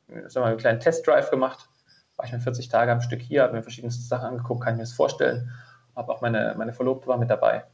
sagen 0.09 0.35
wir 0.35 0.40
mal, 0.40 0.49
einen 0.49 0.59
kleinen 0.59 0.80
Testdrive 0.80 1.30
gemacht. 1.30 1.68
War 2.16 2.26
ich 2.26 2.33
mir 2.33 2.40
40 2.40 2.68
Tage 2.68 2.92
am 2.92 3.00
Stück 3.00 3.21
hier, 3.21 3.42
habe 3.42 3.54
mir 3.54 3.62
verschiedenste 3.62 4.02
Sachen 4.02 4.28
angeguckt, 4.28 4.62
kann 4.62 4.75
ich 4.75 4.78
mir 4.78 4.85
das 4.85 4.92
vorstellen. 4.92 5.50
Habe 5.97 6.12
auch 6.12 6.21
meine, 6.21 6.54
meine 6.56 6.73
Verlobte 6.73 7.09
war 7.09 7.18
mit 7.18 7.30
dabei. 7.30 7.64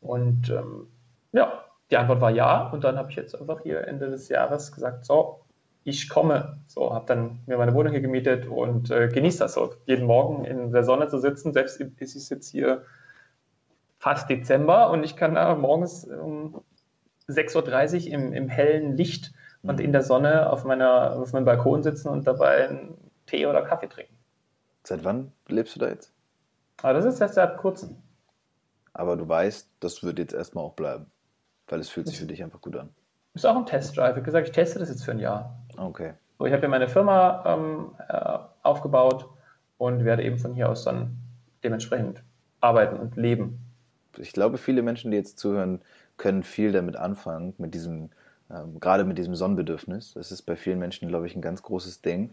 Und 0.00 0.50
ähm, 0.50 0.88
ja, 1.32 1.64
die 1.90 1.96
Antwort 1.96 2.20
war 2.20 2.30
ja. 2.30 2.68
Und 2.68 2.84
dann 2.84 2.96
habe 2.96 3.10
ich 3.10 3.16
jetzt 3.16 3.38
einfach 3.38 3.62
hier 3.62 3.86
Ende 3.86 4.10
des 4.10 4.28
Jahres 4.28 4.72
gesagt, 4.72 5.04
so, 5.04 5.40
ich 5.84 6.08
komme. 6.08 6.58
So, 6.66 6.94
habe 6.94 7.06
dann 7.06 7.40
mir 7.46 7.58
meine 7.58 7.74
Wohnung 7.74 7.92
hier 7.92 8.00
gemietet 8.00 8.46
und 8.46 8.90
äh, 8.90 9.08
genieße 9.08 9.38
das 9.38 9.54
so, 9.54 9.74
jeden 9.86 10.06
Morgen 10.06 10.44
in 10.44 10.72
der 10.72 10.84
Sonne 10.84 11.08
zu 11.08 11.18
sitzen. 11.18 11.52
Selbst 11.52 11.80
ist 11.80 12.16
es 12.16 12.28
jetzt 12.28 12.50
hier 12.50 12.84
fast 13.98 14.28
Dezember 14.30 14.90
und 14.90 15.04
ich 15.04 15.16
kann 15.16 15.34
da 15.34 15.54
morgens 15.54 16.04
um 16.04 16.62
6.30 17.28 18.06
Uhr 18.06 18.14
im, 18.14 18.32
im 18.32 18.48
hellen 18.48 18.96
Licht 18.96 19.32
und 19.62 19.76
mhm. 19.78 19.84
in 19.84 19.92
der 19.92 20.02
Sonne 20.02 20.50
auf, 20.50 20.64
meiner, 20.64 21.16
auf 21.16 21.32
meinem 21.32 21.44
Balkon 21.44 21.82
sitzen 21.82 22.08
und 22.08 22.26
dabei 22.26 22.68
einen 22.68 22.96
Tee 23.26 23.46
oder 23.46 23.62
Kaffee 23.62 23.88
trinken. 23.88 24.16
Seit 24.84 25.04
wann 25.04 25.32
lebst 25.48 25.76
du 25.76 25.80
da 25.80 25.88
jetzt? 25.88 26.12
Ah, 26.82 26.92
das 26.92 27.04
ist 27.04 27.20
erst 27.20 27.34
seit 27.34 27.58
kurzem. 27.58 27.96
Aber 28.92 29.16
du 29.16 29.28
weißt, 29.28 29.70
das 29.80 30.02
wird 30.02 30.18
jetzt 30.18 30.32
erstmal 30.32 30.64
auch 30.64 30.74
bleiben, 30.74 31.06
weil 31.70 31.80
es 31.80 31.88
fühlt 31.88 32.08
sich 32.08 32.18
für 32.18 32.26
dich 32.26 32.42
einfach 32.42 32.60
gut 32.60 32.76
an. 32.76 32.90
Ist 33.34 33.46
auch 33.46 33.56
ein 33.56 33.66
Testdrive. 33.66 34.10
Ich 34.10 34.16
habe 34.16 34.22
gesagt, 34.22 34.48
ich 34.48 34.52
teste 34.52 34.78
das 34.78 34.88
jetzt 34.88 35.04
für 35.04 35.12
ein 35.12 35.20
Jahr. 35.20 35.56
Okay. 35.76 36.14
So, 36.38 36.46
ich 36.46 36.52
habe 36.52 36.60
hier 36.60 36.68
meine 36.68 36.88
Firma 36.88 37.44
ähm, 37.46 37.92
äh, 38.08 38.38
aufgebaut 38.62 39.28
und 39.78 40.04
werde 40.04 40.24
eben 40.24 40.38
von 40.38 40.54
hier 40.54 40.68
aus 40.68 40.84
dann 40.84 41.16
dementsprechend 41.62 42.22
arbeiten 42.60 42.96
und 42.96 43.16
leben. 43.16 43.58
Ich 44.18 44.32
glaube, 44.32 44.58
viele 44.58 44.82
Menschen, 44.82 45.10
die 45.10 45.16
jetzt 45.16 45.38
zuhören, 45.38 45.80
können 46.16 46.42
viel 46.42 46.72
damit 46.72 46.96
anfangen, 46.96 47.54
mit 47.58 47.72
diesem, 47.74 48.10
ähm, 48.50 48.80
gerade 48.80 49.04
mit 49.04 49.16
diesem 49.16 49.34
Sonnenbedürfnis. 49.34 50.14
Das 50.14 50.32
ist 50.32 50.42
bei 50.42 50.56
vielen 50.56 50.78
Menschen, 50.78 51.08
glaube 51.08 51.26
ich, 51.26 51.36
ein 51.36 51.42
ganz 51.42 51.62
großes 51.62 52.02
Ding. 52.02 52.30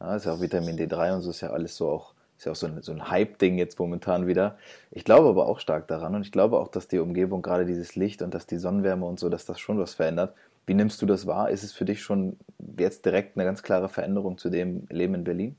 Ja, 0.00 0.16
ist 0.16 0.26
ja 0.26 0.32
auch 0.32 0.40
Vitamin 0.40 0.76
D3 0.76 1.14
und 1.14 1.20
so 1.22 1.30
ist 1.30 1.40
ja 1.40 1.50
alles 1.50 1.76
so 1.76 1.88
auch, 1.88 2.14
ist 2.40 2.46
ja 2.46 2.52
auch 2.52 2.56
so 2.56 2.66
ein, 2.66 2.82
so 2.82 2.92
ein 2.92 3.10
Hype-Ding 3.10 3.58
jetzt 3.58 3.78
momentan 3.78 4.26
wieder. 4.26 4.56
Ich 4.90 5.04
glaube 5.04 5.28
aber 5.28 5.46
auch 5.46 5.60
stark 5.60 5.86
daran 5.88 6.14
und 6.14 6.22
ich 6.22 6.32
glaube 6.32 6.58
auch, 6.58 6.68
dass 6.68 6.88
die 6.88 6.98
Umgebung, 6.98 7.42
gerade 7.42 7.66
dieses 7.66 7.96
Licht 7.96 8.22
und 8.22 8.32
dass 8.32 8.46
die 8.46 8.56
Sonnenwärme 8.56 9.04
und 9.04 9.20
so, 9.20 9.28
dass 9.28 9.44
das 9.44 9.60
schon 9.60 9.78
was 9.78 9.92
verändert. 9.92 10.34
Wie 10.64 10.72
nimmst 10.72 11.02
du 11.02 11.06
das 11.06 11.26
wahr? 11.26 11.50
Ist 11.50 11.64
es 11.64 11.74
für 11.74 11.84
dich 11.84 12.02
schon 12.02 12.38
jetzt 12.78 13.04
direkt 13.04 13.36
eine 13.36 13.44
ganz 13.44 13.62
klare 13.62 13.90
Veränderung 13.90 14.38
zu 14.38 14.48
dem 14.48 14.86
Leben 14.88 15.16
in 15.16 15.24
Berlin? 15.24 15.56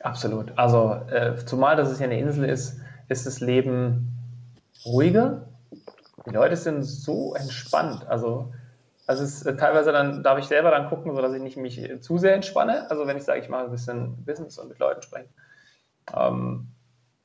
Absolut. 0.00 0.52
Also 0.56 0.94
äh, 1.12 1.36
zumal, 1.46 1.78
es 1.78 1.96
ja 2.00 2.06
eine 2.06 2.18
Insel 2.18 2.48
ist, 2.48 2.80
ist 3.08 3.26
das 3.26 3.38
Leben 3.38 4.08
ruhiger. 4.84 5.46
Die 6.26 6.34
Leute 6.34 6.56
sind 6.56 6.82
so 6.82 7.36
entspannt. 7.36 8.04
Also, 8.08 8.52
also 9.06 9.22
es 9.22 9.42
ist, 9.42 9.46
äh, 9.46 9.56
teilweise 9.56 9.92
dann 9.92 10.24
darf 10.24 10.40
ich 10.40 10.46
selber 10.46 10.72
dann 10.72 10.88
gucken, 10.88 11.14
sodass 11.14 11.34
ich 11.34 11.42
nicht 11.42 11.56
mich 11.56 11.88
zu 12.00 12.18
sehr 12.18 12.34
entspanne. 12.34 12.90
Also 12.90 13.06
wenn 13.06 13.16
ich 13.16 13.22
sage, 13.22 13.38
ich 13.38 13.48
mache 13.48 13.66
ein 13.66 13.70
bisschen 13.70 14.24
Business 14.24 14.58
und 14.58 14.68
mit 14.68 14.80
Leuten 14.80 15.00
sprechen. 15.00 15.28
Ähm, 16.12 16.68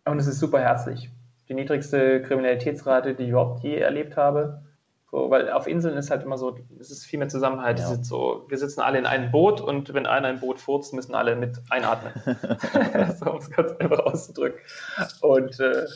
und 0.06 0.20
es 0.20 0.28
ist 0.28 0.40
super 0.40 0.60
herzlich. 0.60 1.10
Die 1.48 1.54
niedrigste 1.54 2.22
Kriminalitätsrate, 2.22 3.16
die 3.16 3.24
ich 3.24 3.30
überhaupt 3.30 3.64
je 3.64 3.78
erlebt 3.78 4.18
habe. 4.18 4.64
So, 5.12 5.32
weil 5.32 5.50
auf 5.52 5.66
Inseln 5.66 5.98
ist 5.98 6.12
halt 6.12 6.24
immer 6.24 6.38
so, 6.38 6.60
es 6.80 6.92
ist 6.92 7.06
viel 7.06 7.18
mehr 7.18 7.30
Zusammenhalt. 7.30 7.80
Ja. 7.80 8.04
So, 8.04 8.46
wir 8.48 8.58
sitzen 8.58 8.82
alle 8.82 9.00
in 9.00 9.08
einem 9.08 9.32
Boot 9.32 9.60
und 9.60 9.94
wenn 9.94 10.06
einer 10.06 10.28
ein 10.28 10.40
Boot 10.40 10.60
furzt, 10.60 10.94
müssen 10.94 11.16
alle 11.16 11.36
mit 11.36 11.60
einatmen. 11.70 12.14
so, 13.20 13.32
um 13.32 13.38
es 13.38 13.50
ganz 13.50 13.72
einfach 13.74 14.00
auszudrücken. 14.00 14.60
Und 15.22 15.60
äh, 15.60 15.88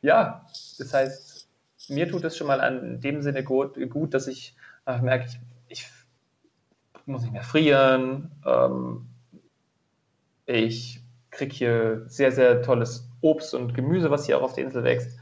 ja, 0.00 0.46
das 0.78 0.94
heißt, 0.94 1.48
mir 1.88 2.08
tut 2.08 2.22
es 2.24 2.36
schon 2.36 2.46
mal 2.46 2.60
in 2.60 3.00
dem 3.00 3.22
Sinne 3.22 3.42
gut, 3.42 3.78
gut 3.90 4.14
dass 4.14 4.28
ich 4.28 4.54
äh, 4.86 5.00
merke, 5.00 5.26
ich, 5.26 5.38
ich, 5.68 5.86
muss 7.06 7.22
nicht 7.22 7.32
mehr 7.32 7.42
frieren. 7.42 8.30
Ähm, 8.46 9.08
ich 10.46 11.01
kriege 11.32 11.54
hier 11.54 12.04
sehr, 12.06 12.30
sehr 12.30 12.62
tolles 12.62 13.08
Obst 13.20 13.54
und 13.54 13.74
Gemüse, 13.74 14.10
was 14.10 14.26
hier 14.26 14.38
auch 14.38 14.42
auf 14.42 14.54
der 14.54 14.64
Insel 14.64 14.84
wächst 14.84 15.18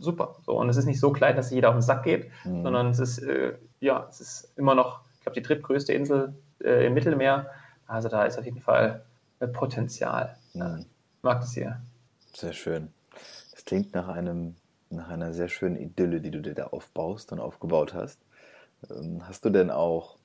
super. 0.00 0.36
So, 0.44 0.58
und 0.58 0.68
es 0.68 0.76
ist 0.76 0.86
nicht 0.86 0.98
so 0.98 1.12
klein, 1.12 1.36
dass 1.36 1.50
jeder 1.50 1.68
auf 1.68 1.76
den 1.76 1.82
Sack 1.82 2.02
geht, 2.02 2.30
mhm. 2.44 2.62
sondern 2.62 2.88
es 2.88 2.98
ist, 2.98 3.18
äh, 3.18 3.54
ja, 3.78 4.06
es 4.10 4.20
ist 4.20 4.52
immer 4.56 4.74
noch, 4.74 5.02
ich 5.14 5.20
glaube, 5.20 5.34
die 5.34 5.42
drittgrößte 5.42 5.92
Insel 5.92 6.34
äh, 6.64 6.86
im 6.86 6.94
Mittelmeer. 6.94 7.50
Also 7.86 8.08
da 8.08 8.24
ist 8.24 8.38
auf 8.38 8.44
jeden 8.44 8.60
Fall 8.60 9.04
äh, 9.38 9.46
Potenzial. 9.46 10.36
Mhm. 10.54 10.86
Mag 11.22 11.40
das 11.40 11.52
hier. 11.54 11.80
Sehr 12.34 12.52
schön. 12.52 12.88
Das 13.52 13.64
klingt 13.64 13.94
nach 13.94 14.08
einem, 14.08 14.56
nach 14.88 15.08
einer 15.08 15.32
sehr 15.32 15.48
schönen 15.48 15.76
Idylle, 15.76 16.20
die 16.20 16.30
du 16.30 16.40
dir 16.40 16.54
da 16.54 16.68
aufbaust 16.68 17.32
und 17.32 17.40
aufgebaut 17.40 17.94
hast. 17.94 18.18
Ähm, 18.90 19.22
hast 19.28 19.44
du 19.44 19.50
denn 19.50 19.70
auch, 19.70 20.16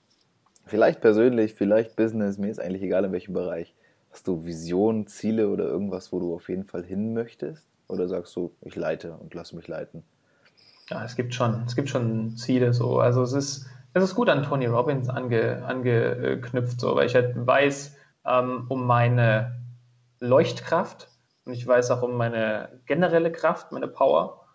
vielleicht 0.66 1.02
persönlich, 1.02 1.54
vielleicht 1.54 1.96
Business, 1.96 2.38
mir 2.38 2.50
ist 2.50 2.60
eigentlich 2.60 2.82
egal 2.82 3.04
in 3.06 3.12
welchem 3.12 3.34
Bereich, 3.34 3.76
hast 4.16 4.30
du 4.30 4.46
Visionen, 4.46 5.08
Ziele 5.08 5.50
oder 5.50 5.66
irgendwas, 5.66 6.14
wo 6.14 6.20
du 6.22 6.34
auf 6.34 6.48
jeden 6.48 6.64
Fall 6.64 6.86
hin 6.86 7.14
möchtest? 7.14 7.68
Oder 7.90 8.08
sagst 8.08 8.34
du, 8.38 8.56
ich 8.62 8.78
leite 8.78 9.14
und 9.16 9.34
lasse 9.34 9.58
mich 9.58 9.68
leiten? 9.68 10.04
Ja, 10.90 11.04
es 11.04 11.18
gibt 11.18 11.34
schon, 11.34 11.64
es 11.66 11.76
gibt 11.76 11.90
schon 11.90 12.38
Ziele 12.38 12.74
so. 12.74 13.00
Also 13.00 13.24
es 13.24 13.34
ist, 13.34 13.66
es 13.94 14.02
ist 14.06 14.16
gut 14.16 14.30
an 14.30 14.44
Tony 14.44 14.68
Robbins 14.68 15.10
ange, 15.10 15.66
angeknüpft, 15.66 16.80
so, 16.80 16.96
weil 16.96 17.08
ich 17.08 17.16
halt 17.16 17.34
weiß 17.46 17.98
ähm, 18.26 18.68
um 18.70 18.86
meine 18.86 19.60
Leuchtkraft 20.22 21.10
und 21.44 21.52
ich 21.52 21.68
weiß 21.68 21.92
auch 21.92 22.02
um 22.02 22.16
meine 22.16 22.70
generelle 22.86 23.34
Kraft, 23.34 23.74
meine 23.74 23.90
Power, 23.90 24.46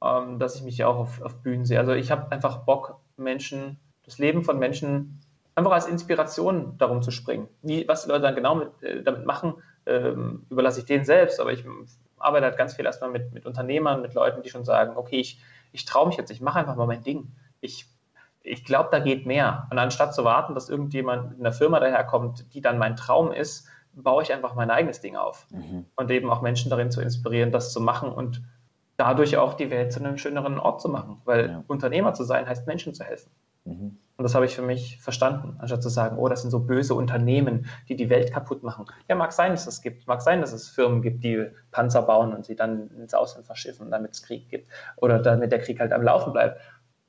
ähm, 0.00 0.38
dass 0.38 0.54
ich 0.54 0.62
mich 0.62 0.78
ja 0.78 0.86
auch 0.86 0.98
auf, 0.98 1.22
auf 1.22 1.42
Bühnen 1.42 1.64
sehe. 1.64 1.80
Also 1.80 1.92
ich 1.92 2.12
habe 2.12 2.30
einfach 2.30 2.58
Bock, 2.58 3.00
Menschen, 3.16 3.80
das 4.04 4.18
Leben 4.18 4.44
von 4.44 4.60
Menschen 4.60 5.21
einfach 5.54 5.72
als 5.72 5.86
Inspiration 5.86 6.76
darum 6.78 7.02
zu 7.02 7.10
springen. 7.10 7.48
Wie, 7.62 7.86
was 7.86 8.04
die 8.04 8.08
Leute 8.08 8.22
dann 8.22 8.34
genau 8.34 8.54
mit, 8.54 8.82
äh, 8.82 9.02
damit 9.02 9.26
machen, 9.26 9.54
ähm, 9.86 10.46
überlasse 10.50 10.80
ich 10.80 10.86
denen 10.86 11.04
selbst, 11.04 11.40
aber 11.40 11.52
ich 11.52 11.64
arbeite 12.18 12.46
halt 12.46 12.56
ganz 12.56 12.74
viel 12.74 12.86
erstmal 12.86 13.10
mit, 13.10 13.32
mit 13.32 13.46
Unternehmern, 13.46 14.00
mit 14.00 14.14
Leuten, 14.14 14.42
die 14.42 14.50
schon 14.50 14.64
sagen, 14.64 14.96
okay, 14.96 15.20
ich, 15.20 15.40
ich 15.72 15.84
traue 15.84 16.06
mich 16.06 16.16
jetzt, 16.16 16.30
ich 16.30 16.40
mache 16.40 16.58
einfach 16.58 16.76
mal 16.76 16.86
mein 16.86 17.02
Ding. 17.02 17.32
Ich, 17.60 17.86
ich 18.42 18.64
glaube, 18.64 18.88
da 18.92 18.98
geht 19.00 19.26
mehr. 19.26 19.66
Und 19.70 19.78
anstatt 19.78 20.14
zu 20.14 20.24
warten, 20.24 20.54
dass 20.54 20.68
irgendjemand 20.68 21.36
in 21.36 21.42
der 21.42 21.52
Firma 21.52 21.80
daherkommt, 21.80 22.54
die 22.54 22.60
dann 22.60 22.78
mein 22.78 22.96
Traum 22.96 23.32
ist, 23.32 23.68
baue 23.94 24.22
ich 24.22 24.32
einfach 24.32 24.54
mein 24.54 24.70
eigenes 24.70 25.00
Ding 25.00 25.16
auf. 25.16 25.46
Mhm. 25.50 25.86
Und 25.96 26.10
eben 26.10 26.30
auch 26.30 26.42
Menschen 26.42 26.70
darin 26.70 26.90
zu 26.90 27.00
inspirieren, 27.00 27.52
das 27.52 27.72
zu 27.72 27.80
machen 27.80 28.10
und 28.10 28.42
dadurch 28.96 29.36
auch 29.36 29.54
die 29.54 29.70
Welt 29.70 29.92
zu 29.92 30.00
einem 30.00 30.16
schöneren 30.16 30.58
Ort 30.58 30.80
zu 30.80 30.88
machen. 30.88 31.20
Weil 31.24 31.50
ja. 31.50 31.64
Unternehmer 31.66 32.14
zu 32.14 32.24
sein 32.24 32.46
heißt 32.46 32.66
Menschen 32.66 32.94
zu 32.94 33.04
helfen. 33.04 33.30
Mhm. 33.64 33.98
Und 34.16 34.24
das 34.24 34.34
habe 34.34 34.44
ich 34.44 34.54
für 34.54 34.62
mich 34.62 35.00
verstanden, 35.00 35.56
anstatt 35.58 35.82
zu 35.82 35.88
sagen, 35.88 36.18
oh, 36.18 36.28
das 36.28 36.42
sind 36.42 36.50
so 36.50 36.60
böse 36.60 36.94
Unternehmen, 36.94 37.66
die 37.88 37.96
die 37.96 38.10
Welt 38.10 38.32
kaputt 38.32 38.62
machen. 38.62 38.86
Ja, 39.08 39.14
mag 39.14 39.32
sein, 39.32 39.52
dass 39.52 39.66
es 39.66 39.80
gibt. 39.80 40.06
Mag 40.06 40.20
sein, 40.20 40.40
dass 40.40 40.52
es 40.52 40.68
Firmen 40.68 41.02
gibt, 41.02 41.24
die 41.24 41.46
Panzer 41.70 42.02
bauen 42.02 42.34
und 42.34 42.44
sie 42.44 42.54
dann 42.54 42.90
ins 42.90 43.14
Ausland 43.14 43.46
verschiffen, 43.46 43.90
damit 43.90 44.12
es 44.12 44.22
Krieg 44.22 44.48
gibt. 44.48 44.70
Oder 44.96 45.18
damit 45.18 45.50
der 45.50 45.60
Krieg 45.60 45.80
halt 45.80 45.92
am 45.92 46.02
Laufen 46.02 46.32
bleibt. 46.32 46.60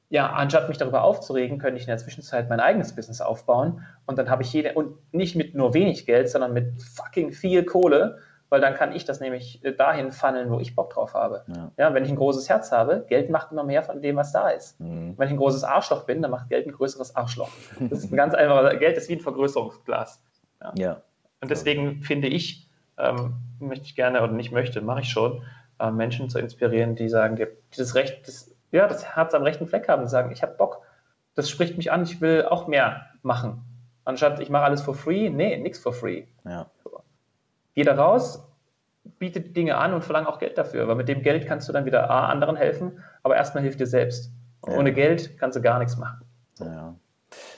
Ja, 0.09 0.31
anstatt 0.31 0.69
mich 0.69 0.77
darüber 0.77 1.03
aufzuregen, 1.03 1.57
könnte 1.57 1.77
ich 1.77 1.83
in 1.83 1.87
der 1.87 1.97
Zwischenzeit 1.97 2.49
mein 2.49 2.59
eigenes 2.59 2.95
Business 2.95 3.19
aufbauen. 3.19 3.83
Und 4.05 4.17
dann 4.17 4.29
habe 4.29 4.43
ich 4.43 4.53
jede, 4.53 4.73
und 4.73 4.95
nicht 5.11 5.35
mit 5.35 5.55
nur 5.55 5.73
wenig 5.73 6.05
Geld, 6.05 6.29
sondern 6.29 6.53
mit 6.53 6.81
fucking 6.81 7.31
viel 7.31 7.63
Kohle 7.63 8.19
weil 8.53 8.61
dann 8.61 8.75
kann 8.75 8.91
ich 8.93 9.03
das 9.03 9.19
nämlich 9.19 9.65
äh, 9.65 9.73
dahin 9.73 10.11
funneln, 10.11 10.51
wo 10.51 10.59
ich 10.59 10.75
Bock 10.75 10.91
drauf 10.93 11.15
habe. 11.15 11.43
Ja. 11.47 11.71
ja. 11.75 11.93
wenn 11.95 12.05
ich 12.05 12.11
ein 12.11 12.15
großes 12.17 12.49
Herz 12.49 12.71
habe, 12.71 13.03
Geld 13.09 13.31
macht 13.31 13.51
immer 13.51 13.63
mehr 13.63 13.81
von 13.81 13.99
dem, 13.99 14.15
was 14.15 14.31
da 14.31 14.49
ist. 14.49 14.79
Mhm. 14.79 15.15
Wenn 15.17 15.25
ich 15.25 15.33
ein 15.33 15.37
großes 15.37 15.63
Arschloch 15.63 16.03
bin, 16.03 16.21
dann 16.21 16.29
macht 16.29 16.49
Geld 16.49 16.67
ein 16.67 16.71
größeres 16.71 17.15
Arschloch. 17.15 17.49
Das 17.89 18.03
ist 18.03 18.13
ein 18.13 18.15
ganz 18.15 18.35
einfacher, 18.35 18.75
Geld 18.75 18.95
ist 18.95 19.09
wie 19.09 19.13
ein 19.13 19.21
Vergrößerungsglas. 19.21 20.21
Ja. 20.61 20.73
ja. 20.77 21.01
Und 21.41 21.49
deswegen 21.49 22.03
finde 22.03 22.27
ich, 22.27 22.69
ähm, 22.99 23.33
möchte 23.57 23.85
ich 23.85 23.95
gerne 23.95 24.21
oder 24.21 24.33
nicht 24.33 24.51
möchte, 24.51 24.81
mache 24.81 25.01
ich 25.01 25.09
schon, 25.09 25.41
äh, 25.79 25.89
Menschen 25.89 26.29
zu 26.29 26.37
inspirieren, 26.37 26.93
die 26.95 27.09
sagen, 27.09 27.35
die 27.35 27.47
dieses 27.75 27.95
Recht, 27.95 28.27
das, 28.27 28.55
ja, 28.71 28.87
das 28.87 29.15
Herz 29.15 29.33
am 29.33 29.41
rechten 29.41 29.65
Fleck 29.65 29.89
haben 29.89 30.03
und 30.03 30.09
sagen, 30.09 30.31
ich 30.31 30.43
habe 30.43 30.53
Bock, 30.53 30.83
das 31.33 31.49
spricht 31.49 31.75
mich 31.75 31.91
an, 31.91 32.03
ich 32.03 32.21
will 32.21 32.45
auch 32.45 32.67
mehr 32.67 33.07
machen. 33.23 33.63
Anstatt 34.05 34.39
ich 34.41 34.51
mache 34.51 34.65
alles 34.65 34.83
for 34.83 34.93
free, 34.93 35.31
nee, 35.31 35.57
nichts 35.57 35.79
for 35.79 35.91
free. 35.91 36.25
Ja. 36.45 36.67
Geh 37.75 37.83
da 37.83 37.95
raus, 37.95 38.43
biete 39.19 39.41
Dinge 39.41 39.77
an 39.77 39.93
und 39.93 40.03
verlange 40.03 40.27
auch 40.27 40.39
Geld 40.39 40.57
dafür, 40.57 40.87
weil 40.87 40.95
mit 40.95 41.07
dem 41.07 41.21
Geld 41.21 41.47
kannst 41.47 41.67
du 41.67 41.73
dann 41.73 41.85
wieder 41.85 42.09
A, 42.09 42.27
anderen 42.27 42.55
helfen, 42.55 43.03
aber 43.23 43.35
erstmal 43.35 43.63
hilft 43.63 43.79
dir 43.79 43.87
selbst. 43.87 44.31
Ja. 44.65 44.77
Ohne 44.77 44.93
Geld 44.93 45.37
kannst 45.37 45.57
du 45.57 45.61
gar 45.61 45.79
nichts 45.79 45.97
machen. 45.97 46.25
Ja. 46.59 46.95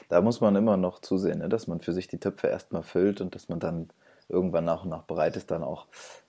Da 0.09 0.21
muss 0.21 0.41
man 0.41 0.55
immer 0.55 0.77
noch 0.77 0.99
zusehen, 0.99 1.39
ne? 1.39 1.49
dass 1.49 1.67
man 1.67 1.81
für 1.81 1.93
sich 1.93 2.07
die 2.07 2.19
Töpfe 2.19 2.47
erstmal 2.47 2.83
füllt 2.83 3.21
und 3.21 3.35
dass 3.35 3.49
man 3.49 3.59
dann 3.59 3.89
irgendwann 4.29 4.65
nach 4.65 4.83
und 4.83 4.89
nach 4.89 5.03
bereit 5.03 5.35
ist, 5.35 5.51
dann 5.51 5.63
auch 5.63 5.87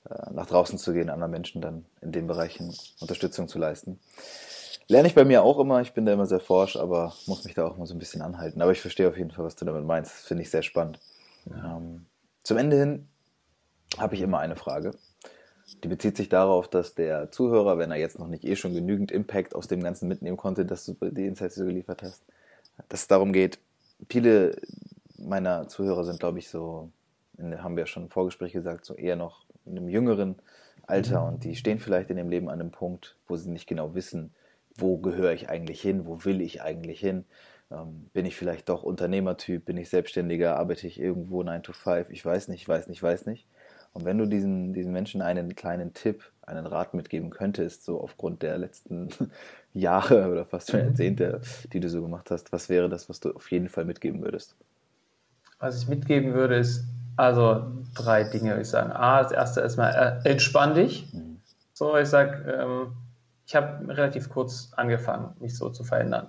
äh, 0.08 0.32
nach 0.32 0.46
draußen 0.46 0.78
zu 0.78 0.92
gehen, 0.92 1.08
anderen 1.08 1.32
Menschen 1.32 1.62
dann 1.62 1.86
in 2.00 2.12
den 2.12 2.26
Bereichen 2.26 2.74
Unterstützung 3.00 3.48
zu 3.48 3.58
leisten. 3.58 3.98
Lerne 4.88 5.08
ich 5.08 5.14
bei 5.14 5.24
mir 5.24 5.42
auch 5.42 5.58
immer. 5.58 5.80
Ich 5.80 5.94
bin 5.94 6.06
da 6.06 6.12
immer 6.12 6.26
sehr 6.26 6.40
forsch, 6.40 6.76
aber 6.76 7.12
muss 7.26 7.44
mich 7.44 7.54
da 7.54 7.66
auch 7.66 7.76
mal 7.76 7.86
so 7.86 7.94
ein 7.94 7.98
bisschen 7.98 8.22
anhalten. 8.22 8.62
Aber 8.62 8.70
ich 8.70 8.80
verstehe 8.80 9.08
auf 9.08 9.16
jeden 9.16 9.30
Fall, 9.30 9.44
was 9.44 9.56
du 9.56 9.64
damit 9.64 9.84
meinst. 9.84 10.12
Das 10.12 10.26
finde 10.26 10.42
ich 10.42 10.50
sehr 10.50 10.62
spannend. 10.62 11.00
Ja. 11.46 11.76
Ähm, 11.76 12.06
zum 12.44 12.56
Ende 12.56 12.76
hin 12.76 13.08
habe 13.98 14.14
ich 14.14 14.20
immer 14.20 14.38
eine 14.38 14.56
Frage. 14.56 14.92
Die 15.82 15.88
bezieht 15.88 16.16
sich 16.16 16.28
darauf, 16.28 16.68
dass 16.68 16.94
der 16.94 17.30
Zuhörer, 17.30 17.78
wenn 17.78 17.90
er 17.90 17.96
jetzt 17.96 18.18
noch 18.18 18.28
nicht 18.28 18.44
eh 18.44 18.56
schon 18.56 18.72
genügend 18.72 19.10
Impact 19.10 19.54
aus 19.54 19.66
dem 19.66 19.82
Ganzen 19.82 20.06
mitnehmen 20.06 20.36
konnte, 20.36 20.64
dass 20.64 20.84
du 20.86 20.94
die 21.10 21.26
Insights 21.26 21.56
so 21.56 21.64
geliefert 21.64 22.02
hast, 22.02 22.24
dass 22.88 23.00
es 23.00 23.08
darum 23.08 23.32
geht, 23.32 23.58
viele 24.08 24.56
meiner 25.18 25.68
Zuhörer 25.68 26.04
sind, 26.04 26.20
glaube 26.20 26.38
ich, 26.38 26.48
so, 26.48 26.90
haben 27.38 27.76
wir 27.76 27.86
schon 27.86 28.04
im 28.04 28.10
Vorgespräch 28.10 28.52
gesagt, 28.52 28.84
so 28.84 28.94
eher 28.94 29.16
noch 29.16 29.44
in 29.64 29.76
einem 29.76 29.88
jüngeren 29.88 30.36
Alter 30.86 31.22
mhm. 31.22 31.28
und 31.28 31.44
die 31.44 31.56
stehen 31.56 31.78
vielleicht 31.78 32.10
in 32.10 32.16
dem 32.16 32.30
Leben 32.30 32.48
an 32.48 32.60
einem 32.60 32.70
Punkt, 32.70 33.16
wo 33.26 33.36
sie 33.36 33.50
nicht 33.50 33.66
genau 33.66 33.94
wissen, 33.94 34.32
wo 34.76 34.98
gehöre 34.98 35.32
ich 35.32 35.48
eigentlich 35.48 35.80
hin, 35.80 36.06
wo 36.06 36.24
will 36.24 36.40
ich 36.40 36.62
eigentlich 36.62 37.00
hin. 37.00 37.24
Ähm, 37.70 38.08
bin 38.12 38.26
ich 38.26 38.36
vielleicht 38.36 38.68
doch 38.68 38.84
Unternehmertyp, 38.84 39.64
bin 39.64 39.76
ich 39.76 39.88
Selbstständiger, 39.88 40.56
arbeite 40.56 40.86
ich 40.86 41.00
irgendwo 41.00 41.42
9 41.42 41.62
to 41.64 41.72
5, 41.72 42.10
ich 42.10 42.24
weiß 42.24 42.48
nicht, 42.48 42.68
weiß 42.68 42.86
nicht, 42.86 43.02
weiß 43.02 43.26
nicht. 43.26 43.46
Und 43.96 44.04
wenn 44.04 44.18
du 44.18 44.26
diesen, 44.26 44.74
diesen 44.74 44.92
Menschen 44.92 45.22
einen 45.22 45.54
kleinen 45.54 45.94
Tipp, 45.94 46.22
einen 46.42 46.66
Rat 46.66 46.92
mitgeben 46.92 47.30
könntest, 47.30 47.82
so 47.82 47.98
aufgrund 47.98 48.42
der 48.42 48.58
letzten 48.58 49.08
Jahre 49.72 50.30
oder 50.30 50.44
fast 50.44 50.70
schon 50.70 50.80
mhm. 50.80 50.86
Jahrzehnte, 50.88 51.40
die 51.72 51.80
du 51.80 51.88
so 51.88 52.02
gemacht 52.02 52.30
hast, 52.30 52.52
was 52.52 52.68
wäre 52.68 52.90
das, 52.90 53.08
was 53.08 53.20
du 53.20 53.30
auf 53.32 53.50
jeden 53.50 53.70
Fall 53.70 53.86
mitgeben 53.86 54.22
würdest? 54.22 54.54
Was 55.60 55.82
ich 55.82 55.88
mitgeben 55.88 56.34
würde, 56.34 56.56
ist 56.56 56.84
also 57.16 57.72
drei 57.94 58.24
Dinge, 58.24 58.50
würde 58.50 58.60
ich 58.60 58.68
sagen. 58.68 58.92
A, 58.92 59.22
das 59.22 59.32
erste 59.32 59.62
erstmal, 59.62 60.20
äh, 60.22 60.28
entspann 60.28 60.74
dich. 60.74 61.10
Mhm. 61.14 61.40
So, 61.72 61.96
ich 61.96 62.08
sage, 62.08 62.52
ähm, 62.52 62.92
ich 63.46 63.56
habe 63.56 63.88
relativ 63.88 64.28
kurz 64.28 64.72
angefangen, 64.76 65.30
mich 65.40 65.56
so 65.56 65.70
zu 65.70 65.84
verändern. 65.84 66.28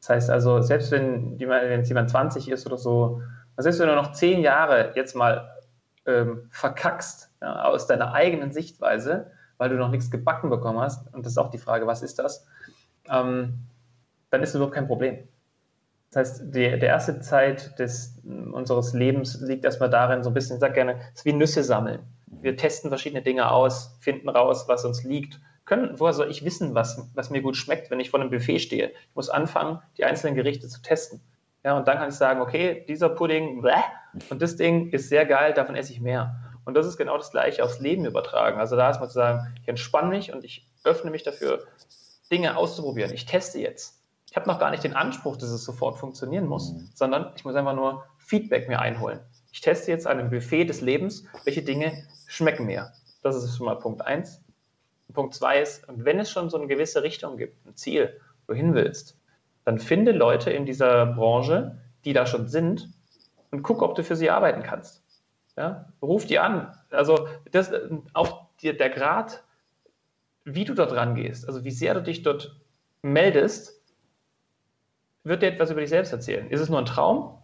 Das 0.00 0.10
heißt 0.10 0.28
also, 0.28 0.60
selbst 0.60 0.90
wenn, 0.90 1.40
wenn 1.40 1.78
jetzt 1.78 1.88
jemand 1.88 2.10
20 2.10 2.50
ist 2.50 2.66
oder 2.66 2.76
so, 2.76 3.22
selbst 3.56 3.80
wenn 3.80 3.88
du 3.88 3.94
noch 3.94 4.12
zehn 4.12 4.42
Jahre 4.42 4.92
jetzt 4.94 5.16
mal 5.16 5.55
ähm, 6.06 6.48
verkackst 6.50 7.30
ja, 7.40 7.64
aus 7.64 7.86
deiner 7.86 8.12
eigenen 8.12 8.52
Sichtweise, 8.52 9.30
weil 9.58 9.70
du 9.70 9.76
noch 9.76 9.90
nichts 9.90 10.10
gebacken 10.10 10.50
bekommen 10.50 10.80
hast, 10.80 11.12
und 11.14 11.24
das 11.24 11.32
ist 11.32 11.38
auch 11.38 11.50
die 11.50 11.58
Frage, 11.58 11.86
was 11.86 12.02
ist 12.02 12.18
das, 12.18 12.46
ähm, 13.08 13.58
dann 14.30 14.42
ist 14.42 14.50
das 14.50 14.56
überhaupt 14.56 14.74
kein 14.74 14.86
Problem. 14.86 15.28
Das 16.10 16.30
heißt, 16.30 16.54
die, 16.54 16.78
der 16.78 16.82
erste 16.82 17.20
Zeit 17.20 17.78
des, 17.78 18.18
unseres 18.24 18.92
Lebens 18.92 19.40
liegt 19.40 19.64
erstmal 19.64 19.90
darin, 19.90 20.22
so 20.22 20.30
ein 20.30 20.34
bisschen, 20.34 20.56
ich 20.56 20.60
sage 20.60 20.74
gerne, 20.74 21.00
es 21.12 21.20
ist 21.20 21.24
wie 21.24 21.32
Nüsse 21.32 21.62
sammeln. 21.62 22.00
Wir 22.26 22.56
testen 22.56 22.90
verschiedene 22.90 23.22
Dinge 23.22 23.50
aus, 23.50 23.96
finden 24.00 24.28
raus, 24.28 24.64
was 24.68 24.84
uns 24.84 25.04
liegt. 25.04 25.40
Können, 25.64 25.98
woher 25.98 26.12
soll 26.12 26.30
ich 26.30 26.44
wissen, 26.44 26.74
was, 26.74 27.08
was 27.14 27.30
mir 27.30 27.42
gut 27.42 27.56
schmeckt, 27.56 27.90
wenn 27.90 27.98
ich 27.98 28.10
vor 28.10 28.20
einem 28.20 28.30
Buffet 28.30 28.60
stehe? 28.60 28.90
Ich 28.90 29.14
muss 29.16 29.28
anfangen, 29.28 29.80
die 29.98 30.04
einzelnen 30.04 30.36
Gerichte 30.36 30.68
zu 30.68 30.80
testen. 30.80 31.20
Ja, 31.66 31.76
und 31.76 31.88
dann 31.88 31.98
kann 31.98 32.10
ich 32.10 32.14
sagen, 32.14 32.40
okay, 32.40 32.84
dieser 32.86 33.08
Pudding, 33.08 33.60
bleh, 33.60 33.72
und 34.30 34.40
das 34.40 34.54
Ding 34.54 34.90
ist 34.90 35.08
sehr 35.08 35.26
geil, 35.26 35.52
davon 35.52 35.74
esse 35.74 35.92
ich 35.92 36.00
mehr. 36.00 36.36
Und 36.64 36.74
das 36.74 36.86
ist 36.86 36.96
genau 36.96 37.16
das 37.16 37.32
Gleiche 37.32 37.64
aufs 37.64 37.80
Leben 37.80 38.04
übertragen. 38.04 38.60
Also 38.60 38.76
da 38.76 38.88
ist 38.88 39.00
mal 39.00 39.08
zu 39.08 39.14
sagen, 39.14 39.52
ich 39.60 39.66
entspanne 39.66 40.08
mich 40.08 40.32
und 40.32 40.44
ich 40.44 40.70
öffne 40.84 41.10
mich 41.10 41.24
dafür, 41.24 41.66
Dinge 42.30 42.56
auszuprobieren. 42.56 43.12
Ich 43.12 43.26
teste 43.26 43.58
jetzt. 43.58 44.00
Ich 44.30 44.36
habe 44.36 44.48
noch 44.48 44.60
gar 44.60 44.70
nicht 44.70 44.84
den 44.84 44.94
Anspruch, 44.94 45.36
dass 45.36 45.50
es 45.50 45.64
sofort 45.64 45.98
funktionieren 45.98 46.46
muss, 46.46 46.72
mhm. 46.72 46.88
sondern 46.94 47.32
ich 47.34 47.44
muss 47.44 47.56
einfach 47.56 47.74
nur 47.74 48.04
Feedback 48.18 48.68
mir 48.68 48.78
einholen. 48.78 49.18
Ich 49.50 49.60
teste 49.60 49.90
jetzt 49.90 50.06
an 50.06 50.20
einem 50.20 50.30
Buffet 50.30 50.66
des 50.66 50.82
Lebens, 50.82 51.24
welche 51.42 51.62
Dinge 51.62 52.06
schmecken 52.28 52.66
mir. 52.66 52.92
Das 53.24 53.34
ist 53.34 53.56
schon 53.56 53.66
mal 53.66 53.74
Punkt 53.74 54.02
1. 54.02 54.40
Punkt 55.12 55.34
2 55.34 55.62
ist, 55.62 55.84
wenn 55.88 56.20
es 56.20 56.30
schon 56.30 56.48
so 56.48 56.58
eine 56.58 56.68
gewisse 56.68 57.02
Richtung 57.02 57.36
gibt, 57.36 57.66
ein 57.66 57.74
Ziel, 57.74 58.20
wohin 58.46 58.72
willst, 58.72 59.15
dann 59.66 59.80
finde 59.80 60.12
Leute 60.12 60.52
in 60.52 60.64
dieser 60.64 61.04
Branche, 61.06 61.76
die 62.04 62.12
da 62.12 62.24
schon 62.24 62.46
sind 62.46 62.88
und 63.50 63.62
guck, 63.64 63.82
ob 63.82 63.96
du 63.96 64.04
für 64.04 64.14
sie 64.14 64.30
arbeiten 64.30 64.62
kannst. 64.62 65.02
Ja? 65.56 65.86
Ruf 66.00 66.24
die 66.24 66.38
an. 66.38 66.72
Also 66.90 67.26
das, 67.50 67.72
auch 68.14 68.46
die, 68.62 68.74
der 68.74 68.90
Grad, 68.90 69.42
wie 70.44 70.64
du 70.64 70.72
dort 70.72 70.92
rangehst, 70.92 71.48
also 71.48 71.64
wie 71.64 71.72
sehr 71.72 71.94
du 71.94 72.02
dich 72.02 72.22
dort 72.22 72.54
meldest, 73.02 73.82
wird 75.24 75.42
dir 75.42 75.48
etwas 75.48 75.72
über 75.72 75.80
dich 75.80 75.90
selbst 75.90 76.12
erzählen. 76.12 76.48
Ist 76.48 76.60
es 76.60 76.68
nur 76.68 76.78
ein 76.78 76.86
Traum 76.86 77.36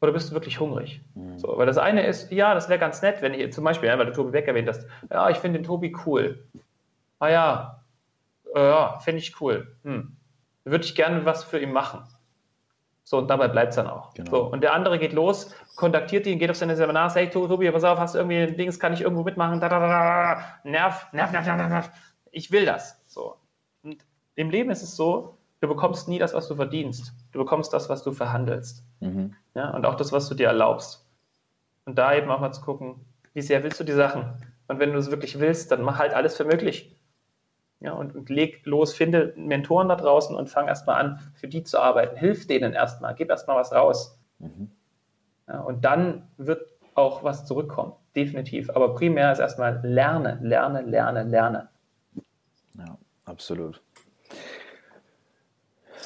oder 0.00 0.12
bist 0.12 0.30
du 0.30 0.34
wirklich 0.34 0.60
hungrig? 0.60 1.00
Mhm. 1.16 1.40
So, 1.40 1.58
weil 1.58 1.66
das 1.66 1.76
eine 1.76 2.06
ist, 2.06 2.30
ja, 2.30 2.54
das 2.54 2.68
wäre 2.68 2.78
ganz 2.78 3.02
nett, 3.02 3.20
wenn 3.20 3.34
ich 3.34 3.52
zum 3.52 3.64
Beispiel, 3.64 3.88
ja, 3.88 3.98
weil 3.98 4.06
du 4.06 4.12
Tobi 4.12 4.30
Beck 4.30 4.46
erwähnt 4.46 4.68
hast, 4.68 4.86
ja, 5.10 5.28
ich 5.28 5.38
finde 5.38 5.58
den 5.58 5.66
Tobi 5.66 5.92
cool. 6.06 6.46
Ah 7.18 7.30
ja, 7.30 7.84
äh, 8.54 8.64
ja, 8.64 9.00
finde 9.00 9.18
ich 9.18 9.40
cool. 9.40 9.76
Hm 9.82 10.16
würde 10.64 10.84
ich 10.84 10.94
gerne 10.94 11.24
was 11.24 11.44
für 11.44 11.58
ihn 11.60 11.72
machen. 11.72 12.04
So, 13.06 13.18
und 13.18 13.28
dabei 13.28 13.48
bleibt 13.48 13.70
es 13.70 13.76
dann 13.76 13.86
auch. 13.86 14.14
Genau. 14.14 14.30
So, 14.30 14.42
und 14.44 14.62
der 14.62 14.72
andere 14.72 14.98
geht 14.98 15.12
los, 15.12 15.54
kontaktiert 15.76 16.26
ihn, 16.26 16.38
geht 16.38 16.50
auf 16.50 16.56
seine 16.56 16.74
Seminar, 16.74 17.10
sagt, 17.10 17.34
hey, 17.34 17.48
Tobi, 17.48 17.70
pass 17.70 17.84
auf, 17.84 17.98
hast 17.98 18.14
du 18.14 18.18
irgendwie 18.18 18.38
ein 18.38 18.56
Ding, 18.56 18.78
kann 18.78 18.94
ich 18.94 19.02
irgendwo 19.02 19.22
mitmachen? 19.22 19.60
Da, 19.60 19.68
da, 19.68 19.78
da, 19.78 20.44
nerv, 20.64 21.06
nerv, 21.12 21.30
nerv, 21.30 21.46
nerv, 21.46 21.68
nerv. 21.68 21.90
Ich 22.30 22.50
will 22.50 22.64
das. 22.64 23.02
So. 23.06 23.36
Und 23.82 23.98
im 24.36 24.48
Leben 24.48 24.70
ist 24.70 24.82
es 24.82 24.96
so, 24.96 25.36
du 25.60 25.68
bekommst 25.68 26.08
nie 26.08 26.18
das, 26.18 26.32
was 26.32 26.48
du 26.48 26.54
verdienst. 26.54 27.12
Du 27.32 27.38
bekommst 27.38 27.74
das, 27.74 27.90
was 27.90 28.02
du 28.02 28.12
verhandelst. 28.12 28.82
Mhm. 29.00 29.36
Ja, 29.54 29.70
und 29.70 29.84
auch 29.84 29.96
das, 29.96 30.10
was 30.10 30.28
du 30.28 30.34
dir 30.34 30.46
erlaubst. 30.46 31.06
Und 31.84 31.98
da 31.98 32.14
eben 32.14 32.30
auch 32.30 32.40
mal 32.40 32.52
zu 32.52 32.62
gucken, 32.62 33.04
wie 33.34 33.42
sehr 33.42 33.62
willst 33.62 33.78
du 33.78 33.84
die 33.84 33.92
Sachen? 33.92 34.32
Und 34.66 34.78
wenn 34.78 34.92
du 34.92 34.98
es 34.98 35.10
wirklich 35.10 35.38
willst, 35.38 35.70
dann 35.70 35.82
mach 35.82 35.98
halt 35.98 36.14
alles 36.14 36.36
für 36.38 36.44
möglich. 36.44 36.96
Ja, 37.84 37.92
und, 37.92 38.14
und 38.14 38.30
leg 38.30 38.64
los, 38.64 38.94
finde 38.94 39.34
Mentoren 39.36 39.90
da 39.90 39.96
draußen 39.96 40.34
und 40.34 40.48
fang 40.48 40.68
erstmal 40.68 41.04
an, 41.04 41.20
für 41.34 41.48
die 41.48 41.64
zu 41.64 41.78
arbeiten. 41.78 42.16
Hilf 42.16 42.46
denen 42.46 42.72
erstmal, 42.72 43.14
gib 43.14 43.28
erstmal 43.28 43.58
was 43.58 43.72
raus. 43.72 44.18
Mhm. 44.38 44.70
Ja, 45.46 45.60
und 45.60 45.84
dann 45.84 46.26
wird 46.38 46.66
auch 46.94 47.22
was 47.24 47.44
zurückkommen, 47.44 47.92
definitiv. 48.16 48.70
Aber 48.70 48.94
primär 48.94 49.30
ist 49.32 49.38
erstmal 49.38 49.80
lerne, 49.84 50.38
lerne, 50.40 50.80
lerne, 50.80 51.24
lerne. 51.24 51.68
Ja, 52.78 52.96
absolut. 53.26 53.82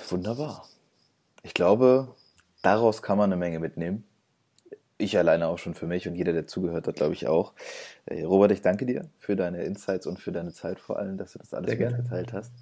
Wunderbar. 0.09 0.65
Ich 1.45 1.55
glaube, 1.55 2.09
daraus 2.61 3.03
kann 3.03 3.19
man 3.19 3.31
eine 3.33 3.39
Menge 3.39 3.61
mitnehmen 3.61 4.05
ich 4.99 5.17
alleine 5.17 5.47
auch 5.47 5.59
schon 5.59 5.75
für 5.75 5.87
mich 5.87 6.09
und 6.09 6.15
jeder, 6.17 6.33
der 6.33 6.47
zugehört 6.47 6.87
hat, 6.87 6.97
glaube 6.97 7.15
ich 7.15 7.27
auch. 7.27 7.55
Äh, 8.07 8.25
Robert, 8.25 8.53
ich 8.53 8.63
danke 8.63 8.85
dir 8.85 9.09
für 9.17 9.37
deine 9.37 9.63
Insights 9.63 10.07
und 10.07 10.19
für 10.19 10.33
deine 10.33 10.53
Zeit 10.53 10.81
vor 10.81 10.99
allem, 10.99 11.17
dass 11.17 11.33
du 11.33 11.39
das 11.39 11.55
alles 11.55 11.79
mitgeteilt 11.79 12.33
hast. 12.33 12.53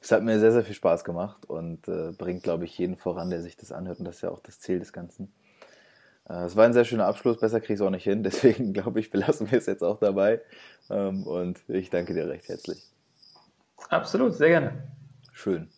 Es 0.00 0.10
hat 0.10 0.22
mir 0.22 0.38
sehr, 0.40 0.52
sehr 0.52 0.64
viel 0.64 0.74
Spaß 0.74 1.04
gemacht 1.04 1.44
und 1.46 1.86
äh, 1.88 2.12
bringt, 2.12 2.42
glaube 2.42 2.64
ich, 2.64 2.76
jeden 2.78 2.96
voran, 2.96 3.30
der 3.30 3.42
sich 3.42 3.56
das 3.56 3.70
anhört. 3.70 3.98
Und 3.98 4.04
das 4.04 4.16
ist 4.16 4.22
ja 4.22 4.30
auch 4.30 4.40
das 4.40 4.58
Ziel 4.58 4.78
des 4.78 4.92
Ganzen. 4.92 5.32
Äh, 6.28 6.44
es 6.44 6.56
war 6.56 6.64
ein 6.64 6.72
sehr 6.72 6.84
schöner 6.84 7.06
Abschluss, 7.06 7.38
besser 7.38 7.60
kriege 7.60 7.74
ich 7.74 7.80
es 7.80 7.86
auch 7.86 7.90
nicht 7.90 8.04
hin. 8.04 8.22
Deswegen, 8.24 8.72
glaube 8.72 9.00
ich, 9.00 9.10
belassen 9.10 9.50
wir 9.50 9.58
es 9.58 9.66
jetzt 9.66 9.82
auch 9.82 9.98
dabei. 9.98 10.40
Ähm, 10.90 11.26
und 11.26 11.60
ich 11.68 11.90
danke 11.90 12.14
dir 12.14 12.28
recht 12.28 12.48
herzlich. 12.48 12.82
Absolut, 13.88 14.34
sehr 14.34 14.48
gerne. 14.48 14.72
Schön. 15.32 15.68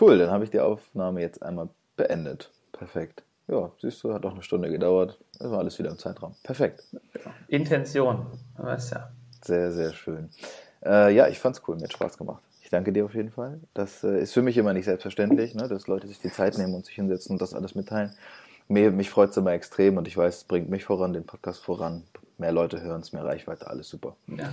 Cool, 0.00 0.18
dann 0.18 0.30
habe 0.30 0.44
ich 0.44 0.50
die 0.50 0.60
Aufnahme 0.60 1.20
jetzt 1.20 1.42
einmal 1.42 1.68
beendet. 1.96 2.50
Perfekt. 2.72 3.22
Ja, 3.50 3.72
siehst 3.80 4.04
du, 4.04 4.14
hat 4.14 4.24
auch 4.24 4.32
eine 4.32 4.42
Stunde 4.42 4.70
gedauert. 4.70 5.18
Das 5.38 5.50
war 5.50 5.58
alles 5.58 5.78
wieder 5.78 5.90
im 5.90 5.98
Zeitraum. 5.98 6.34
Perfekt. 6.44 6.84
Intention, 7.48 8.26
weißt 8.56 8.92
ja. 8.92 9.10
Sehr, 9.44 9.72
sehr 9.72 9.92
schön. 9.92 10.30
Äh, 10.84 11.14
ja, 11.14 11.26
ich 11.26 11.38
fand's 11.38 11.60
cool, 11.66 11.76
mir 11.76 11.84
hat 11.84 11.92
Spaß 11.92 12.16
gemacht. 12.16 12.42
Ich 12.62 12.70
danke 12.70 12.92
dir 12.92 13.04
auf 13.04 13.14
jeden 13.14 13.30
Fall. 13.30 13.58
Das 13.74 14.04
äh, 14.04 14.20
ist 14.20 14.32
für 14.32 14.42
mich 14.42 14.56
immer 14.56 14.72
nicht 14.72 14.84
selbstverständlich, 14.84 15.54
ne, 15.54 15.66
dass 15.66 15.88
Leute 15.88 16.06
sich 16.06 16.20
die 16.20 16.30
Zeit 16.30 16.56
nehmen 16.58 16.74
und 16.74 16.86
sich 16.86 16.94
hinsetzen 16.94 17.32
und 17.32 17.42
das 17.42 17.52
alles 17.52 17.74
mitteilen. 17.74 18.12
Mir, 18.68 18.92
mich 18.92 19.10
freut 19.10 19.30
es 19.30 19.36
immer 19.36 19.52
extrem 19.52 19.96
und 19.96 20.06
ich 20.06 20.16
weiß, 20.16 20.36
es 20.36 20.44
bringt 20.44 20.70
mich 20.70 20.84
voran, 20.84 21.12
den 21.12 21.26
Podcast 21.26 21.60
voran. 21.60 22.04
Mehr 22.38 22.52
Leute 22.52 22.80
hören 22.80 23.00
es, 23.00 23.12
mehr 23.12 23.24
Reichweite, 23.24 23.66
alles 23.66 23.88
super. 23.88 24.14
Ja. 24.28 24.52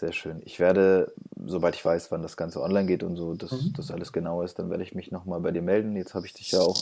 Sehr 0.00 0.12
schön. 0.12 0.40
Ich 0.46 0.58
werde, 0.58 1.12
sobald 1.44 1.74
ich 1.74 1.84
weiß, 1.84 2.10
wann 2.10 2.22
das 2.22 2.38
Ganze 2.38 2.62
online 2.62 2.86
geht 2.86 3.02
und 3.02 3.16
so, 3.16 3.34
dass 3.34 3.52
mhm. 3.52 3.74
das 3.76 3.90
alles 3.90 4.14
genau 4.14 4.40
ist, 4.40 4.58
dann 4.58 4.70
werde 4.70 4.82
ich 4.82 4.94
mich 4.94 5.10
nochmal 5.10 5.40
bei 5.40 5.50
dir 5.50 5.60
melden. 5.60 5.94
Jetzt 5.94 6.14
habe 6.14 6.24
ich 6.24 6.32
dich 6.32 6.52
ja 6.52 6.60
auch 6.60 6.78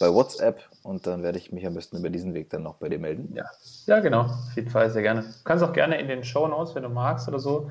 bei 0.00 0.10
WhatsApp 0.10 0.62
und 0.82 1.06
dann 1.06 1.22
werde 1.22 1.36
ich 1.36 1.52
mich 1.52 1.66
am 1.66 1.74
besten 1.74 1.98
über 1.98 2.08
diesen 2.08 2.32
Weg 2.32 2.48
dann 2.48 2.62
noch 2.62 2.76
bei 2.76 2.88
dir 2.88 2.98
melden. 2.98 3.34
Ja, 3.34 3.44
ja 3.84 4.00
genau. 4.00 4.22
Auf 4.22 4.56
jeden 4.56 4.70
Fall 4.70 4.88
sehr 4.88 5.02
gerne. 5.02 5.20
Du 5.20 5.28
kannst 5.44 5.62
auch 5.62 5.74
gerne 5.74 6.00
in 6.00 6.08
den 6.08 6.24
Show 6.24 6.48
Notes, 6.48 6.74
wenn 6.74 6.82
du 6.82 6.88
magst 6.88 7.28
oder 7.28 7.38
so, 7.38 7.70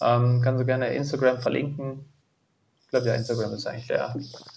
ähm, 0.00 0.40
kannst 0.44 0.60
du 0.60 0.64
gerne 0.64 0.94
Instagram 0.94 1.40
verlinken. 1.40 2.04
Ich 2.84 2.90
glaube, 2.90 3.06
ja, 3.06 3.16
Instagram 3.16 3.52
ist 3.52 3.66
eigentlich 3.66 3.88
der, 3.88 4.14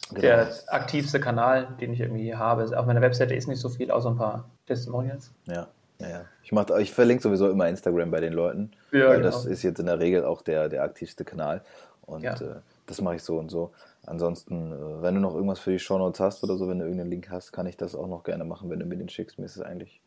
genau. 0.09 0.21
der 0.21 0.51
aktivste 0.67 1.19
Kanal, 1.19 1.75
den 1.81 1.93
ich 1.93 1.99
irgendwie 1.99 2.35
habe. 2.35 2.77
Auf 2.77 2.85
meiner 2.85 3.01
Webseite 3.01 3.33
ist 3.33 3.47
nicht 3.47 3.59
so 3.59 3.69
viel, 3.69 3.89
außer 3.89 4.11
ein 4.11 4.17
paar 4.17 4.51
Testimonials. 4.67 5.31
Ja. 5.47 5.67
Ja. 5.99 6.25
Ich, 6.43 6.51
mach, 6.51 6.69
ich 6.79 6.93
verlinke 6.93 7.21
sowieso 7.21 7.49
immer 7.49 7.67
Instagram 7.67 8.09
bei 8.09 8.21
den 8.21 8.33
Leuten, 8.33 8.71
ja, 8.91 9.09
weil 9.09 9.17
genau. 9.17 9.29
das 9.29 9.45
ist 9.45 9.63
jetzt 9.63 9.79
in 9.79 9.85
der 9.85 9.99
Regel 9.99 10.23
auch 10.23 10.41
der, 10.41 10.69
der 10.69 10.83
aktivste 10.83 11.25
Kanal. 11.25 11.61
Und 12.05 12.23
ja. 12.23 12.33
äh, 12.33 12.61
das 12.87 13.01
mache 13.01 13.15
ich 13.15 13.23
so 13.23 13.37
und 13.37 13.49
so. 13.49 13.71
Ansonsten, 14.05 14.71
äh, 14.71 15.01
wenn 15.01 15.15
du 15.15 15.21
noch 15.21 15.35
irgendwas 15.35 15.59
für 15.59 15.71
die 15.71 15.79
Shownotes 15.79 16.19
hast 16.19 16.43
oder 16.43 16.57
so, 16.57 16.67
wenn 16.67 16.79
du 16.79 16.85
irgendeinen 16.85 17.09
Link 17.09 17.29
hast, 17.29 17.51
kann 17.51 17.67
ich 17.67 17.77
das 17.77 17.95
auch 17.95 18.07
noch 18.07 18.23
gerne 18.23 18.45
machen, 18.45 18.69
wenn 18.69 18.79
du 18.79 18.85
mir 18.85 18.97
den 18.97 19.09
schickst. 19.09 19.37
Mir 19.37 19.45
ist 19.45 19.57
es 19.57 19.61
eigentlich. 19.61 20.01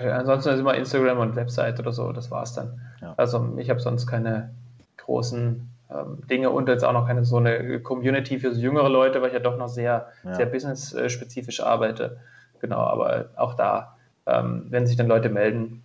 Ja, 0.00 0.18
ansonsten 0.18 0.50
ist 0.50 0.60
immer 0.60 0.74
Instagram 0.74 1.18
und 1.18 1.36
Website 1.36 1.80
oder 1.80 1.92
so, 1.92 2.12
das 2.12 2.30
war's 2.30 2.54
dann. 2.54 2.80
Ja. 3.02 3.14
Also 3.16 3.56
ich 3.56 3.68
habe 3.68 3.80
sonst 3.80 4.06
keine 4.06 4.54
großen 4.96 5.68
ähm, 5.90 6.22
Dinge 6.30 6.50
und 6.50 6.68
jetzt 6.68 6.84
auch 6.84 6.92
noch 6.92 7.06
keine 7.06 7.24
so 7.24 7.38
eine 7.38 7.80
Community 7.80 8.38
für 8.38 8.54
so 8.54 8.60
jüngere 8.60 8.88
Leute, 8.88 9.20
weil 9.20 9.28
ich 9.28 9.34
ja 9.34 9.40
doch 9.40 9.56
noch 9.56 9.68
sehr, 9.68 10.06
sehr 10.22 10.46
business-spezifisch 10.46 11.60
arbeite. 11.60 12.18
Genau, 12.60 12.78
aber 12.78 13.26
auch 13.36 13.54
da, 13.54 13.95
ähm, 14.26 14.66
wenn 14.70 14.86
sich 14.86 14.96
dann 14.96 15.08
Leute 15.08 15.28
melden, 15.28 15.82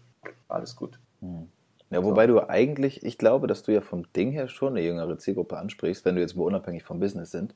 alles 0.47 0.75
gut. 0.75 0.99
Hm. 1.21 1.47
Ja, 1.91 2.03
wobei 2.03 2.25
so. 2.25 2.33
du 2.33 2.49
eigentlich, 2.49 3.05
ich 3.05 3.17
glaube, 3.17 3.47
dass 3.47 3.63
du 3.63 3.73
ja 3.73 3.81
vom 3.81 4.11
Ding 4.13 4.31
her 4.31 4.47
schon 4.47 4.73
eine 4.73 4.81
jüngere 4.81 5.17
Zielgruppe 5.17 5.57
ansprichst, 5.57 6.05
wenn 6.05 6.15
du 6.15 6.21
jetzt 6.21 6.35
mal 6.35 6.43
unabhängig 6.43 6.83
vom 6.83 6.99
Business 6.99 7.31
sind. 7.31 7.53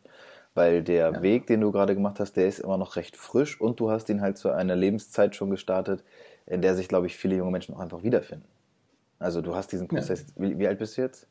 Weil 0.54 0.84
der 0.84 1.12
ja. 1.12 1.22
Weg, 1.22 1.48
den 1.48 1.62
du 1.62 1.72
gerade 1.72 1.96
gemacht 1.96 2.20
hast, 2.20 2.34
der 2.34 2.48
ist 2.48 2.60
immer 2.60 2.78
noch 2.78 2.96
recht 2.96 3.18
frisch 3.18 3.60
und 3.60 3.80
du 3.80 3.92
hast 3.92 4.10
ihn 4.10 4.22
halt 4.22 4.38
zu 4.38 4.52
einer 4.52 4.76
Lebenszeit 4.76 5.36
schon 5.36 5.50
gestartet, 5.50 6.04
in 6.46 6.62
der 6.62 6.76
sich, 6.76 6.88
glaube 6.88 7.08
ich, 7.08 7.18
viele 7.18 7.36
junge 7.36 7.52
Menschen 7.52 7.76
auch 7.76 7.80
einfach 7.80 8.04
wiederfinden. 8.04 8.46
Also 9.20 9.42
du 9.42 9.56
hast 9.56 9.72
diesen 9.72 9.88
Prozess, 9.88 10.26
ja. 10.36 10.44
wie, 10.44 10.60
wie, 10.60 10.68
alt 10.68 10.80
bist 10.80 10.98
du 10.98 11.02
jetzt? 11.02 11.28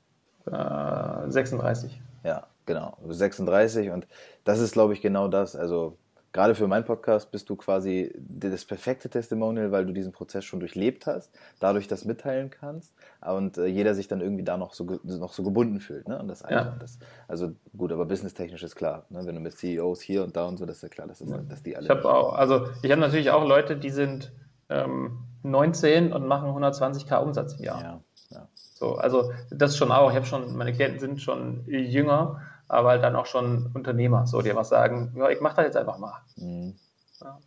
Äh, 0.47 1.31
36. 1.31 2.01
Ja, 2.23 2.47
genau. 2.67 2.97
36 3.07 3.91
und 3.91 4.07
das 4.45 4.61
ist, 4.61 4.73
glaube 4.73 4.95
ich, 4.95 5.03
genau 5.03 5.29
das. 5.29 5.57
Also 5.57 5.97
gerade 6.35 6.55
für 6.55 6.67
meinen 6.67 6.85
Podcast 6.85 7.31
bist 7.31 7.49
du 7.49 7.57
quasi 7.57 8.13
das 8.19 8.65
perfekte 8.65 9.09
Testimonial, 9.09 9.73
weil 9.73 9.87
du 9.87 9.93
diesen 9.93 10.13
Prozess 10.13 10.45
schon 10.45 10.61
durchlebt 10.61 11.07
hast, 11.07 11.33
dadurch 11.61 11.89
das 11.89 12.05
mitteilen 12.05 12.51
kannst 12.51 12.93
und 13.25 13.57
äh, 13.57 13.67
jeder 13.67 13.95
sich 13.95 14.09
dann 14.09 14.21
irgendwie 14.21 14.43
da 14.43 14.59
noch 14.59 14.75
so, 14.75 14.99
noch 15.05 15.33
so 15.33 15.45
gebunden 15.45 15.81
fühlt. 15.81 16.09
Ne? 16.09 16.19
Und 16.19 16.29
das, 16.29 16.43
ja. 16.51 16.77
das 16.79 16.99
also 17.29 17.53
gut, 17.77 17.93
aber 17.93 18.05
businesstechnisch 18.05 18.65
ist 18.65 18.75
klar, 18.75 19.07
ne? 19.09 19.25
wenn 19.25 19.37
du 19.37 19.41
mit 19.41 19.57
CEOs 19.57 20.03
hier 20.03 20.25
und 20.25 20.37
da 20.37 20.47
und 20.47 20.59
so, 20.59 20.67
das 20.67 20.79
ist 20.79 20.83
ja 20.83 20.89
klar, 20.89 21.07
dass, 21.07 21.21
das, 21.21 21.31
ja. 21.31 21.39
dass 21.39 21.63
die 21.63 21.77
alle. 21.77 21.85
Ich 21.85 21.91
habe 21.91 22.13
auch, 22.13 22.35
also 22.35 22.67
ich 22.83 22.91
habe 22.91 23.01
natürlich 23.01 23.31
auch 23.31 23.47
Leute, 23.47 23.77
die 23.77 23.91
sind 23.91 24.33
ähm, 24.69 25.21
19 25.45 26.13
und 26.13 26.27
machen 26.27 26.51
120k 26.51 27.17
Umsatz 27.23 27.55
im 27.55 27.65
Jahr. 27.65 27.81
Ja, 27.81 28.01
ja. 28.31 28.49
So, 28.75 28.97
also 28.97 29.31
das 29.51 29.77
schon 29.77 29.93
auch. 29.93 30.11
Ich 30.11 30.17
habe 30.17 30.27
schon, 30.27 30.57
meine 30.57 30.73
Klienten 30.73 30.99
sind 30.99 31.23
schon 31.23 31.65
jünger 31.67 32.41
aber 32.69 32.91
halt 32.91 33.03
dann 33.03 33.17
auch 33.17 33.27
schon 33.27 33.71
Unternehmer, 33.75 34.27
so 34.27 34.43
die 34.43 34.51
einfach 34.51 34.65
sagen, 34.65 35.15
ja, 35.17 35.29
ich 35.31 35.41
mache 35.41 35.57
das 35.57 35.67
jetzt 35.67 35.77
einfach 35.77 35.99
mal. 35.99 36.23
Mhm. 36.37 36.75
Ja. 37.21 37.39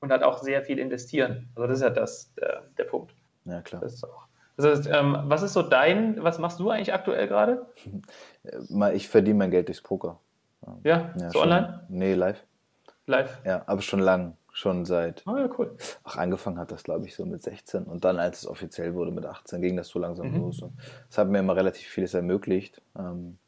Und 0.00 0.10
halt 0.10 0.22
auch 0.22 0.42
sehr 0.42 0.62
viel 0.62 0.78
investieren. 0.78 1.48
Also 1.54 1.66
das 1.66 1.78
ist 1.78 1.82
ja 1.82 1.90
das, 1.90 2.34
der, 2.34 2.64
der 2.78 2.84
Punkt. 2.84 3.14
Ja, 3.44 3.62
klar. 3.62 3.80
Das 3.80 3.94
ist 3.94 4.04
auch. 4.04 4.26
Das 4.56 4.66
heißt, 4.66 4.88
ähm, 4.90 5.18
was 5.24 5.42
ist 5.42 5.52
so 5.52 5.62
dein, 5.62 6.22
was 6.22 6.38
machst 6.38 6.60
du 6.60 6.70
eigentlich 6.70 6.94
aktuell 6.94 7.28
gerade? 7.28 7.66
Ich 8.94 9.08
verdiene 9.08 9.38
mein 9.38 9.50
Geld 9.50 9.68
durchs 9.68 9.82
Poker. 9.82 10.20
Ja, 10.84 11.12
ja 11.18 11.30
so 11.30 11.40
schon, 11.40 11.42
online? 11.42 11.84
Nee, 11.88 12.14
live. 12.14 12.42
Live? 13.06 13.38
Ja, 13.44 13.62
aber 13.66 13.82
schon 13.82 14.00
lang, 14.00 14.36
schon 14.52 14.84
seit. 14.84 15.22
Oh 15.26 15.36
ja, 15.36 15.48
cool. 15.58 15.76
Ach, 16.04 16.16
angefangen 16.16 16.58
hat 16.58 16.72
das, 16.72 16.84
glaube 16.84 17.06
ich, 17.06 17.14
so 17.14 17.26
mit 17.26 17.42
16 17.42 17.84
und 17.84 18.04
dann, 18.04 18.18
als 18.18 18.38
es 18.38 18.46
offiziell 18.46 18.94
wurde 18.94 19.10
mit 19.10 19.26
18, 19.26 19.60
ging 19.60 19.76
das 19.76 19.88
so 19.88 19.98
langsam 19.98 20.30
mhm. 20.30 20.40
los. 20.42 20.64
das 21.08 21.18
hat 21.18 21.28
mir 21.28 21.40
immer 21.40 21.56
relativ 21.56 21.88
vieles 21.88 22.14
ermöglicht. 22.14 22.80
Ähm, 22.98 23.38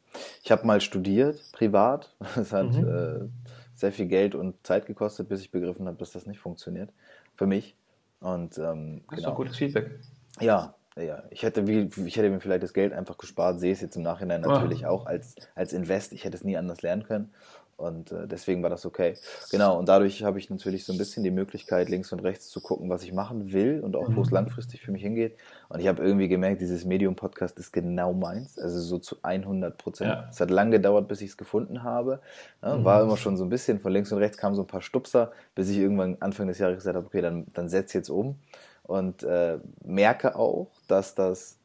ich 0.43 0.51
habe 0.51 0.65
mal 0.65 0.81
studiert, 0.81 1.41
privat. 1.51 2.15
Es 2.35 2.51
hat 2.53 2.71
mhm. 2.71 2.87
äh, 2.87 3.49
sehr 3.75 3.91
viel 3.91 4.07
Geld 4.07 4.35
und 4.35 4.55
Zeit 4.65 4.85
gekostet, 4.85 5.29
bis 5.29 5.41
ich 5.41 5.51
begriffen 5.51 5.87
habe, 5.87 5.97
dass 5.97 6.11
das 6.11 6.25
nicht 6.25 6.39
funktioniert. 6.39 6.91
Für 7.35 7.47
mich. 7.47 7.75
Und, 8.19 8.57
ähm, 8.57 9.01
das 9.09 9.19
ist 9.19 9.25
genau. 9.25 9.35
gutes 9.35 9.55
Feedback. 9.55 9.99
Ja, 10.41 10.75
ja. 10.97 11.23
Ich 11.29 11.43
hätte, 11.43 11.61
ich 11.61 12.17
hätte 12.17 12.29
mir 12.29 12.41
vielleicht 12.41 12.63
das 12.63 12.73
Geld 12.73 12.93
einfach 12.93 13.17
gespart, 13.17 13.59
sehe 13.59 13.71
es 13.71 13.81
jetzt 13.81 13.95
im 13.95 14.03
Nachhinein 14.03 14.43
ah. 14.43 14.49
natürlich 14.49 14.85
oh. 14.85 14.89
auch 14.89 15.05
als, 15.05 15.35
als 15.55 15.73
Invest. 15.73 16.11
Ich 16.13 16.25
hätte 16.25 16.35
es 16.35 16.43
nie 16.43 16.57
anders 16.57 16.81
lernen 16.81 17.03
können. 17.03 17.33
Und 17.79 18.11
äh, 18.11 18.27
deswegen 18.27 18.61
war 18.61 18.69
das 18.69 18.85
okay. 18.85 19.13
Genau, 19.51 19.79
und 19.79 19.87
dadurch 19.87 20.21
habe 20.23 20.37
ich 20.37 20.49
natürlich 20.49 20.83
so 20.83 20.91
ein 20.91 20.97
bisschen 20.97 21.23
die 21.23 21.31
Möglichkeit, 21.31 21.87
links 21.87 22.11
und 22.11 22.19
rechts 22.19 22.49
zu 22.49 22.59
gucken, 22.59 22.89
was 22.89 23.03
ich 23.03 23.13
machen 23.13 23.53
will 23.53 23.79
und 23.79 23.95
auch, 23.95 24.07
wo 24.09 24.21
es 24.21 24.31
mhm. 24.31 24.35
langfristig 24.35 24.81
für 24.81 24.91
mich 24.91 25.01
hingeht. 25.01 25.37
Und 25.69 25.79
ich 25.79 25.87
habe 25.87 26.03
irgendwie 26.03 26.27
gemerkt, 26.27 26.59
dieses 26.59 26.83
Medium-Podcast 26.83 27.57
ist 27.57 27.71
genau 27.71 28.11
meins, 28.11 28.59
also 28.59 28.81
so 28.81 28.97
zu 28.97 29.15
100 29.23 29.77
Prozent. 29.77 30.09
Ja. 30.09 30.27
Es 30.29 30.41
hat 30.41 30.51
lange 30.51 30.71
gedauert, 30.71 31.07
bis 31.07 31.21
ich 31.21 31.29
es 31.29 31.37
gefunden 31.37 31.81
habe. 31.83 32.19
Ja, 32.61 32.75
mhm. 32.75 32.83
War 32.83 33.01
immer 33.01 33.15
schon 33.15 33.37
so 33.37 33.45
ein 33.45 33.49
bisschen, 33.49 33.79
von 33.79 33.93
links 33.93 34.11
und 34.11 34.17
rechts 34.17 34.37
kamen 34.37 34.55
so 34.55 34.63
ein 34.63 34.67
paar 34.67 34.81
Stupser, 34.81 35.31
bis 35.55 35.69
ich 35.69 35.77
irgendwann 35.77 36.17
Anfang 36.19 36.47
des 36.47 36.59
Jahres 36.59 36.75
gesagt 36.75 36.97
habe, 36.97 37.05
okay, 37.05 37.21
dann, 37.21 37.47
dann 37.53 37.69
setz 37.69 37.93
jetzt 37.93 38.09
um. 38.09 38.35
Und 38.83 39.23
äh, 39.23 39.59
merke 39.85 40.35
auch, 40.35 40.71
dass 40.87 41.15
das 41.15 41.58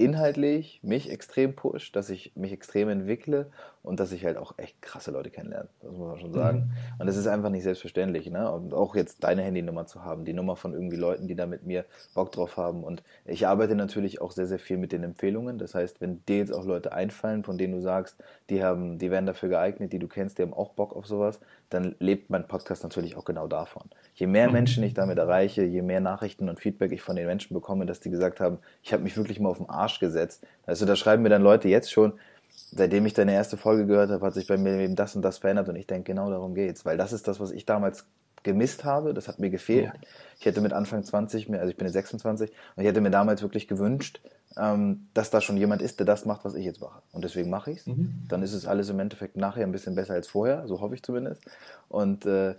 inhaltlich 0.00 0.80
mich 0.82 1.10
extrem 1.10 1.54
pusht, 1.54 1.94
dass 1.94 2.10
ich 2.10 2.32
mich 2.34 2.52
extrem 2.52 2.88
entwickle 2.88 3.50
und 3.82 4.00
dass 4.00 4.12
ich 4.12 4.24
halt 4.24 4.36
auch 4.36 4.54
echt 4.58 4.80
krasse 4.82 5.10
Leute 5.10 5.30
kennenlerne. 5.30 5.68
Das 5.80 5.92
muss 5.92 6.08
man 6.08 6.18
schon 6.18 6.32
sagen. 6.32 6.58
Mhm. 6.58 7.00
Und 7.00 7.06
das 7.06 7.16
ist 7.16 7.26
einfach 7.26 7.50
nicht 7.50 7.62
selbstverständlich. 7.62 8.30
Ne? 8.30 8.50
Und 8.50 8.74
auch 8.74 8.94
jetzt 8.94 9.24
deine 9.24 9.42
Handynummer 9.42 9.86
zu 9.86 10.04
haben, 10.04 10.24
die 10.24 10.32
Nummer 10.32 10.56
von 10.56 10.74
irgendwie 10.74 10.96
Leuten, 10.96 11.28
die 11.28 11.34
da 11.34 11.46
mit 11.46 11.64
mir 11.64 11.84
Bock 12.14 12.32
drauf 12.32 12.56
haben. 12.56 12.82
Und 12.82 13.02
ich 13.24 13.46
arbeite 13.46 13.74
natürlich 13.74 14.20
auch 14.20 14.32
sehr, 14.32 14.46
sehr 14.46 14.58
viel 14.58 14.78
mit 14.78 14.92
den 14.92 15.04
Empfehlungen. 15.04 15.58
Das 15.58 15.74
heißt, 15.74 16.00
wenn 16.00 16.24
dir 16.26 16.38
jetzt 16.38 16.52
auch 16.52 16.64
Leute 16.64 16.92
einfallen, 16.92 17.44
von 17.44 17.58
denen 17.58 17.74
du 17.74 17.80
sagst, 17.80 18.16
die 18.48 18.62
haben, 18.62 18.98
die 18.98 19.10
werden 19.10 19.26
dafür 19.26 19.48
geeignet, 19.48 19.92
die 19.92 19.98
du 19.98 20.08
kennst, 20.08 20.38
die 20.38 20.42
haben 20.42 20.54
auch 20.54 20.70
Bock 20.70 20.94
auf 20.94 21.06
sowas, 21.06 21.40
dann 21.70 21.94
lebt 22.00 22.30
mein 22.30 22.46
Podcast 22.46 22.82
natürlich 22.82 23.16
auch 23.16 23.24
genau 23.24 23.46
davon. 23.46 23.88
Je 24.14 24.26
mehr 24.26 24.48
mhm. 24.48 24.52
Menschen 24.52 24.82
ich 24.82 24.92
damit 24.92 25.18
erreiche, 25.18 25.62
je 25.62 25.82
mehr 25.82 26.00
Nachrichten 26.00 26.48
und 26.48 26.60
Feedback 26.60 26.92
ich 26.92 27.00
von 27.00 27.16
den 27.16 27.26
Menschen 27.26 27.54
bekomme, 27.54 27.86
dass 27.86 28.00
die 28.00 28.10
gesagt 28.10 28.40
haben, 28.40 28.58
ich 28.82 28.92
habe 28.92 29.02
mich 29.02 29.16
wirklich 29.16 29.40
mal 29.40 29.48
auf 29.48 29.58
den 29.58 29.70
Arsch 29.70 30.00
gesetzt. 30.00 30.44
Also 30.66 30.84
da 30.84 30.96
schreiben 30.96 31.22
mir 31.22 31.28
dann 31.28 31.42
Leute 31.42 31.68
jetzt 31.68 31.90
schon, 31.90 32.12
seitdem 32.50 33.06
ich 33.06 33.14
deine 33.14 33.32
erste 33.32 33.56
Folge 33.56 33.86
gehört 33.86 34.10
habe, 34.10 34.26
hat 34.26 34.34
sich 34.34 34.46
bei 34.46 34.56
mir 34.56 34.78
eben 34.80 34.96
das 34.96 35.16
und 35.16 35.22
das 35.22 35.38
verändert 35.38 35.68
und 35.68 35.76
ich 35.76 35.86
denke, 35.86 36.12
genau 36.12 36.28
darum 36.30 36.54
geht's, 36.54 36.84
weil 36.84 36.96
das 36.96 37.12
ist 37.12 37.28
das, 37.28 37.40
was 37.40 37.52
ich 37.52 37.64
damals 37.64 38.06
gemisst 38.42 38.84
habe, 38.84 39.14
das 39.14 39.28
hat 39.28 39.38
mir 39.38 39.50
gefehlt. 39.50 39.86
Ja. 39.86 40.00
Ich 40.38 40.46
hätte 40.46 40.60
mit 40.60 40.72
Anfang 40.72 41.04
20, 41.04 41.52
also 41.52 41.68
ich 41.68 41.76
bin 41.76 41.86
jetzt 41.86 41.94
26, 41.94 42.50
und 42.50 42.82
ich 42.82 42.88
hätte 42.88 43.00
mir 43.00 43.10
damals 43.10 43.42
wirklich 43.42 43.68
gewünscht, 43.68 44.20
ähm, 44.56 45.08
dass 45.14 45.30
da 45.30 45.40
schon 45.40 45.56
jemand 45.56 45.82
ist, 45.82 45.98
der 46.00 46.06
das 46.06 46.24
macht, 46.24 46.44
was 46.44 46.54
ich 46.54 46.64
jetzt 46.64 46.80
mache. 46.80 47.02
Und 47.12 47.24
deswegen 47.24 47.50
mache 47.50 47.70
ich 47.70 47.78
es. 47.78 47.86
Mhm. 47.86 48.24
Dann 48.28 48.42
ist 48.42 48.52
es 48.52 48.66
alles 48.66 48.88
im 48.88 48.98
Endeffekt 48.98 49.36
nachher 49.36 49.64
ein 49.64 49.72
bisschen 49.72 49.94
besser 49.94 50.14
als 50.14 50.28
vorher, 50.28 50.66
so 50.66 50.80
hoffe 50.80 50.94
ich 50.94 51.02
zumindest. 51.02 51.42
Und 51.88 52.26
äh, 52.26 52.54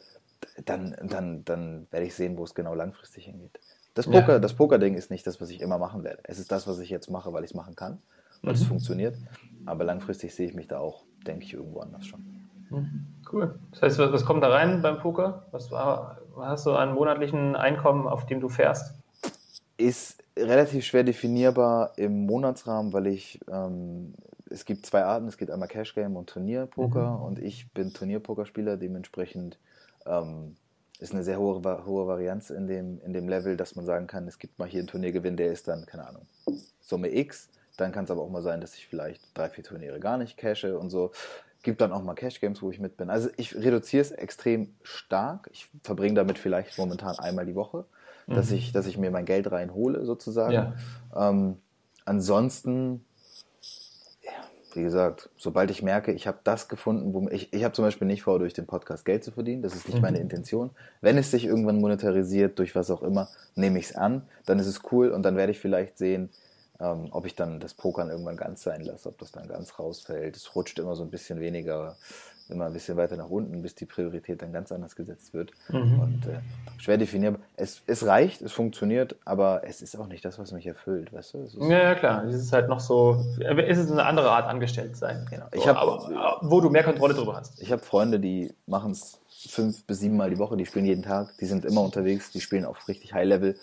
dann, 0.66 0.96
dann, 1.04 1.44
dann 1.46 1.88
werde 1.92 2.06
ich 2.06 2.16
sehen, 2.16 2.38
wo 2.38 2.44
es 2.44 2.54
genau 2.54 2.74
langfristig 2.74 3.26
hingeht. 3.26 3.60
Das 3.94 4.06
Poker, 4.06 4.34
ja. 4.34 4.40
das 4.40 4.54
Poker-Ding 4.54 4.96
ist 4.96 5.12
nicht 5.12 5.28
das, 5.28 5.42
was 5.42 5.50
ich 5.50 5.60
immer 5.60 5.78
machen 5.78 6.04
werde. 6.04 6.22
Es 6.24 6.40
ist 6.40 6.52
das, 6.52 6.66
was 6.66 6.80
ich 6.80 6.90
jetzt 6.90 7.10
mache, 7.10 7.34
weil 7.34 7.44
ich 7.44 7.52
es 7.52 7.56
machen 7.56 7.76
kann, 7.76 8.00
weil 8.42 8.54
mhm. 8.54 8.62
es 8.62 8.66
funktioniert. 8.66 9.18
Aber 9.66 9.84
langfristig 9.84 10.34
sehe 10.34 10.48
ich 10.48 10.54
mich 10.54 10.68
da 10.68 10.80
auch, 10.80 11.04
denke 11.28 11.44
ich, 11.44 11.54
irgendwo 11.54 11.80
anders 11.80 12.06
schon. 12.06 12.48
Mhm. 12.70 13.08
Cool. 13.32 13.56
Das 13.72 13.82
heißt, 13.82 14.00
was 14.00 14.26
kommt 14.26 14.44
da 14.44 14.50
rein 14.50 14.82
beim 14.82 15.00
Poker? 15.00 15.46
Was 15.52 15.72
war, 15.72 16.20
hast 16.38 16.66
du 16.66 16.74
an 16.74 16.94
monatlichen 16.94 17.56
Einkommen, 17.56 18.08
auf 18.08 18.26
dem 18.26 18.42
du 18.42 18.50
fährst? 18.50 18.96
Ist 19.78 20.24
relativ 20.38 20.86
schwer 20.86 21.04
definierbar 21.04 21.94
im 21.96 22.26
Monatsrahmen, 22.26 22.94
weil 22.94 23.08
ich 23.08 23.40
ähm, 23.50 24.14
es 24.50 24.66
gibt 24.66 24.86
zwei 24.86 25.04
Arten. 25.04 25.28
Es 25.28 25.38
gibt 25.38 25.50
einmal 25.50 25.70
Cash 25.70 25.96
Game 25.96 26.18
und 26.18 26.30
Turnierpoker 26.30 27.18
mhm. 27.18 27.24
und 27.24 27.40
ich 27.40 27.72
bin 27.72 27.94
Turnierpokerspieler, 27.94 28.78
dementsprechend 28.78 29.58
ähm, 30.06 30.56
ist 31.00 31.14
eine 31.14 31.24
sehr 31.24 31.40
hohe, 31.40 31.62
hohe 31.86 32.08
Varianz 32.08 32.50
in 32.50 32.68
dem, 32.68 33.00
in 33.02 33.14
dem 33.14 33.30
Level, 33.30 33.56
dass 33.56 33.76
man 33.76 33.86
sagen 33.86 34.08
kann, 34.08 34.28
es 34.28 34.40
gibt 34.40 34.60
mal 34.60 34.68
hier 34.68 34.82
einen 34.82 34.88
Turniergewinn, 34.88 35.38
der 35.38 35.52
ist 35.52 35.68
dann, 35.68 35.86
keine 35.86 36.08
Ahnung, 36.08 36.28
Summe 36.82 37.16
X 37.16 37.50
dann 37.78 37.92
kann 37.92 38.06
es 38.06 38.12
aber 38.12 38.22
auch 38.22 38.30
mal 38.30 38.42
sein, 38.42 38.62
dass 38.62 38.76
ich 38.76 38.88
vielleicht 38.88 39.36
drei, 39.38 39.50
vier 39.50 39.64
Turniere 39.64 40.00
gar 40.00 40.18
nicht 40.18 40.38
cache 40.38 40.78
und 40.78 40.90
so. 40.90 41.12
Gibt 41.64 41.82
dann 41.82 41.92
auch 41.92 42.04
mal 42.04 42.16
Cash-Games, 42.16 42.62
wo 42.62 42.72
ich 42.72 42.80
mit 42.80 42.98
bin. 42.98 43.10
Also 43.10 43.30
ich 43.38 43.56
reduziere 43.56 44.02
es 44.02 44.12
extrem 44.12 44.74
stark. 44.82 45.50
Ich 45.52 45.70
verbringe 45.84 46.16
damit 46.16 46.40
vielleicht 46.40 46.78
momentan 46.78 47.18
einmal 47.20 47.46
die 47.46 47.56
Woche, 47.56 47.86
mhm. 48.28 48.36
dass, 48.36 48.52
ich, 48.52 48.72
dass 48.72 48.88
ich 48.88 48.98
mir 48.98 49.12
mein 49.12 49.26
Geld 49.26 49.52
reinhole, 49.52 50.06
sozusagen. 50.06 50.54
Ja. 50.54 50.74
Ähm, 51.16 51.58
ansonsten, 52.06 53.06
ja, 54.24 54.32
wie 54.74 54.82
gesagt, 54.82 55.30
sobald 55.38 55.70
ich 55.70 55.84
merke, 55.84 56.12
ich 56.14 56.26
habe 56.26 56.40
das 56.44 56.68
gefunden, 56.68 57.14
wo 57.14 57.30
ich, 57.30 57.54
ich 57.54 57.64
habe 57.64 57.74
zum 57.74 57.86
Beispiel 57.86 58.08
nicht 58.08 58.24
vor, 58.24 58.40
durch 58.40 58.54
den 58.54 58.66
Podcast 58.66 59.06
Geld 59.06 59.24
zu 59.24 59.32
verdienen. 59.32 59.62
Das 59.62 59.76
ist 59.76 59.88
nicht 59.88 59.98
mhm. 59.98 60.02
meine 60.02 60.18
Intention. 60.18 60.72
Wenn 61.02 61.18
es 61.18 61.30
sich 61.30 61.46
irgendwann 61.46 61.80
monetarisiert, 61.80 62.58
durch 62.58 62.76
was 62.76 62.90
auch 62.90 63.04
immer, 63.04 63.28
nehme 63.54 63.78
ich 63.78 63.86
es 63.86 63.96
an. 63.96 64.24
Dann 64.48 64.58
ist 64.58 64.68
es 64.68 64.82
cool 64.92 65.10
und 65.10 65.22
dann 65.24 65.36
werde 65.36 65.52
ich 65.52 65.60
vielleicht 65.60 66.00
sehen, 66.00 66.32
ähm, 66.82 67.10
ob 67.12 67.26
ich 67.26 67.36
dann 67.36 67.60
das 67.60 67.74
Pokern 67.74 68.10
irgendwann 68.10 68.38
ganz 68.38 68.64
sein 68.64 68.82
lasse, 68.82 69.10
ob 69.10 69.18
das 69.20 69.32
dann 69.32 69.48
ganz 69.48 69.78
rausfällt. 69.78 70.36
Es 70.36 70.56
rutscht 70.56 70.80
immer 70.80 70.96
so 70.96 71.04
ein 71.04 71.12
bisschen 71.12 71.40
weniger, 71.40 71.96
immer 72.50 72.66
ein 72.66 72.74
bisschen 72.74 72.98
weiter 72.98 73.16
nach 73.18 73.30
unten, 73.30 73.62
bis 73.62 73.76
die 73.76 73.86
Priorität 73.86 74.42
dann 74.42 74.52
ganz 74.52 74.72
anders 74.72 74.96
gesetzt 74.96 75.34
wird. 75.34 75.52
Mhm. 75.70 76.00
Und 76.00 76.26
äh, 76.28 76.40
schwer 76.80 76.98
definierbar. 76.98 77.40
Es, 77.56 77.82
es 77.86 78.06
reicht, 78.06 78.42
es 78.42 78.52
funktioniert, 78.52 79.16
aber 79.26 79.62
es 79.64 79.82
ist 79.82 79.96
auch 79.96 80.08
nicht 80.08 80.26
das, 80.26 80.40
was 80.40 80.52
mich 80.52 80.66
erfüllt, 80.66 81.14
weißt 81.14 81.36
du? 81.36 81.48
ja, 81.70 81.84
ja, 81.84 81.96
klar. 81.96 82.26
Es 82.26 82.36
ist 82.36 82.52
halt 82.52 82.68
noch 82.68 82.80
so, 82.80 83.24
es 83.40 83.78
ist 83.78 83.92
eine 83.92 84.04
andere 84.04 84.32
Art 84.32 84.48
angestellt 84.48 84.96
sein. 84.98 85.28
Genau. 85.30 85.46
Ich 85.54 85.68
hab, 85.68 85.78
aber, 85.78 86.40
wo 86.42 86.62
du 86.62 86.70
mehr 86.70 86.84
Kontrolle 86.84 87.14
drüber 87.14 87.36
hast. 87.36 87.62
Ich 87.62 87.72
habe 87.72 87.84
Freunde, 87.84 88.20
die 88.20 88.54
machen 88.66 88.92
es 88.92 89.20
fünf 89.30 89.86
bis 89.86 90.00
sieben 90.00 90.18
Mal 90.18 90.30
die 90.30 90.38
Woche, 90.38 90.58
die 90.58 90.66
spielen 90.66 90.86
jeden 90.86 91.04
Tag, 91.04 91.38
die 91.40 91.46
sind 91.46 91.66
immer 91.66 91.82
unterwegs, 91.82 92.32
die 92.32 92.42
spielen 92.42 92.66
auf 92.66 92.88
richtig 92.88 93.14
High 93.14 93.26
Level 93.26 93.56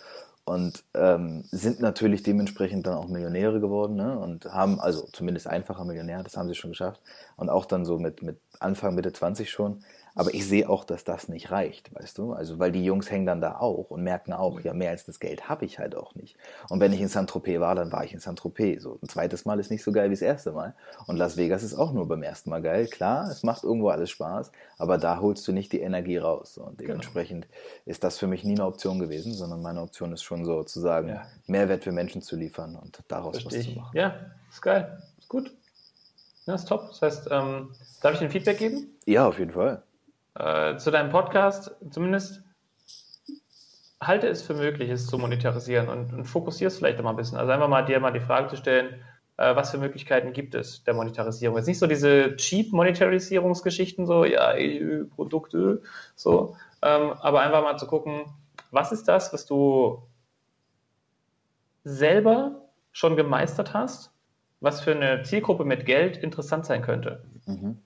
und 0.49 0.85
ähm, 0.95 1.45
sind 1.51 1.81
natürlich 1.81 2.23
dementsprechend 2.23 2.87
dann 2.87 2.95
auch 2.95 3.09
Millionäre 3.09 3.61
geworden 3.61 3.97
ne? 3.97 4.19
und 4.19 4.47
haben, 4.47 4.81
also 4.81 5.07
zumindest 5.13 5.47
einfacher 5.47 5.85
Millionär, 5.85 6.23
das 6.23 6.37
haben 6.37 6.49
sie 6.49 6.55
schon 6.55 6.71
geschafft 6.71 7.03
und 7.37 7.51
auch 7.51 7.67
dann 7.67 7.85
so 7.85 7.99
mit, 7.99 8.23
mit 8.23 8.41
Anfang, 8.59 8.95
Mitte 8.95 9.13
20 9.13 9.51
schon. 9.51 9.85
Aber 10.19 10.35
ich 10.35 10.47
sehe 10.47 10.69
auch, 10.69 10.85
dass 10.85 11.05
das 11.05 11.29
nicht 11.29 11.53
reicht, 11.53 11.95
weißt 11.95 12.19
du? 12.19 12.33
Also, 12.33 12.59
weil 12.59 12.73
die 12.73 12.85
Jungs 12.85 13.09
hängen 13.09 13.25
dann 13.25 13.41
da 13.41 13.59
auch 13.59 13.91
und 13.91 14.03
merken 14.03 14.33
auch, 14.33 14.61
ja, 14.61 14.75
mehr 14.75 14.91
als 14.91 15.05
das 15.05 15.21
Geld 15.21 15.49
habe 15.49 15.65
ich 15.65 15.79
halt 15.79 15.95
auch 15.95 16.17
nicht. 16.17 16.37
Und 16.69 16.81
wenn 16.81 16.93
ich 16.93 17.01
in 17.01 17.07
Saint-Tropez 17.07 17.61
war, 17.61 17.77
dann 17.77 17.93
war 17.93 18.05
ich 18.05 18.13
in 18.13 18.19
Saint-Tropez. 18.19 18.83
So, 18.83 18.99
ein 19.01 19.09
zweites 19.09 19.45
Mal 19.45 19.61
ist 19.61 19.71
nicht 19.71 19.85
so 19.85 19.93
geil 19.93 20.11
wie 20.11 20.15
das 20.15 20.23
erste 20.23 20.51
Mal. 20.51 20.75
Und 21.07 21.19
Las 21.19 21.37
Vegas 21.37 21.63
ist 21.63 21.75
auch 21.75 21.93
nur 21.93 22.09
beim 22.09 22.25
ersten 22.25 22.51
Mal 22.51 22.61
geil. 22.61 22.89
Klar, 22.89 23.31
es 23.31 23.45
macht 23.45 23.63
irgendwo 23.63 23.91
alles 23.91 24.11
Spaß, 24.11 24.51
aber 24.77 24.99
da 24.99 25.21
holst 25.21 25.47
du 25.47 25.53
nicht 25.53 25.71
die 25.73 25.81
Energie 25.81 26.17
raus. 26.17 26.59
Und 26.59 26.79
genau. 26.79 26.89
dementsprechend 26.89 27.45
genau. 27.45 27.55
ist 27.87 28.03
das 28.03 28.19
für 28.19 28.27
mich 28.27 28.43
nie 28.43 28.55
eine 28.55 28.67
Option 28.67 28.99
gewesen, 28.99 29.35
sondern 29.35 29.63
meine 29.63 29.81
Option 29.81 30.13
ist 30.13 30.25
schon 30.25 30.45
so 30.45 30.65
zu 30.65 30.81
sagen, 30.81 31.11
ja. 31.11 31.23
Mehrwert 31.47 31.85
für 31.85 31.93
Menschen 31.93 32.23
zu 32.23 32.35
liefern 32.35 32.75
und 32.75 33.05
daraus 33.07 33.41
Verstehe 33.41 33.61
was 33.61 33.67
zu 33.67 33.79
machen. 33.79 33.97
Ja, 33.97 34.15
ist 34.51 34.63
geil. 34.63 35.01
Ist 35.17 35.29
gut. 35.29 35.53
Ja, 36.47 36.55
ist 36.57 36.67
top. 36.67 36.89
Das 36.89 37.03
heißt, 37.03 37.29
ähm, 37.31 37.69
darf 38.01 38.15
ich 38.15 38.21
ein 38.21 38.31
Feedback 38.31 38.59
geben? 38.59 38.97
Ja, 39.07 39.29
auf 39.29 39.39
jeden 39.39 39.53
Fall. 39.53 39.83
Äh, 40.39 40.77
zu 40.77 40.93
deinem 40.93 41.11
Podcast, 41.11 41.75
zumindest 41.91 42.45
halte 44.01 44.29
es 44.29 44.43
für 44.43 44.55
möglich, 44.55 44.89
es 44.89 45.09
zu 45.09 45.19
monetarisieren 45.19 45.89
und, 45.89 46.13
und 46.13 46.25
fokussier 46.25 46.69
es 46.69 46.79
vielleicht 46.79 47.03
mal 47.03 47.11
ein 47.11 47.17
bisschen. 47.17 47.39
Also 47.39 47.51
einfach 47.51 47.69
mal 47.69 47.83
dir 47.83 47.99
mal 47.99 48.13
die 48.13 48.21
Frage 48.21 48.49
zu 48.49 48.57
stellen, 48.57 49.03
äh, 49.37 49.57
was 49.57 49.73
für 49.73 49.79
Möglichkeiten 49.79 50.33
gibt 50.33 50.55
es 50.55 50.85
der 50.85 50.95
Monetarisierung? 50.95 51.57
Jetzt 51.57 51.67
nicht 51.67 51.81
so 51.81 51.89
diese 51.89 52.37
cheap 52.37 52.73
Monetarisierungsgeschichten, 52.73 54.07
so 54.07 54.25
ja, 54.25 54.53
EU, 54.55 55.07
Produkte, 55.07 55.83
so, 56.15 56.57
ähm, 56.83 57.13
aber 57.21 57.41
einfach 57.41 57.63
mal 57.65 57.77
zu 57.77 57.89
gucken, 57.89 58.27
was 58.71 58.93
ist 58.93 59.09
das, 59.09 59.33
was 59.33 59.45
du 59.45 60.03
selber 61.83 62.63
schon 62.93 63.17
gemeistert 63.17 63.75
hast, 63.75 64.13
was 64.61 64.81
für 64.81 64.93
eine 64.93 65.25
Zielgruppe 65.25 65.65
mit 65.65 65.85
Geld 65.85 66.17
interessant 66.17 66.65
sein 66.65 66.83
könnte. 66.83 67.25
Mhm. 67.47 67.81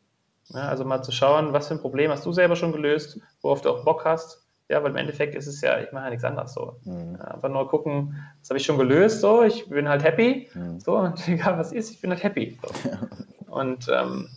Ja, 0.49 0.69
also 0.69 0.85
mal 0.85 1.03
zu 1.03 1.13
schauen, 1.13 1.53
was 1.53 1.69
für 1.69 1.75
ein 1.75 1.81
Problem 1.81 2.11
hast 2.11 2.27
du 2.27 2.33
selber 2.33 2.57
schon 2.57 2.73
gelöst, 2.73 3.21
worauf 3.41 3.61
du 3.63 3.71
auch 3.71 3.85
Bock 3.85 4.05
hast. 4.05 4.47
Ja, 4.69 4.83
weil 4.83 4.91
im 4.91 4.97
Endeffekt 4.97 5.35
ist 5.35 5.47
es 5.47 5.61
ja, 5.61 5.81
ich 5.81 5.93
mache 5.93 6.05
ja 6.05 6.11
nichts 6.11 6.25
anderes 6.25 6.55
so. 6.55 6.77
Mhm. 6.85 7.17
Ja, 7.19 7.25
einfach 7.27 7.49
nur 7.49 7.69
gucken, 7.69 8.17
was 8.41 8.49
habe 8.49 8.59
ich 8.59 8.65
schon 8.65 8.79
gelöst, 8.79 9.21
so, 9.21 9.43
ich 9.43 9.69
bin 9.69 9.89
halt 9.89 10.03
happy, 10.03 10.49
mhm. 10.55 10.81
so, 10.81 10.97
und 10.97 11.29
egal 11.29 11.59
was 11.59 11.73
ist, 11.73 11.91
ich 11.91 12.01
bin 12.01 12.11
halt 12.11 12.23
happy. 12.23 12.59
So. 12.63 13.53
Und 13.53 13.87
ähm, 13.93 14.29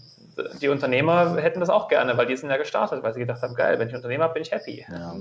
die 0.62 0.68
Unternehmer 0.68 1.38
hätten 1.38 1.62
das 1.62 1.70
auch 1.70 1.88
gerne, 1.88 2.18
weil 2.18 2.26
die 2.26 2.36
sind 2.36 2.50
ja 2.50 2.58
gestartet, 2.58 3.02
weil 3.04 3.14
sie 3.14 3.22
gedacht 3.22 3.42
haben, 3.42 3.56
geil, 3.56 3.80
wenn 3.80 3.88
ich 3.88 3.96
Unternehmer 3.96 4.28
bin, 4.30 4.42
ich 4.42 4.52
happy. 4.52 4.86
Ja. 4.90 5.16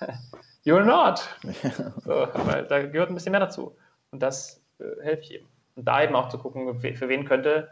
You're 0.64 0.84
not. 0.84 1.22
So, 2.04 2.26
weil 2.34 2.64
da 2.64 2.82
gehört 2.82 3.10
ein 3.10 3.14
bisschen 3.14 3.32
mehr 3.32 3.40
dazu. 3.40 3.76
Und 4.10 4.22
das 4.22 4.62
äh, 4.78 4.84
helfe 5.02 5.22
ich 5.22 5.34
eben. 5.34 5.48
Und 5.76 5.86
da 5.86 6.02
eben 6.02 6.16
auch 6.16 6.28
zu 6.30 6.38
gucken, 6.38 6.80
für 6.80 7.08
wen 7.08 7.26
könnte 7.26 7.68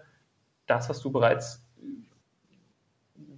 das, 0.67 0.89
was 0.89 1.01
du 1.01 1.11
bereits 1.11 1.64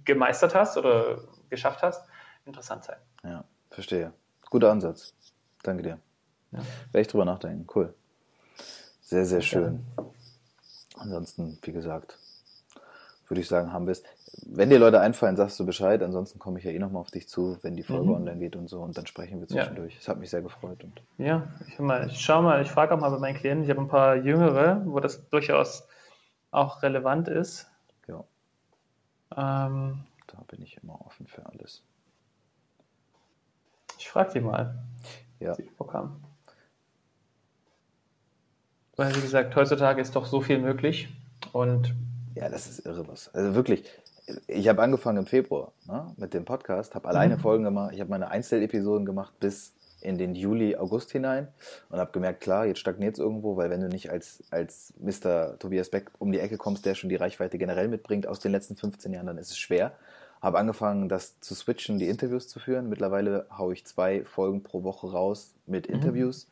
gemeistert 0.07 0.55
hast 0.55 0.77
oder 0.77 1.19
geschafft 1.49 1.83
hast, 1.83 2.03
interessant 2.45 2.85
sein. 2.85 2.97
Ja, 3.23 3.43
verstehe. 3.69 4.13
Guter 4.49 4.71
Ansatz. 4.71 5.13
Danke 5.61 5.83
dir. 5.83 5.99
Ja. 6.51 6.59
Werde 6.91 7.01
ich 7.01 7.07
drüber 7.07 7.25
nachdenken. 7.25 7.67
Cool. 7.75 7.93
Sehr, 9.01 9.25
sehr 9.25 9.41
schön. 9.41 9.85
Ansonsten, 10.97 11.59
wie 11.61 11.71
gesagt, 11.71 12.17
würde 13.27 13.41
ich 13.41 13.47
sagen, 13.47 13.71
haben 13.71 13.85
wir 13.85 13.91
es. 13.91 14.03
Wenn 14.45 14.69
dir 14.69 14.79
Leute 14.79 14.99
einfallen, 14.99 15.35
sagst 15.35 15.59
du 15.59 15.65
Bescheid. 15.65 16.01
Ansonsten 16.01 16.39
komme 16.39 16.59
ich 16.59 16.65
ja 16.65 16.71
eh 16.71 16.79
nochmal 16.79 17.01
auf 17.01 17.11
dich 17.11 17.27
zu, 17.27 17.57
wenn 17.61 17.75
die 17.75 17.83
Folge 17.83 18.05
mhm. 18.05 18.15
online 18.15 18.39
geht 18.39 18.55
und 18.55 18.67
so. 18.69 18.81
Und 18.81 18.97
dann 18.97 19.05
sprechen 19.05 19.39
wir 19.39 19.47
zwischendurch. 19.47 19.97
Es 19.97 20.05
ja. 20.05 20.11
hat 20.11 20.19
mich 20.19 20.29
sehr 20.29 20.41
gefreut. 20.41 20.83
Und 20.83 21.01
ja, 21.17 21.47
ich, 21.67 21.79
mal, 21.79 22.07
ich 22.07 22.19
schaue 22.19 22.43
mal, 22.43 22.61
ich 22.61 22.71
frage 22.71 22.93
auch 22.93 22.99
mal 22.99 23.09
bei 23.09 23.19
meinen 23.19 23.35
Klienten. 23.35 23.63
Ich 23.65 23.69
habe 23.69 23.81
ein 23.81 23.89
paar 23.89 24.15
Jüngere, 24.15 24.81
wo 24.85 24.99
das 24.99 25.29
durchaus 25.29 25.87
auch 26.51 26.81
relevant 26.83 27.27
ist. 27.27 27.69
Ja. 28.07 28.23
Ähm, 29.35 30.03
da 30.27 30.37
bin 30.47 30.61
ich 30.61 30.77
immer 30.81 30.99
offen 31.05 31.27
für 31.27 31.45
alles. 31.45 31.83
Ich 33.97 34.09
frage 34.09 34.33
die 34.33 34.41
mal, 34.41 34.77
ja. 35.39 35.53
sie 35.55 35.69
haben. 35.91 36.23
Weil, 38.95 39.15
wie 39.15 39.21
gesagt, 39.21 39.55
heutzutage 39.55 40.01
ist 40.01 40.15
doch 40.15 40.25
so 40.25 40.41
viel 40.41 40.59
möglich 40.59 41.09
und. 41.53 41.93
Ja, 42.35 42.49
das 42.49 42.67
ist 42.67 42.85
irre 42.85 43.07
was. 43.07 43.33
Also 43.33 43.55
wirklich, 43.55 43.83
ich 44.47 44.67
habe 44.67 44.81
angefangen 44.81 45.19
im 45.19 45.25
Februar 45.25 45.71
ne, 45.85 46.13
mit 46.17 46.33
dem 46.33 46.45
Podcast, 46.45 46.95
habe 46.95 47.07
alleine 47.07 47.37
mhm. 47.37 47.39
Folgen 47.39 47.63
gemacht, 47.63 47.93
ich 47.93 47.99
habe 47.99 48.09
meine 48.09 48.29
Einzelepisoden 48.29 49.05
gemacht 49.05 49.33
bis 49.39 49.73
in 50.01 50.17
den 50.17 50.35
Juli, 50.35 50.75
August 50.75 51.11
hinein 51.11 51.47
und 51.89 51.99
habe 51.99 52.11
gemerkt, 52.11 52.41
klar, 52.41 52.65
jetzt 52.65 52.79
stagniert 52.79 53.15
es 53.15 53.19
irgendwo, 53.19 53.57
weil 53.57 53.69
wenn 53.69 53.81
du 53.81 53.87
nicht 53.87 54.11
als, 54.11 54.43
als 54.51 54.93
Mr. 54.99 55.57
Tobias 55.59 55.89
Beck 55.89 56.11
um 56.19 56.31
die 56.31 56.39
Ecke 56.39 56.57
kommst, 56.57 56.85
der 56.85 56.95
schon 56.95 57.09
die 57.09 57.15
Reichweite 57.15 57.57
generell 57.57 57.87
mitbringt 57.87 58.27
aus 58.27 58.39
den 58.39 58.51
letzten 58.51 58.75
15 58.75 59.13
Jahren, 59.13 59.27
dann 59.27 59.37
ist 59.37 59.51
es 59.51 59.57
schwer. 59.57 59.93
Habe 60.41 60.59
angefangen, 60.59 61.09
das 61.09 61.39
zu 61.39 61.55
switchen, 61.55 61.97
die 61.97 62.07
Interviews 62.07 62.47
zu 62.47 62.59
führen. 62.59 62.89
Mittlerweile 62.89 63.47
haue 63.57 63.73
ich 63.73 63.85
zwei 63.85 64.23
Folgen 64.23 64.61
pro 64.61 64.83
Woche 64.83 65.11
raus 65.11 65.55
mit 65.65 65.87
mhm. 65.89 65.95
Interviews 65.95 66.45
mhm. 66.45 66.51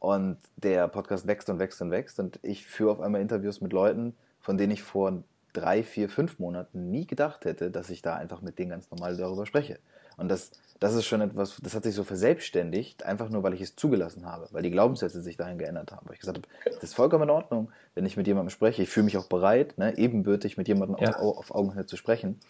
und 0.00 0.36
der 0.56 0.88
Podcast 0.88 1.26
wächst 1.26 1.48
und 1.48 1.58
wächst 1.58 1.80
und 1.80 1.90
wächst 1.90 2.20
und 2.20 2.38
ich 2.42 2.66
führe 2.66 2.90
auf 2.92 3.00
einmal 3.00 3.22
Interviews 3.22 3.60
mit 3.60 3.72
Leuten, 3.72 4.14
von 4.40 4.58
denen 4.58 4.72
ich 4.72 4.82
vor 4.82 5.22
drei, 5.52 5.82
vier, 5.82 6.08
fünf 6.08 6.38
Monaten 6.38 6.90
nie 6.90 7.06
gedacht 7.06 7.44
hätte, 7.44 7.70
dass 7.70 7.90
ich 7.90 8.02
da 8.02 8.16
einfach 8.16 8.42
mit 8.42 8.58
denen 8.58 8.70
ganz 8.70 8.90
normal 8.90 9.16
darüber 9.16 9.46
spreche. 9.46 9.78
Und 10.16 10.28
das 10.28 10.50
das 10.82 10.94
ist 10.94 11.06
schon 11.06 11.20
etwas, 11.20 11.58
das 11.62 11.76
hat 11.76 11.84
sich 11.84 11.94
so 11.94 12.02
verselbstständigt, 12.02 13.06
einfach 13.06 13.28
nur, 13.28 13.44
weil 13.44 13.54
ich 13.54 13.60
es 13.60 13.76
zugelassen 13.76 14.26
habe, 14.26 14.48
weil 14.50 14.62
die 14.62 14.70
Glaubenssätze 14.72 15.22
sich 15.22 15.36
dahin 15.36 15.56
geändert 15.56 15.92
haben. 15.92 16.08
Weil 16.08 16.14
ich 16.14 16.20
gesagt 16.20 16.38
habe, 16.38 16.48
das 16.64 16.82
ist 16.82 16.94
vollkommen 16.94 17.22
in 17.24 17.30
Ordnung, 17.30 17.70
wenn 17.94 18.04
ich 18.04 18.16
mit 18.16 18.26
jemandem 18.26 18.50
spreche. 18.50 18.82
Ich 18.82 18.88
fühle 18.88 19.04
mich 19.04 19.16
auch 19.16 19.26
bereit, 19.26 19.78
ne, 19.78 19.96
ebenbürtig 19.96 20.56
mit 20.56 20.66
jemandem 20.66 20.96
ja. 20.98 21.14
auf, 21.20 21.38
auf, 21.38 21.54
Augenhöhe 21.54 21.86
zu 21.86 21.96
sprechen. 21.96 22.40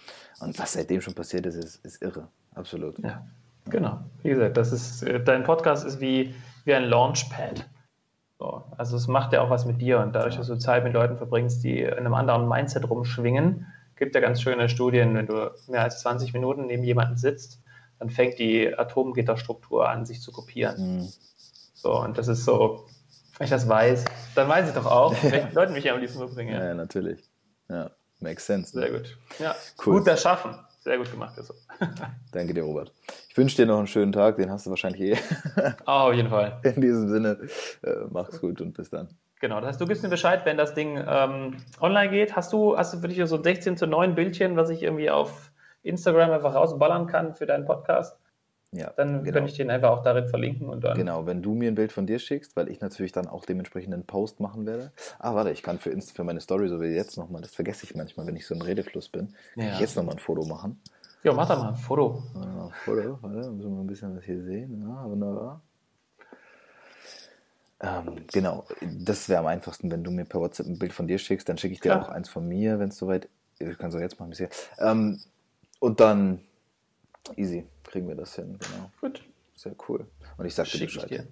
Und 0.40 0.58
was 0.58 0.72
seitdem 0.72 1.02
schon 1.02 1.12
passiert 1.12 1.44
ist, 1.44 1.56
ist, 1.56 1.84
ist 1.84 2.00
irre. 2.00 2.28
Absolut. 2.54 2.98
Ja, 3.00 3.26
genau. 3.68 4.00
Wie 4.22 4.30
gesagt, 4.30 4.56
das 4.56 4.72
ist, 4.72 5.02
äh, 5.02 5.22
dein 5.22 5.44
Podcast 5.44 5.84
ist 5.84 6.00
wie, 6.00 6.34
wie 6.64 6.72
ein 6.72 6.84
Launchpad. 6.84 7.68
So. 8.38 8.64
Also 8.78 8.96
es 8.96 9.08
macht 9.08 9.34
ja 9.34 9.42
auch 9.42 9.50
was 9.50 9.66
mit 9.66 9.82
dir 9.82 10.00
und 10.00 10.14
dadurch, 10.14 10.36
dass 10.36 10.46
du 10.46 10.56
Zeit 10.56 10.84
mit 10.84 10.94
Leuten 10.94 11.18
verbringst, 11.18 11.62
die 11.62 11.82
in 11.82 11.92
einem 11.92 12.14
anderen 12.14 12.48
Mindset 12.48 12.88
rumschwingen, 12.88 13.66
gibt 13.96 14.14
ja 14.14 14.22
ganz 14.22 14.40
schöne 14.40 14.70
Studien, 14.70 15.14
wenn 15.14 15.26
du 15.26 15.52
mehr 15.68 15.82
als 15.82 16.00
20 16.00 16.32
Minuten 16.32 16.64
neben 16.66 16.82
jemanden 16.82 17.18
sitzt, 17.18 17.61
dann 18.02 18.10
fängt 18.10 18.40
die 18.40 18.76
Atomgitterstruktur 18.76 19.88
an, 19.88 20.04
sich 20.04 20.20
zu 20.20 20.32
kopieren. 20.32 20.96
Mhm. 20.96 21.08
So, 21.72 22.00
und 22.00 22.18
das 22.18 22.26
ist 22.26 22.44
so, 22.44 22.84
wenn 23.38 23.44
ich 23.44 23.50
das 23.50 23.68
weiß, 23.68 24.04
dann 24.34 24.48
weiß 24.48 24.68
ich 24.68 24.74
doch 24.74 24.86
auch, 24.86 25.14
welche 25.22 25.54
Leute 25.54 25.72
mich 25.72 25.84
hier 25.84 25.94
am 25.94 26.00
liebsten 26.00 26.20
umbringen. 26.20 26.52
Ja, 26.52 26.64
ja, 26.64 26.74
natürlich. 26.74 27.22
Ja, 27.68 27.92
makes 28.18 28.44
sense. 28.44 28.72
Sehr 28.72 28.90
gut. 28.90 29.16
Ja, 29.38 29.54
cool. 29.86 29.98
gut 30.00 30.08
erschaffen. 30.08 30.56
Sehr 30.80 30.98
gut 30.98 31.12
gemacht. 31.12 31.34
Also. 31.38 31.54
Danke 32.32 32.54
dir, 32.54 32.64
Robert. 32.64 32.92
Ich 33.28 33.36
wünsche 33.36 33.54
dir 33.54 33.66
noch 33.66 33.78
einen 33.78 33.86
schönen 33.86 34.10
Tag, 34.10 34.34
den 34.34 34.50
hast 34.50 34.66
du 34.66 34.70
wahrscheinlich 34.70 35.12
eh. 35.12 35.18
Oh, 35.86 35.90
auf 36.10 36.14
jeden 36.14 36.28
Fall. 36.28 36.60
In 36.64 36.80
diesem 36.80 37.08
Sinne, 37.08 37.38
äh, 37.84 37.90
mach's 38.10 38.40
gut 38.40 38.60
und 38.60 38.76
bis 38.76 38.90
dann. 38.90 39.10
Genau, 39.40 39.60
das 39.60 39.68
heißt, 39.68 39.80
du 39.80 39.86
gibst 39.86 40.02
mir 40.02 40.08
Bescheid, 40.08 40.40
wenn 40.44 40.56
das 40.56 40.74
Ding 40.74 41.00
ähm, 41.06 41.58
online 41.80 42.10
geht. 42.10 42.34
Hast 42.34 42.52
du, 42.52 42.76
hast 42.76 42.94
du 42.94 42.98
für 42.98 43.06
dich 43.06 43.24
so 43.28 43.40
16 43.40 43.76
zu 43.76 43.86
9 43.86 44.16
Bildchen, 44.16 44.56
was 44.56 44.70
ich 44.70 44.82
irgendwie 44.82 45.08
auf 45.08 45.51
Instagram 45.82 46.30
einfach 46.30 46.54
rausballern 46.54 47.06
kann 47.06 47.34
für 47.34 47.46
deinen 47.46 47.64
Podcast, 47.64 48.16
ja, 48.74 48.90
dann 48.96 49.22
genau. 49.22 49.34
kann 49.34 49.46
ich 49.46 49.54
den 49.54 49.70
einfach 49.70 49.90
auch 49.90 50.02
darin 50.02 50.28
verlinken 50.28 50.70
und 50.70 50.82
dann. 50.82 50.96
Genau, 50.96 51.26
wenn 51.26 51.42
du 51.42 51.54
mir 51.54 51.70
ein 51.70 51.74
Bild 51.74 51.92
von 51.92 52.06
dir 52.06 52.18
schickst, 52.18 52.56
weil 52.56 52.70
ich 52.70 52.80
natürlich 52.80 53.12
dann 53.12 53.28
auch 53.28 53.44
dementsprechend 53.44 53.92
einen 53.92 54.06
Post 54.06 54.40
machen 54.40 54.64
werde. 54.64 54.92
Ah, 55.18 55.34
warte, 55.34 55.50
ich 55.50 55.62
kann 55.62 55.78
für, 55.78 55.90
Inst 55.90 56.16
für 56.16 56.24
meine 56.24 56.40
Story, 56.40 56.68
so 56.68 56.80
wie 56.80 56.86
jetzt 56.86 57.18
nochmal, 57.18 57.42
das 57.42 57.54
vergesse 57.54 57.84
ich 57.84 57.94
manchmal, 57.94 58.26
wenn 58.26 58.36
ich 58.36 58.46
so 58.46 58.54
im 58.54 58.62
Redefluss 58.62 59.10
bin, 59.10 59.34
ja. 59.56 59.74
ich 59.74 59.80
jetzt 59.80 59.96
nochmal 59.96 60.14
ein 60.14 60.20
Foto 60.20 60.46
machen. 60.46 60.80
Ja, 61.22 61.34
mach 61.34 61.46
da 61.46 61.56
mal 61.56 61.68
ein 61.68 61.76
Foto. 61.76 62.22
Ja, 62.34 62.70
Foto, 62.84 63.18
warte, 63.20 63.50
müssen 63.50 63.60
wir 63.60 63.68
mal 63.68 63.80
ein 63.82 63.86
bisschen 63.86 64.16
was 64.16 64.24
hier 64.24 64.42
sehen. 64.42 64.80
Ja, 64.80 65.04
wunderbar. 65.04 65.60
Ähm, 67.80 68.24
genau, 68.32 68.64
das 68.80 69.28
wäre 69.28 69.40
am 69.40 69.46
einfachsten, 69.46 69.90
wenn 69.90 70.02
du 70.02 70.10
mir 70.10 70.24
per 70.24 70.40
WhatsApp 70.40 70.66
ein 70.66 70.78
Bild 70.78 70.94
von 70.94 71.06
dir 71.06 71.18
schickst, 71.18 71.46
dann 71.46 71.58
schicke 71.58 71.74
ich 71.74 71.80
dir 71.80 71.90
Klar. 71.90 72.06
auch 72.06 72.08
eins 72.08 72.30
von 72.30 72.48
mir, 72.48 72.78
wenn 72.78 72.88
es 72.88 72.96
soweit. 72.96 73.28
Ich 73.58 73.76
kann 73.78 73.90
so 73.90 73.98
jetzt 73.98 74.18
mal 74.18 74.26
ein 74.26 74.30
bisschen. 74.30 74.48
Ähm, 74.78 75.20
und 75.82 75.98
dann 75.98 76.40
easy, 77.36 77.66
kriegen 77.82 78.06
wir 78.06 78.14
das 78.14 78.36
hin, 78.36 78.56
genau. 78.58 78.90
Gut. 79.00 79.24
Sehr 79.56 79.74
cool. 79.88 80.06
Und 80.38 80.46
ich 80.46 80.54
sag 80.54 80.66
dir 80.68 80.78
Bescheid. 80.78 81.10
Dir. 81.10 81.26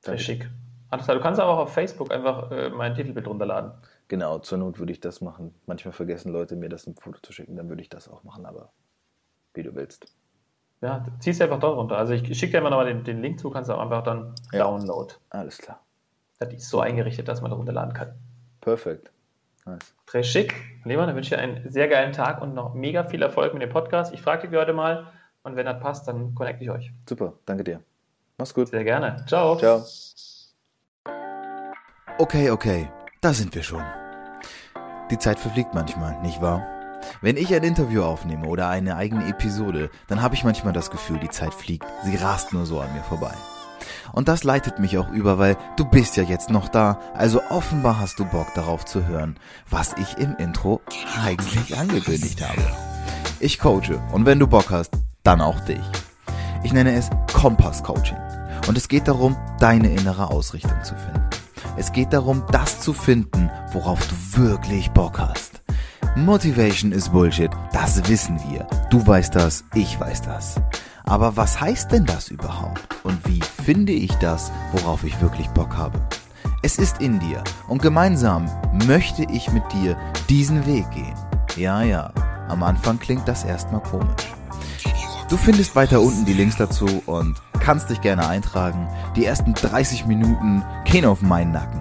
Sehr 0.00 0.18
schick. 0.18 0.50
Alles 0.90 1.06
klar, 1.06 1.16
du 1.16 1.22
kannst 1.22 1.40
aber 1.40 1.52
auch 1.52 1.58
auf 1.60 1.72
Facebook 1.72 2.12
einfach 2.12 2.50
äh, 2.50 2.68
mein 2.68 2.94
Titelbild 2.94 3.26
runterladen. 3.26 3.72
Genau, 4.08 4.38
zur 4.40 4.58
Not 4.58 4.78
würde 4.78 4.92
ich 4.92 5.00
das 5.00 5.22
machen. 5.22 5.54
Manchmal 5.66 5.92
vergessen 5.92 6.32
Leute, 6.32 6.54
mir 6.54 6.68
das 6.68 6.86
ein 6.86 6.94
Foto 6.96 7.18
zu 7.22 7.32
schicken, 7.32 7.56
dann 7.56 7.68
würde 7.70 7.80
ich 7.80 7.88
das 7.88 8.08
auch 8.08 8.24
machen, 8.24 8.44
aber 8.44 8.72
wie 9.54 9.62
du 9.62 9.74
willst. 9.74 10.06
Ja, 10.82 11.06
ziehst 11.18 11.40
du 11.40 11.44
einfach 11.44 11.58
dort 11.58 11.78
runter. 11.78 11.96
Also 11.96 12.12
ich 12.12 12.38
schicke 12.38 12.52
dir 12.52 12.58
immer 12.58 12.70
nochmal 12.70 12.86
den, 12.86 13.04
den 13.04 13.22
Link 13.22 13.40
zu, 13.40 13.48
kannst 13.48 13.70
du 13.70 13.74
auch 13.74 13.80
einfach 13.80 14.02
dann 14.02 14.34
ja. 14.52 14.64
Download. 14.64 15.14
Alles 15.30 15.56
klar. 15.56 15.80
Die 16.42 16.56
ist 16.56 16.68
so 16.68 16.80
eingerichtet, 16.80 17.26
dass 17.26 17.40
man 17.40 17.50
da 17.50 17.56
runterladen 17.56 17.94
kann. 17.94 18.14
Perfekt. 18.60 19.10
Nice. 19.66 19.94
Très 20.06 20.22
schick. 20.22 20.54
Lehmann, 20.84 21.08
dann 21.08 21.16
wünsche 21.16 21.34
ich 21.34 21.36
dir 21.36 21.42
einen 21.42 21.70
sehr 21.70 21.88
geilen 21.88 22.12
Tag 22.12 22.40
und 22.40 22.54
noch 22.54 22.74
mega 22.74 23.04
viel 23.04 23.20
Erfolg 23.20 23.52
mit 23.52 23.62
dem 23.62 23.70
Podcast. 23.70 24.14
Ich 24.14 24.22
frage 24.22 24.48
dich 24.48 24.56
heute 24.56 24.72
mal 24.72 25.08
und 25.42 25.56
wenn 25.56 25.66
das 25.66 25.80
passt, 25.80 26.06
dann 26.06 26.34
connecte 26.34 26.62
ich 26.62 26.70
euch. 26.70 26.92
Super, 27.08 27.34
danke 27.44 27.64
dir. 27.64 27.82
Mach's 28.38 28.54
gut. 28.54 28.68
Sehr 28.68 28.84
gerne. 28.84 29.24
Ciao. 29.26 29.56
Ciao. 29.56 29.84
Okay, 32.18 32.50
okay, 32.50 32.88
da 33.20 33.32
sind 33.32 33.54
wir 33.54 33.62
schon. 33.62 33.82
Die 35.10 35.18
Zeit 35.18 35.38
verfliegt 35.38 35.74
manchmal, 35.74 36.20
nicht 36.22 36.40
wahr? 36.40 36.62
Wenn 37.20 37.36
ich 37.36 37.54
ein 37.54 37.62
Interview 37.62 38.02
aufnehme 38.02 38.46
oder 38.46 38.68
eine 38.68 38.96
eigene 38.96 39.28
Episode, 39.28 39.90
dann 40.08 40.22
habe 40.22 40.34
ich 40.34 40.44
manchmal 40.44 40.72
das 40.72 40.90
Gefühl, 40.90 41.18
die 41.18 41.30
Zeit 41.30 41.54
fliegt. 41.54 41.86
Sie 42.04 42.16
rast 42.16 42.52
nur 42.52 42.66
so 42.66 42.80
an 42.80 42.92
mir 42.94 43.02
vorbei. 43.02 43.34
Und 44.12 44.28
das 44.28 44.44
leitet 44.44 44.78
mich 44.78 44.98
auch 44.98 45.10
über, 45.10 45.38
weil 45.38 45.56
du 45.76 45.84
bist 45.84 46.16
ja 46.16 46.22
jetzt 46.22 46.50
noch 46.50 46.68
da, 46.68 46.98
also 47.14 47.40
offenbar 47.50 48.00
hast 48.00 48.18
du 48.18 48.24
Bock 48.24 48.46
darauf 48.54 48.84
zu 48.84 49.06
hören, 49.06 49.38
was 49.68 49.94
ich 49.94 50.18
im 50.18 50.36
Intro 50.36 50.80
eigentlich 51.24 51.76
angekündigt 51.76 52.46
habe. 52.46 52.62
Ich 53.40 53.58
coache 53.58 54.00
und 54.12 54.26
wenn 54.26 54.38
du 54.38 54.46
Bock 54.46 54.70
hast, 54.70 54.92
dann 55.22 55.40
auch 55.40 55.60
dich. 55.60 55.84
Ich 56.62 56.72
nenne 56.72 56.94
es 56.94 57.10
Kompass 57.32 57.82
Coaching. 57.82 58.18
Und 58.66 58.76
es 58.76 58.88
geht 58.88 59.06
darum, 59.06 59.36
deine 59.60 59.90
innere 59.90 60.30
Ausrichtung 60.30 60.82
zu 60.82 60.94
finden. 60.96 61.28
Es 61.76 61.92
geht 61.92 62.12
darum, 62.12 62.42
das 62.50 62.80
zu 62.80 62.92
finden, 62.92 63.50
worauf 63.72 64.00
du 64.08 64.42
wirklich 64.42 64.90
Bock 64.90 65.18
hast. 65.18 65.62
Motivation 66.16 66.92
ist 66.92 67.12
Bullshit, 67.12 67.50
das 67.72 68.08
wissen 68.08 68.40
wir. 68.48 68.66
Du 68.90 69.06
weißt 69.06 69.34
das, 69.34 69.64
ich 69.74 70.00
weiß 70.00 70.22
das. 70.22 70.56
Aber 71.04 71.36
was 71.36 71.60
heißt 71.60 71.92
denn 71.92 72.06
das 72.06 72.28
überhaupt? 72.28 72.80
Und 73.04 73.18
wie 73.28 73.40
finde 73.66 73.92
ich 73.92 74.12
das, 74.18 74.52
worauf 74.70 75.02
ich 75.02 75.20
wirklich 75.20 75.48
Bock 75.48 75.76
habe? 75.76 76.00
Es 76.62 76.78
ist 76.78 77.00
in 77.00 77.18
dir 77.18 77.42
und 77.66 77.82
gemeinsam 77.82 78.48
möchte 78.86 79.24
ich 79.24 79.50
mit 79.50 79.64
dir 79.72 79.96
diesen 80.28 80.64
Weg 80.66 80.88
gehen. 80.92 81.16
Ja, 81.56 81.82
ja, 81.82 82.12
am 82.46 82.62
Anfang 82.62 83.00
klingt 83.00 83.26
das 83.26 83.42
erstmal 83.42 83.82
komisch. 83.82 84.32
Du 85.28 85.36
findest 85.36 85.74
weiter 85.74 86.00
unten 86.00 86.24
die 86.24 86.32
Links 86.32 86.54
dazu 86.56 87.02
und 87.06 87.42
kannst 87.58 87.90
dich 87.90 88.00
gerne 88.00 88.28
eintragen. 88.28 88.86
Die 89.16 89.24
ersten 89.24 89.52
30 89.52 90.06
Minuten 90.06 90.62
gehen 90.84 91.04
auf 91.04 91.20
meinen 91.20 91.50
Nacken. 91.50 91.80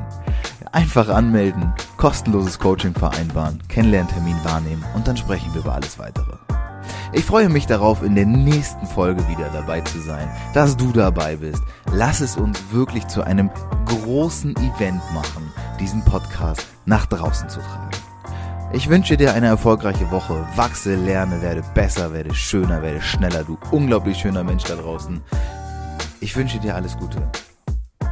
Einfach 0.71 1.09
anmelden, 1.09 1.71
kostenloses 1.97 2.57
Coaching 2.57 2.95
vereinbaren, 2.95 3.61
Kennenlerntermin 3.69 4.43
wahrnehmen 4.43 4.83
und 4.95 5.07
dann 5.07 5.17
sprechen 5.17 5.53
wir 5.53 5.61
über 5.61 5.75
alles 5.75 5.99
weitere. 5.99 6.33
Ich 7.13 7.25
freue 7.25 7.49
mich 7.49 7.65
darauf, 7.65 8.03
in 8.03 8.15
der 8.15 8.25
nächsten 8.25 8.85
Folge 8.87 9.27
wieder 9.27 9.49
dabei 9.49 9.81
zu 9.81 9.99
sein, 9.99 10.29
dass 10.53 10.75
du 10.75 10.91
dabei 10.91 11.35
bist. 11.35 11.63
Lass 11.91 12.21
es 12.21 12.37
uns 12.37 12.59
wirklich 12.71 13.07
zu 13.07 13.23
einem 13.23 13.49
großen 13.85 14.55
Event 14.57 15.01
machen, 15.13 15.51
diesen 15.79 16.03
Podcast 16.03 16.65
nach 16.85 17.05
draußen 17.05 17.49
zu 17.49 17.59
tragen. 17.59 17.91
Ich 18.73 18.89
wünsche 18.89 19.15
dir 19.15 19.33
eine 19.33 19.47
erfolgreiche 19.47 20.11
Woche. 20.11 20.45
Wachse, 20.55 20.95
lerne, 20.95 21.41
werde 21.41 21.63
besser, 21.73 22.11
werde 22.11 22.33
schöner, 22.33 22.81
werde 22.81 23.01
schneller, 23.01 23.43
du 23.43 23.57
unglaublich 23.71 24.17
schöner 24.17 24.43
Mensch 24.43 24.63
da 24.63 24.75
draußen. 24.75 25.21
Ich 26.19 26.35
wünsche 26.35 26.59
dir 26.59 26.75
alles 26.75 26.97
Gute. 26.97 27.31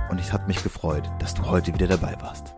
Und 0.09 0.19
es 0.19 0.31
hat 0.31 0.47
mich 0.47 0.63
gefreut, 0.63 1.09
dass 1.19 1.33
du 1.33 1.43
heute 1.45 1.73
wieder 1.73 1.87
dabei 1.87 2.15
warst. 2.21 2.53